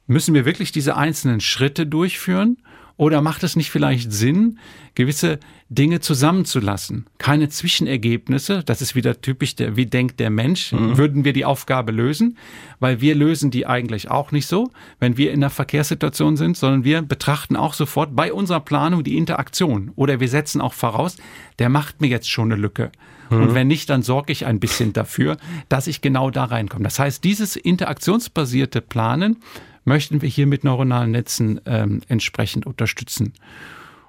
müssen 0.07 0.35
wir 0.35 0.45
wirklich 0.45 0.71
diese 0.71 0.95
einzelnen 0.95 1.41
Schritte 1.41 1.87
durchführen? 1.87 2.59
Oder 2.99 3.23
macht 3.23 3.45
es 3.45 3.55
nicht 3.55 3.71
vielleicht 3.71 4.13
Sinn, 4.13 4.59
gewisse 4.97 5.39
Dinge 5.71 6.01
zusammenzulassen? 6.01 7.07
Keine 7.19 7.49
Zwischenergebnisse, 7.49 8.65
das 8.65 8.83
ist 8.83 8.97
wieder 8.97 9.21
typisch, 9.21 9.55
der, 9.55 9.77
wie 9.77 9.87
denkt 9.87 10.19
der 10.19 10.31
Mensch, 10.31 10.73
mhm. 10.73 10.99
würden 10.99 11.25
wir 11.25 11.33
die 11.33 11.45
Aufgabe 11.45 11.93
lösen, 11.93 12.37
weil 12.81 13.01
wir 13.01 13.15
lösen 13.15 13.53
die 13.53 13.67
eigentlich 13.67 14.11
auch 14.11 14.33
nicht 14.33 14.47
so, 14.47 14.73
wenn 14.99 15.17
wir 15.17 15.31
in 15.31 15.39
einer 15.39 15.51
Verkehrssituation 15.51 16.37
sind, 16.37 16.57
sondern 16.57 16.83
wir 16.83 17.01
betrachten 17.03 17.55
auch 17.55 17.73
sofort 17.73 18.17
bei 18.17 18.33
unserer 18.33 18.61
Planung 18.61 19.05
die 19.05 19.17
Interaktion. 19.17 19.93
Oder 19.95 20.19
wir 20.19 20.29
setzen 20.29 20.61
auch 20.61 20.75
voraus, 20.75 21.19
der 21.61 21.69
macht 21.69 22.01
mir 22.01 22.09
jetzt 22.09 22.29
schon 22.29 22.51
eine 22.51 22.61
Lücke. 22.61 22.91
Mhm. 23.31 23.43
Und 23.43 23.55
wenn 23.55 23.69
nicht, 23.69 23.89
dann 23.91 24.03
sorge 24.03 24.33
ich 24.33 24.45
ein 24.45 24.59
bisschen 24.59 24.93
dafür, 24.93 25.37
dass 25.69 25.87
ich 25.87 26.01
genau 26.01 26.31
da 26.31 26.47
reinkomme. 26.47 26.83
Das 26.83 26.99
heißt, 26.99 27.23
dieses 27.23 27.55
interaktionsbasierte 27.55 28.81
Planen 28.81 29.37
möchten 29.85 30.23
wir 30.23 30.29
hier 30.29 30.47
mit 30.47 30.65
neuronalen 30.65 31.11
Netzen 31.11 31.61
ähm, 31.67 32.01
entsprechend 32.09 32.67
unterstützen. 32.67 33.33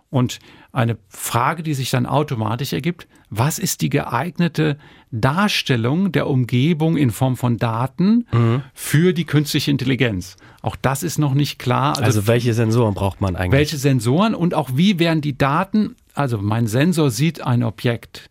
Und 0.09 0.39
eine 0.71 0.97
Frage, 1.07 1.63
die 1.63 1.73
sich 1.73 1.91
dann 1.91 2.05
automatisch 2.05 2.73
ergibt, 2.73 3.07
was 3.29 3.59
ist 3.59 3.81
die 3.81 3.89
geeignete 3.89 4.77
Darstellung 5.11 6.11
der 6.11 6.27
Umgebung 6.27 6.97
in 6.97 7.11
Form 7.11 7.37
von 7.37 7.57
Daten 7.57 8.27
mhm. 8.31 8.63
für 8.73 9.13
die 9.13 9.25
künstliche 9.25 9.69
Intelligenz? 9.69 10.35
Auch 10.61 10.75
das 10.75 11.03
ist 11.03 11.19
noch 11.19 11.35
nicht 11.35 11.59
klar. 11.59 11.89
Also, 11.89 12.03
also 12.03 12.27
welche 12.27 12.53
Sensoren 12.53 12.95
braucht 12.95 13.21
man 13.21 13.35
eigentlich? 13.35 13.51
Welche 13.51 13.77
Sensoren 13.77 14.33
und 14.33 14.53
auch 14.55 14.71
wie 14.73 14.97
werden 14.99 15.21
die 15.21 15.37
Daten, 15.37 15.95
also 16.15 16.39
mein 16.39 16.65
Sensor 16.65 17.11
sieht 17.11 17.41
ein 17.41 17.63
Objekt, 17.63 18.29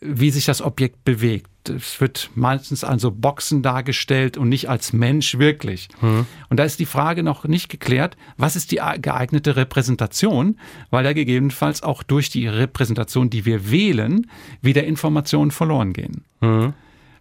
wie 0.00 0.30
sich 0.30 0.44
das 0.44 0.62
Objekt 0.62 1.04
bewegt 1.04 1.50
es 1.68 2.00
wird 2.00 2.30
meistens 2.34 2.84
an 2.84 2.98
so 2.98 3.10
Boxen 3.10 3.62
dargestellt 3.62 4.36
und 4.36 4.48
nicht 4.48 4.68
als 4.68 4.92
Mensch 4.92 5.38
wirklich. 5.38 5.88
Mhm. 6.00 6.26
Und 6.48 6.58
da 6.58 6.64
ist 6.64 6.80
die 6.80 6.86
Frage 6.86 7.22
noch 7.22 7.44
nicht 7.44 7.68
geklärt, 7.68 8.16
was 8.36 8.56
ist 8.56 8.70
die 8.72 8.80
geeignete 9.00 9.56
Repräsentation, 9.56 10.58
weil 10.90 11.04
da 11.04 11.12
gegebenenfalls 11.12 11.82
auch 11.82 12.02
durch 12.02 12.30
die 12.30 12.46
Repräsentation, 12.46 13.30
die 13.30 13.44
wir 13.44 13.70
wählen, 13.70 14.30
wieder 14.62 14.84
Informationen 14.84 15.50
verloren 15.50 15.92
gehen. 15.92 16.24
Mhm. 16.40 16.74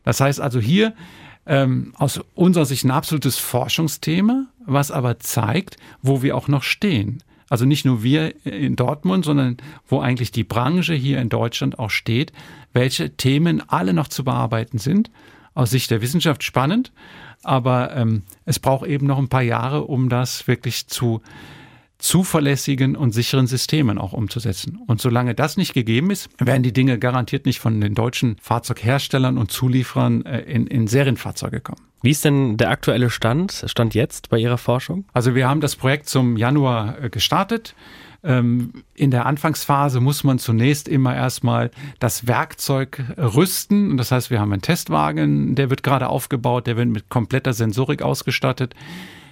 Das 0.03 0.19
heißt 0.19 0.41
also 0.41 0.59
hier 0.59 0.93
ähm, 1.45 1.93
aus 1.97 2.21
unserer 2.35 2.65
Sicht 2.65 2.85
ein 2.85 2.91
absolutes 2.91 3.37
Forschungsthema, 3.37 4.47
was 4.65 4.91
aber 4.91 5.19
zeigt, 5.19 5.77
wo 6.01 6.21
wir 6.21 6.37
auch 6.37 6.47
noch 6.47 6.63
stehen. 6.63 7.21
Also 7.49 7.65
nicht 7.65 7.85
nur 7.85 8.01
wir 8.01 8.45
in 8.45 8.75
Dortmund, 8.75 9.25
sondern 9.25 9.57
wo 9.87 9.99
eigentlich 9.99 10.31
die 10.31 10.43
Branche 10.43 10.93
hier 10.95 11.21
in 11.21 11.29
Deutschland 11.29 11.77
auch 11.77 11.91
steht, 11.91 12.33
welche 12.73 13.15
Themen 13.15 13.61
alle 13.69 13.93
noch 13.93 14.07
zu 14.07 14.23
bearbeiten 14.23 14.77
sind. 14.77 15.11
Aus 15.55 15.69
Sicht 15.69 15.91
der 15.91 16.01
Wissenschaft 16.01 16.43
spannend, 16.43 16.91
aber 17.43 17.95
ähm, 17.95 18.23
es 18.45 18.57
braucht 18.57 18.87
eben 18.87 19.05
noch 19.05 19.19
ein 19.19 19.29
paar 19.29 19.43
Jahre, 19.43 19.83
um 19.83 20.09
das 20.09 20.47
wirklich 20.47 20.87
zu 20.87 21.21
zuverlässigen 22.03 22.97
und 22.97 23.11
sicheren 23.11 23.47
Systemen 23.47 23.97
auch 23.97 24.11
umzusetzen. 24.11 24.77
Und 24.87 24.99
solange 24.99 25.35
das 25.35 25.55
nicht 25.55 25.73
gegeben 25.73 26.11
ist, 26.11 26.29
werden 26.37 26.61
die 26.61 26.73
Dinge 26.73 26.99
garantiert 26.99 27.45
nicht 27.45 27.59
von 27.59 27.79
den 27.79 27.95
deutschen 27.95 28.35
Fahrzeugherstellern 28.41 29.37
und 29.37 29.51
Zulieferern 29.51 30.25
äh, 30.25 30.41
in, 30.41 30.67
in 30.67 30.87
Serienfahrzeuge 30.87 31.61
kommen. 31.61 31.79
Wie 32.01 32.11
ist 32.11 32.25
denn 32.25 32.57
der 32.57 32.71
aktuelle 32.71 33.09
Stand, 33.09 33.63
Stand 33.67 33.95
jetzt 33.95 34.27
bei 34.29 34.37
Ihrer 34.37 34.57
Forschung? 34.57 35.05
Also 35.13 35.33
wir 35.33 35.47
haben 35.47 35.61
das 35.61 35.77
Projekt 35.77 36.09
zum 36.09 36.35
Januar 36.35 37.01
äh, 37.01 37.09
gestartet. 37.09 37.73
Ähm, 38.23 38.83
in 38.95 39.11
der 39.11 39.25
Anfangsphase 39.25 39.99
muss 39.99 40.23
man 40.23 40.39
zunächst 40.39 40.87
immer 40.87 41.15
erstmal 41.15 41.71
das 41.99 42.27
Werkzeug 42.27 43.03
rüsten. 43.17 43.97
Das 43.97 44.11
heißt, 44.11 44.29
wir 44.29 44.39
haben 44.39 44.53
einen 44.53 44.61
Testwagen, 44.61 45.55
der 45.55 45.69
wird 45.69 45.83
gerade 45.83 46.07
aufgebaut, 46.07 46.67
der 46.67 46.77
wird 46.77 46.89
mit 46.89 47.09
kompletter 47.09 47.53
Sensorik 47.53 48.01
ausgestattet. 48.01 48.75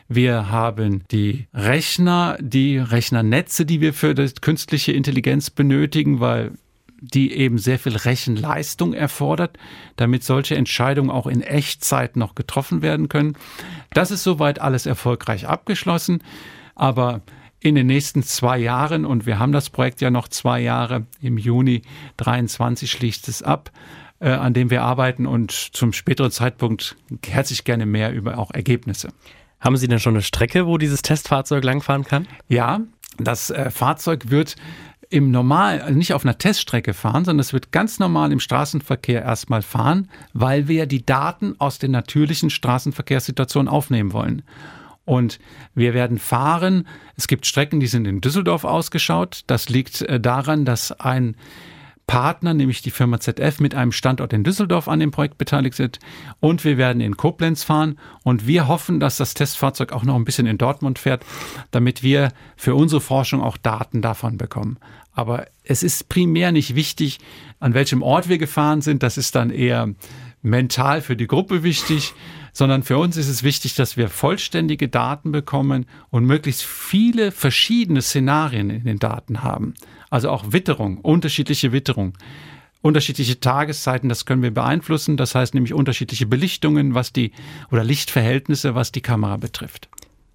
Wir 0.09 0.51
haben 0.51 1.03
die 1.09 1.47
Rechner, 1.53 2.37
die 2.41 2.77
Rechnernetze, 2.77 3.65
die 3.65 3.79
wir 3.79 3.93
für 3.93 4.13
die 4.13 4.29
künstliche 4.41 4.91
Intelligenz 4.91 5.49
benötigen, 5.49 6.19
weil 6.19 6.51
die 6.99 7.31
eben 7.33 7.57
sehr 7.57 7.79
viel 7.79 7.95
Rechenleistung 7.95 8.93
erfordert, 8.93 9.57
damit 9.95 10.23
solche 10.23 10.55
Entscheidungen 10.55 11.09
auch 11.09 11.27
in 11.27 11.41
Echtzeit 11.41 12.15
noch 12.15 12.35
getroffen 12.35 12.81
werden 12.81 13.09
können. 13.09 13.37
Das 13.93 14.11
ist 14.11 14.23
soweit 14.23 14.59
alles 14.59 14.85
erfolgreich 14.85 15.47
abgeschlossen, 15.47 16.21
aber 16.75 17.21
in 17.61 17.75
den 17.75 17.87
nächsten 17.87 18.23
zwei 18.23 18.57
Jahren, 18.57 19.05
und 19.05 19.25
wir 19.25 19.39
haben 19.39 19.51
das 19.51 19.69
Projekt 19.69 20.01
ja 20.01 20.09
noch 20.09 20.27
zwei 20.27 20.59
Jahre, 20.59 21.05
im 21.21 21.37
Juni 21.37 21.83
23 22.17 22.91
schließt 22.91 23.27
es 23.27 23.43
ab, 23.43 23.71
äh, 24.19 24.29
an 24.29 24.53
dem 24.53 24.69
wir 24.69 24.81
arbeiten 24.81 25.25
und 25.27 25.51
zum 25.51 25.93
späteren 25.93 26.31
Zeitpunkt 26.31 26.95
herzlich 27.25 27.63
gerne 27.63 27.85
mehr 27.85 28.13
über 28.13 28.39
auch 28.39 28.51
Ergebnisse. 28.51 29.09
Haben 29.59 29.77
Sie 29.77 29.87
denn 29.87 29.99
schon 29.99 30.15
eine 30.15 30.23
Strecke, 30.23 30.65
wo 30.65 30.79
dieses 30.79 31.03
Testfahrzeug 31.03 31.63
langfahren 31.63 32.03
kann? 32.03 32.27
Ja, 32.47 32.81
das 33.17 33.51
äh, 33.51 33.69
Fahrzeug 33.69 34.31
wird 34.31 34.55
im 35.11 35.29
Normal, 35.29 35.81
also 35.81 35.95
nicht 35.95 36.13
auf 36.13 36.23
einer 36.23 36.37
Teststrecke 36.37 36.93
fahren, 36.93 37.25
sondern 37.25 37.41
es 37.41 37.53
wird 37.53 37.71
ganz 37.71 37.99
normal 37.99 38.31
im 38.31 38.39
Straßenverkehr 38.39 39.21
erstmal 39.21 39.61
fahren, 39.61 40.09
weil 40.33 40.67
wir 40.67 40.87
die 40.87 41.05
Daten 41.05 41.55
aus 41.59 41.77
den 41.79 41.91
natürlichen 41.91 42.49
Straßenverkehrssituationen 42.49 43.67
aufnehmen 43.67 44.13
wollen. 44.13 44.41
Und 45.11 45.39
wir 45.75 45.93
werden 45.93 46.19
fahren. 46.19 46.87
Es 47.17 47.27
gibt 47.27 47.45
Strecken, 47.45 47.81
die 47.81 47.87
sind 47.87 48.07
in 48.07 48.21
Düsseldorf 48.21 48.63
ausgeschaut. 48.63 49.41
Das 49.45 49.67
liegt 49.67 50.03
äh, 50.03 50.21
daran, 50.21 50.63
dass 50.63 50.93
ein 50.93 51.35
Partner, 52.07 52.53
nämlich 52.53 52.81
die 52.81 52.91
Firma 52.91 53.19
ZF, 53.19 53.59
mit 53.59 53.75
einem 53.75 53.91
Standort 53.91 54.31
in 54.31 54.45
Düsseldorf 54.45 54.87
an 54.87 55.01
dem 55.01 55.11
Projekt 55.11 55.37
beteiligt 55.37 55.75
sind. 55.75 55.99
Und 56.39 56.63
wir 56.63 56.77
werden 56.77 57.01
in 57.01 57.17
Koblenz 57.17 57.65
fahren. 57.65 57.99
Und 58.23 58.47
wir 58.47 58.69
hoffen, 58.69 59.01
dass 59.01 59.17
das 59.17 59.33
Testfahrzeug 59.33 59.91
auch 59.91 60.03
noch 60.03 60.15
ein 60.15 60.23
bisschen 60.23 60.47
in 60.47 60.57
Dortmund 60.57 60.97
fährt, 60.97 61.25
damit 61.71 62.03
wir 62.03 62.31
für 62.55 62.73
unsere 62.75 63.01
Forschung 63.01 63.41
auch 63.41 63.57
Daten 63.57 64.01
davon 64.01 64.37
bekommen. 64.37 64.77
Aber 65.11 65.45
es 65.65 65.83
ist 65.83 66.07
primär 66.07 66.53
nicht 66.53 66.73
wichtig, 66.73 67.19
an 67.59 67.73
welchem 67.73 68.01
Ort 68.01 68.29
wir 68.29 68.37
gefahren 68.37 68.79
sind. 68.79 69.03
Das 69.03 69.17
ist 69.17 69.35
dann 69.35 69.49
eher 69.49 69.89
mental 70.41 71.01
für 71.01 71.17
die 71.17 71.27
Gruppe 71.27 71.63
wichtig, 71.63 72.13
sondern 72.53 72.83
für 72.83 72.97
uns 72.97 73.17
ist 73.17 73.29
es 73.29 73.43
wichtig, 73.43 73.75
dass 73.75 73.97
wir 73.97 74.09
vollständige 74.09 74.87
Daten 74.87 75.31
bekommen 75.31 75.85
und 76.09 76.25
möglichst 76.25 76.63
viele 76.63 77.31
verschiedene 77.31 78.01
Szenarien 78.01 78.69
in 78.69 78.83
den 78.83 78.99
Daten 78.99 79.43
haben. 79.43 79.73
Also 80.09 80.29
auch 80.29 80.51
Witterung, 80.51 80.97
unterschiedliche 80.97 81.71
Witterung. 81.71 82.17
Unterschiedliche 82.83 83.39
Tageszeiten, 83.39 84.09
das 84.09 84.25
können 84.25 84.41
wir 84.41 84.53
beeinflussen. 84.53 85.15
Das 85.15 85.35
heißt 85.35 85.53
nämlich 85.53 85.73
unterschiedliche 85.73 86.25
Belichtungen, 86.25 86.95
was 86.95 87.13
die 87.13 87.31
oder 87.71 87.83
Lichtverhältnisse, 87.83 88.73
was 88.73 88.91
die 88.91 89.01
Kamera 89.01 89.37
betrifft. 89.37 89.87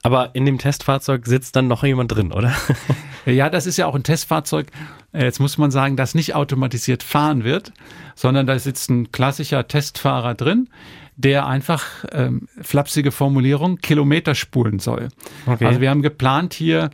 Aber 0.06 0.36
in 0.36 0.46
dem 0.46 0.58
Testfahrzeug 0.58 1.26
sitzt 1.26 1.56
dann 1.56 1.66
noch 1.66 1.82
jemand 1.82 2.12
drin, 2.12 2.30
oder? 2.30 2.54
ja, 3.26 3.50
das 3.50 3.66
ist 3.66 3.76
ja 3.76 3.86
auch 3.86 3.96
ein 3.96 4.04
Testfahrzeug. 4.04 4.68
Jetzt 5.12 5.40
muss 5.40 5.58
man 5.58 5.72
sagen, 5.72 5.96
das 5.96 6.14
nicht 6.14 6.36
automatisiert 6.36 7.02
fahren 7.02 7.42
wird, 7.42 7.72
sondern 8.14 8.46
da 8.46 8.56
sitzt 8.56 8.88
ein 8.88 9.10
klassischer 9.10 9.66
Testfahrer 9.66 10.34
drin, 10.34 10.68
der 11.16 11.46
einfach 11.46 12.04
ähm, 12.12 12.48
flapsige 12.60 13.10
Formulierung 13.10 13.78
Kilometer 13.78 14.34
spulen 14.34 14.78
soll. 14.78 15.08
Okay. 15.46 15.64
Also 15.64 15.80
wir 15.80 15.90
haben 15.90 16.02
geplant 16.02 16.54
hier 16.54 16.90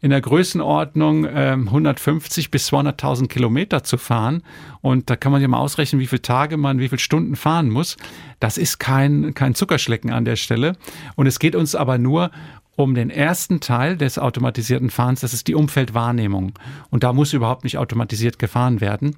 in 0.00 0.10
der 0.10 0.20
Größenordnung 0.20 1.24
äh, 1.24 1.52
150 1.52 2.50
bis 2.50 2.70
200.000 2.70 3.28
Kilometer 3.28 3.82
zu 3.82 3.96
fahren. 3.98 4.42
Und 4.80 5.10
da 5.10 5.16
kann 5.16 5.32
man 5.32 5.42
ja 5.42 5.48
mal 5.48 5.58
ausrechnen, 5.58 6.00
wie 6.00 6.06
viele 6.06 6.22
Tage 6.22 6.56
man, 6.56 6.78
wie 6.78 6.88
viele 6.88 6.98
Stunden 6.98 7.36
fahren 7.36 7.70
muss. 7.70 7.96
Das 8.40 8.58
ist 8.58 8.78
kein, 8.78 9.34
kein 9.34 9.54
Zuckerschlecken 9.54 10.12
an 10.12 10.24
der 10.24 10.36
Stelle. 10.36 10.76
Und 11.16 11.26
es 11.26 11.38
geht 11.38 11.54
uns 11.54 11.74
aber 11.74 11.98
nur 11.98 12.30
um 12.76 12.94
den 12.94 13.10
ersten 13.10 13.60
Teil 13.60 13.96
des 13.96 14.18
automatisierten 14.18 14.90
Fahrens, 14.90 15.20
das 15.20 15.34
ist 15.34 15.48
die 15.48 15.54
Umfeldwahrnehmung. 15.54 16.52
Und 16.90 17.02
da 17.02 17.12
muss 17.12 17.32
überhaupt 17.32 17.64
nicht 17.64 17.78
automatisiert 17.78 18.38
gefahren 18.38 18.80
werden. 18.80 19.16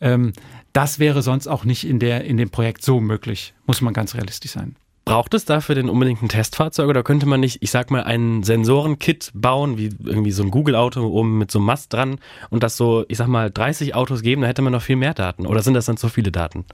Ähm, 0.00 0.32
das 0.72 0.98
wäre 0.98 1.22
sonst 1.22 1.48
auch 1.48 1.64
nicht 1.64 1.84
in, 1.84 1.98
der, 1.98 2.24
in 2.24 2.36
dem 2.36 2.50
Projekt 2.50 2.84
so 2.84 3.00
möglich, 3.00 3.54
muss 3.66 3.80
man 3.80 3.94
ganz 3.94 4.14
realistisch 4.14 4.52
sein. 4.52 4.76
Braucht 5.06 5.32
es 5.32 5.46
dafür 5.46 5.74
denn 5.74 5.88
unbedingt 5.88 6.22
ein 6.22 6.28
Testfahrzeug 6.28 6.86
oder 6.86 7.02
könnte 7.02 7.24
man 7.24 7.40
nicht, 7.40 7.62
ich 7.62 7.70
sag 7.70 7.90
mal, 7.90 8.04
ein 8.04 8.42
Sensorenkit 8.42 9.30
bauen, 9.32 9.78
wie 9.78 9.88
irgendwie 10.04 10.32
so 10.32 10.42
ein 10.42 10.50
Google-Auto 10.50 11.00
oben 11.00 11.38
mit 11.38 11.50
so 11.50 11.58
einem 11.58 11.66
Mast 11.66 11.94
dran 11.94 12.20
und 12.50 12.62
das 12.62 12.76
so, 12.76 13.06
ich 13.08 13.16
sag 13.16 13.26
mal, 13.26 13.50
30 13.50 13.94
Autos 13.94 14.20
geben, 14.20 14.42
da 14.42 14.48
hätte 14.48 14.60
man 14.60 14.74
noch 14.74 14.82
viel 14.82 14.96
mehr 14.96 15.14
Daten? 15.14 15.46
Oder 15.46 15.62
sind 15.62 15.72
das 15.72 15.86
dann 15.86 15.96
zu 15.96 16.10
viele 16.10 16.30
Daten? 16.30 16.66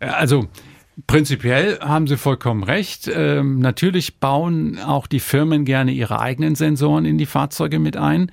Also, 0.00 0.48
Prinzipiell 1.06 1.78
haben 1.80 2.06
Sie 2.06 2.18
vollkommen 2.18 2.64
recht. 2.64 3.10
Ähm, 3.12 3.60
natürlich 3.60 4.20
bauen 4.20 4.78
auch 4.78 5.06
die 5.06 5.20
Firmen 5.20 5.64
gerne 5.64 5.92
ihre 5.92 6.20
eigenen 6.20 6.54
Sensoren 6.54 7.06
in 7.06 7.16
die 7.16 7.26
Fahrzeuge 7.26 7.78
mit 7.78 7.96
ein. 7.96 8.30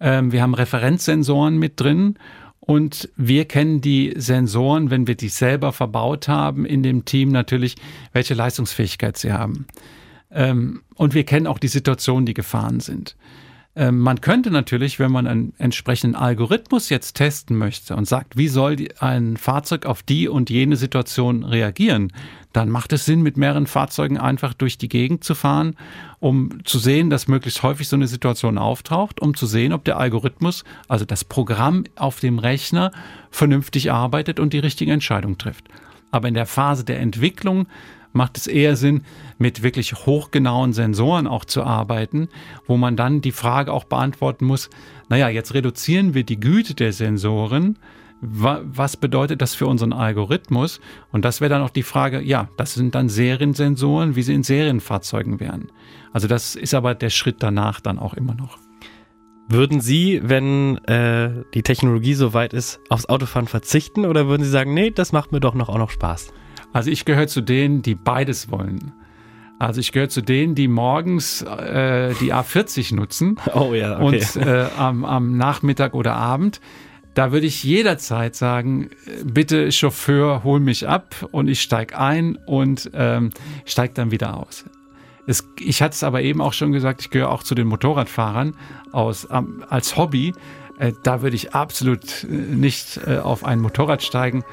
Ähm, 0.00 0.32
wir 0.32 0.40
haben 0.40 0.54
Referenzsensoren 0.54 1.58
mit 1.58 1.78
drin 1.78 2.18
und 2.60 3.10
wir 3.16 3.46
kennen 3.46 3.82
die 3.82 4.14
Sensoren, 4.16 4.90
wenn 4.90 5.06
wir 5.06 5.14
die 5.14 5.28
selber 5.28 5.72
verbaut 5.72 6.26
haben, 6.26 6.64
in 6.64 6.82
dem 6.82 7.04
Team 7.04 7.30
natürlich, 7.30 7.76
welche 8.12 8.34
Leistungsfähigkeit 8.34 9.18
sie 9.18 9.32
haben. 9.32 9.66
Ähm, 10.30 10.82
und 10.94 11.12
wir 11.12 11.24
kennen 11.24 11.46
auch 11.46 11.58
die 11.58 11.68
Situationen, 11.68 12.24
die 12.24 12.34
gefahren 12.34 12.80
sind. 12.80 13.16
Ähm, 13.80 13.98
man 13.98 14.20
könnte 14.20 14.50
natürlich, 14.50 14.98
wenn 14.98 15.10
man 15.10 15.26
einen 15.26 15.54
entsprechenden 15.56 16.14
Algorithmus 16.14 16.90
jetzt 16.90 17.14
testen 17.14 17.56
möchte 17.56 17.96
und 17.96 18.06
sagt, 18.06 18.36
wie 18.36 18.48
soll 18.48 18.76
ein 18.98 19.38
Fahrzeug 19.38 19.86
auf 19.86 20.02
die 20.02 20.28
und 20.28 20.50
jene 20.50 20.76
Situation 20.76 21.44
reagieren, 21.44 22.12
dann 22.52 22.68
macht 22.68 22.92
es 22.92 23.06
Sinn, 23.06 23.22
mit 23.22 23.38
mehreren 23.38 23.66
Fahrzeugen 23.66 24.18
einfach 24.18 24.52
durch 24.52 24.76
die 24.76 24.90
Gegend 24.90 25.24
zu 25.24 25.34
fahren, 25.34 25.76
um 26.18 26.62
zu 26.64 26.78
sehen, 26.78 27.08
dass 27.08 27.26
möglichst 27.26 27.62
häufig 27.62 27.88
so 27.88 27.96
eine 27.96 28.06
Situation 28.06 28.58
auftaucht, 28.58 29.18
um 29.18 29.34
zu 29.34 29.46
sehen, 29.46 29.72
ob 29.72 29.82
der 29.84 29.96
Algorithmus, 29.96 30.64
also 30.86 31.06
das 31.06 31.24
Programm 31.24 31.84
auf 31.96 32.20
dem 32.20 32.38
Rechner, 32.38 32.92
vernünftig 33.30 33.90
arbeitet 33.90 34.40
und 34.40 34.52
die 34.52 34.58
richtige 34.58 34.92
Entscheidung 34.92 35.38
trifft. 35.38 35.64
Aber 36.10 36.28
in 36.28 36.34
der 36.34 36.44
Phase 36.44 36.84
der 36.84 37.00
Entwicklung 37.00 37.66
macht 38.12 38.36
es 38.36 38.46
eher 38.46 38.76
Sinn, 38.76 39.02
mit 39.38 39.62
wirklich 39.62 39.94
hochgenauen 40.06 40.72
Sensoren 40.72 41.26
auch 41.26 41.44
zu 41.44 41.62
arbeiten, 41.62 42.28
wo 42.66 42.76
man 42.76 42.96
dann 42.96 43.20
die 43.20 43.32
Frage 43.32 43.72
auch 43.72 43.84
beantworten 43.84 44.44
muss, 44.44 44.70
naja, 45.08 45.28
jetzt 45.28 45.54
reduzieren 45.54 46.14
wir 46.14 46.24
die 46.24 46.40
Güte 46.40 46.74
der 46.74 46.92
Sensoren, 46.92 47.78
was 48.22 48.98
bedeutet 48.98 49.40
das 49.40 49.54
für 49.54 49.66
unseren 49.66 49.94
Algorithmus? 49.94 50.80
Und 51.10 51.24
das 51.24 51.40
wäre 51.40 51.48
dann 51.48 51.62
auch 51.62 51.70
die 51.70 51.82
Frage, 51.82 52.20
ja, 52.20 52.50
das 52.58 52.74
sind 52.74 52.94
dann 52.94 53.08
Seriensensoren, 53.08 54.14
wie 54.14 54.22
sie 54.22 54.34
in 54.34 54.42
Serienfahrzeugen 54.42 55.40
wären. 55.40 55.72
Also 56.12 56.28
das 56.28 56.54
ist 56.54 56.74
aber 56.74 56.94
der 56.94 57.08
Schritt 57.08 57.36
danach 57.42 57.80
dann 57.80 57.98
auch 57.98 58.12
immer 58.14 58.34
noch. 58.34 58.58
Würden 59.48 59.80
Sie, 59.80 60.20
wenn 60.22 60.76
äh, 60.84 61.42
die 61.54 61.62
Technologie 61.62 62.14
so 62.14 62.34
weit 62.34 62.52
ist, 62.52 62.78
aufs 62.88 63.06
Autofahren 63.06 63.48
verzichten 63.48 64.04
oder 64.04 64.28
würden 64.28 64.44
Sie 64.44 64.50
sagen, 64.50 64.74
nee, 64.74 64.90
das 64.90 65.12
macht 65.12 65.32
mir 65.32 65.40
doch 65.40 65.54
noch 65.54 65.68
auch 65.68 65.78
noch 65.78 65.90
Spaß? 65.90 66.32
Also 66.72 66.90
ich 66.90 67.04
gehöre 67.04 67.26
zu 67.26 67.40
denen, 67.40 67.82
die 67.82 67.94
beides 67.94 68.50
wollen. 68.50 68.92
Also 69.58 69.80
ich 69.80 69.92
gehöre 69.92 70.08
zu 70.08 70.22
denen, 70.22 70.54
die 70.54 70.68
morgens 70.68 71.42
äh, 71.42 72.14
die 72.20 72.32
A40 72.32 72.94
nutzen 72.94 73.36
oh 73.54 73.74
ja, 73.74 74.00
okay. 74.00 74.04
und 74.04 74.36
äh, 74.36 74.66
am, 74.78 75.04
am 75.04 75.36
Nachmittag 75.36 75.94
oder 75.94 76.14
Abend. 76.14 76.60
Da 77.14 77.32
würde 77.32 77.46
ich 77.46 77.64
jederzeit 77.64 78.36
sagen, 78.36 78.88
bitte 79.24 79.70
Chauffeur, 79.72 80.44
hol 80.44 80.60
mich 80.60 80.88
ab 80.88 81.14
und 81.32 81.48
ich 81.48 81.60
steige 81.60 81.98
ein 81.98 82.38
und 82.46 82.90
ähm, 82.94 83.30
steige 83.66 83.92
dann 83.94 84.12
wieder 84.12 84.36
aus. 84.36 84.64
Es, 85.26 85.46
ich 85.58 85.82
hatte 85.82 85.94
es 85.94 86.02
aber 86.02 86.22
eben 86.22 86.40
auch 86.40 86.52
schon 86.52 86.72
gesagt, 86.72 87.02
ich 87.02 87.10
gehöre 87.10 87.30
auch 87.30 87.42
zu 87.42 87.54
den 87.54 87.66
Motorradfahrern 87.66 88.56
aus, 88.92 89.28
ähm, 89.30 89.62
als 89.68 89.96
Hobby. 89.96 90.32
Äh, 90.80 90.92
da 91.02 91.22
würde 91.22 91.36
ich 91.36 91.54
absolut 91.54 92.24
äh, 92.24 92.26
nicht 92.26 93.00
äh, 93.06 93.18
auf 93.18 93.44
ein 93.44 93.60
Motorrad 93.60 94.02
steigen 94.02 94.44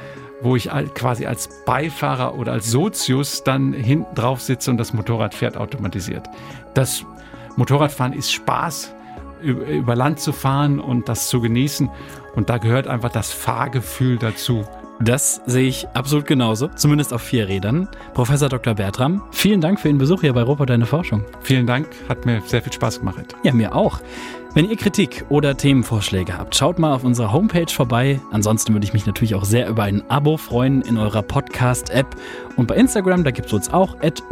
wo 0.42 0.56
ich 0.56 0.70
quasi 0.94 1.26
als 1.26 1.50
Beifahrer 1.66 2.36
oder 2.36 2.52
als 2.52 2.70
Sozius 2.70 3.44
dann 3.44 3.74
hinten 3.74 4.14
drauf 4.14 4.40
sitze 4.40 4.70
und 4.70 4.78
das 4.78 4.94
Motorrad 4.94 5.34
fährt 5.34 5.58
automatisiert. 5.58 6.28
Das 6.76 7.04
Motorradfahren 7.56 8.14
ist 8.14 8.32
Spaß, 8.32 8.94
über 9.42 9.96
Land 9.96 10.20
zu 10.20 10.32
fahren 10.32 10.80
und 10.80 11.10
das 11.10 11.30
zu 11.30 11.42
genießen. 11.42 11.90
Und 12.36 12.50
da 12.50 12.60
gehört 12.60 12.88
einfach 12.88 13.10
das 13.10 13.32
Fahrgefühl 13.32 14.18
dazu. 14.18 14.64
Das 15.00 15.42
sehe 15.46 15.68
ich 15.68 15.88
absolut 15.90 16.26
genauso, 16.26 16.70
zumindest 16.70 17.14
auf 17.14 17.22
vier 17.22 17.48
Rädern. 17.48 17.88
Professor 18.16 18.50
Dr. 18.50 18.74
Bertram, 18.74 19.22
vielen 19.32 19.62
Dank 19.62 19.80
für 19.80 19.90
Ihren 19.90 20.00
Besuch 20.00 20.22
hier 20.22 20.34
bei 20.34 20.42
Robot 20.42 20.72
Deine 20.72 20.88
Forschung. 20.88 21.24
Vielen 21.42 21.68
Dank, 21.68 21.88
hat 22.10 22.26
mir 22.26 22.42
sehr 22.46 22.64
viel 22.64 22.74
Spaß 22.74 23.00
gemacht. 23.00 23.36
Ja, 23.44 23.54
mir 23.54 23.76
auch. 23.76 24.00
Wenn 24.58 24.72
ihr 24.72 24.76
Kritik 24.76 25.24
oder 25.30 25.56
Themenvorschläge 25.56 26.36
habt, 26.36 26.56
schaut 26.56 26.80
mal 26.80 26.92
auf 26.92 27.04
unserer 27.04 27.32
Homepage 27.32 27.72
vorbei. 27.72 28.20
Ansonsten 28.32 28.74
würde 28.74 28.88
ich 28.88 28.92
mich 28.92 29.06
natürlich 29.06 29.36
auch 29.36 29.46
sehr 29.46 29.70
über 29.70 29.84
ein 29.84 30.02
Abo 30.10 30.36
freuen 30.36 30.82
in 30.82 30.98
eurer 30.98 31.22
Podcast-App. 31.22 32.08
Und 32.56 32.66
bei 32.66 32.76
Instagram, 32.76 33.24
da 33.24 33.30
gibt 33.30 33.50
es 33.50 33.54
uns 33.54 33.72
auch 33.72 33.96
at 34.02 34.24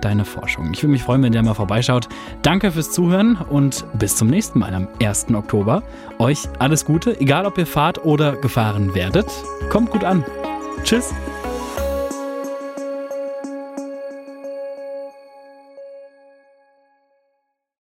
Deine 0.00 0.24
Forschung. 0.24 0.70
Ich 0.72 0.82
würde 0.82 0.92
mich 0.92 1.02
freuen, 1.02 1.22
wenn 1.22 1.34
ihr 1.34 1.42
mal 1.42 1.52
vorbeischaut. 1.52 2.08
Danke 2.40 2.72
fürs 2.72 2.92
Zuhören 2.92 3.36
und 3.36 3.84
bis 3.98 4.16
zum 4.16 4.28
nächsten 4.28 4.58
Mal 4.58 4.72
am 4.72 4.88
1. 5.02 5.26
Oktober. 5.34 5.82
Euch 6.18 6.48
alles 6.60 6.86
Gute, 6.86 7.20
egal 7.20 7.44
ob 7.44 7.58
ihr 7.58 7.66
fahrt 7.66 8.06
oder 8.06 8.36
gefahren 8.36 8.94
werdet. 8.94 9.26
Kommt 9.68 9.90
gut 9.90 10.02
an. 10.02 10.24
Tschüss. 10.82 11.12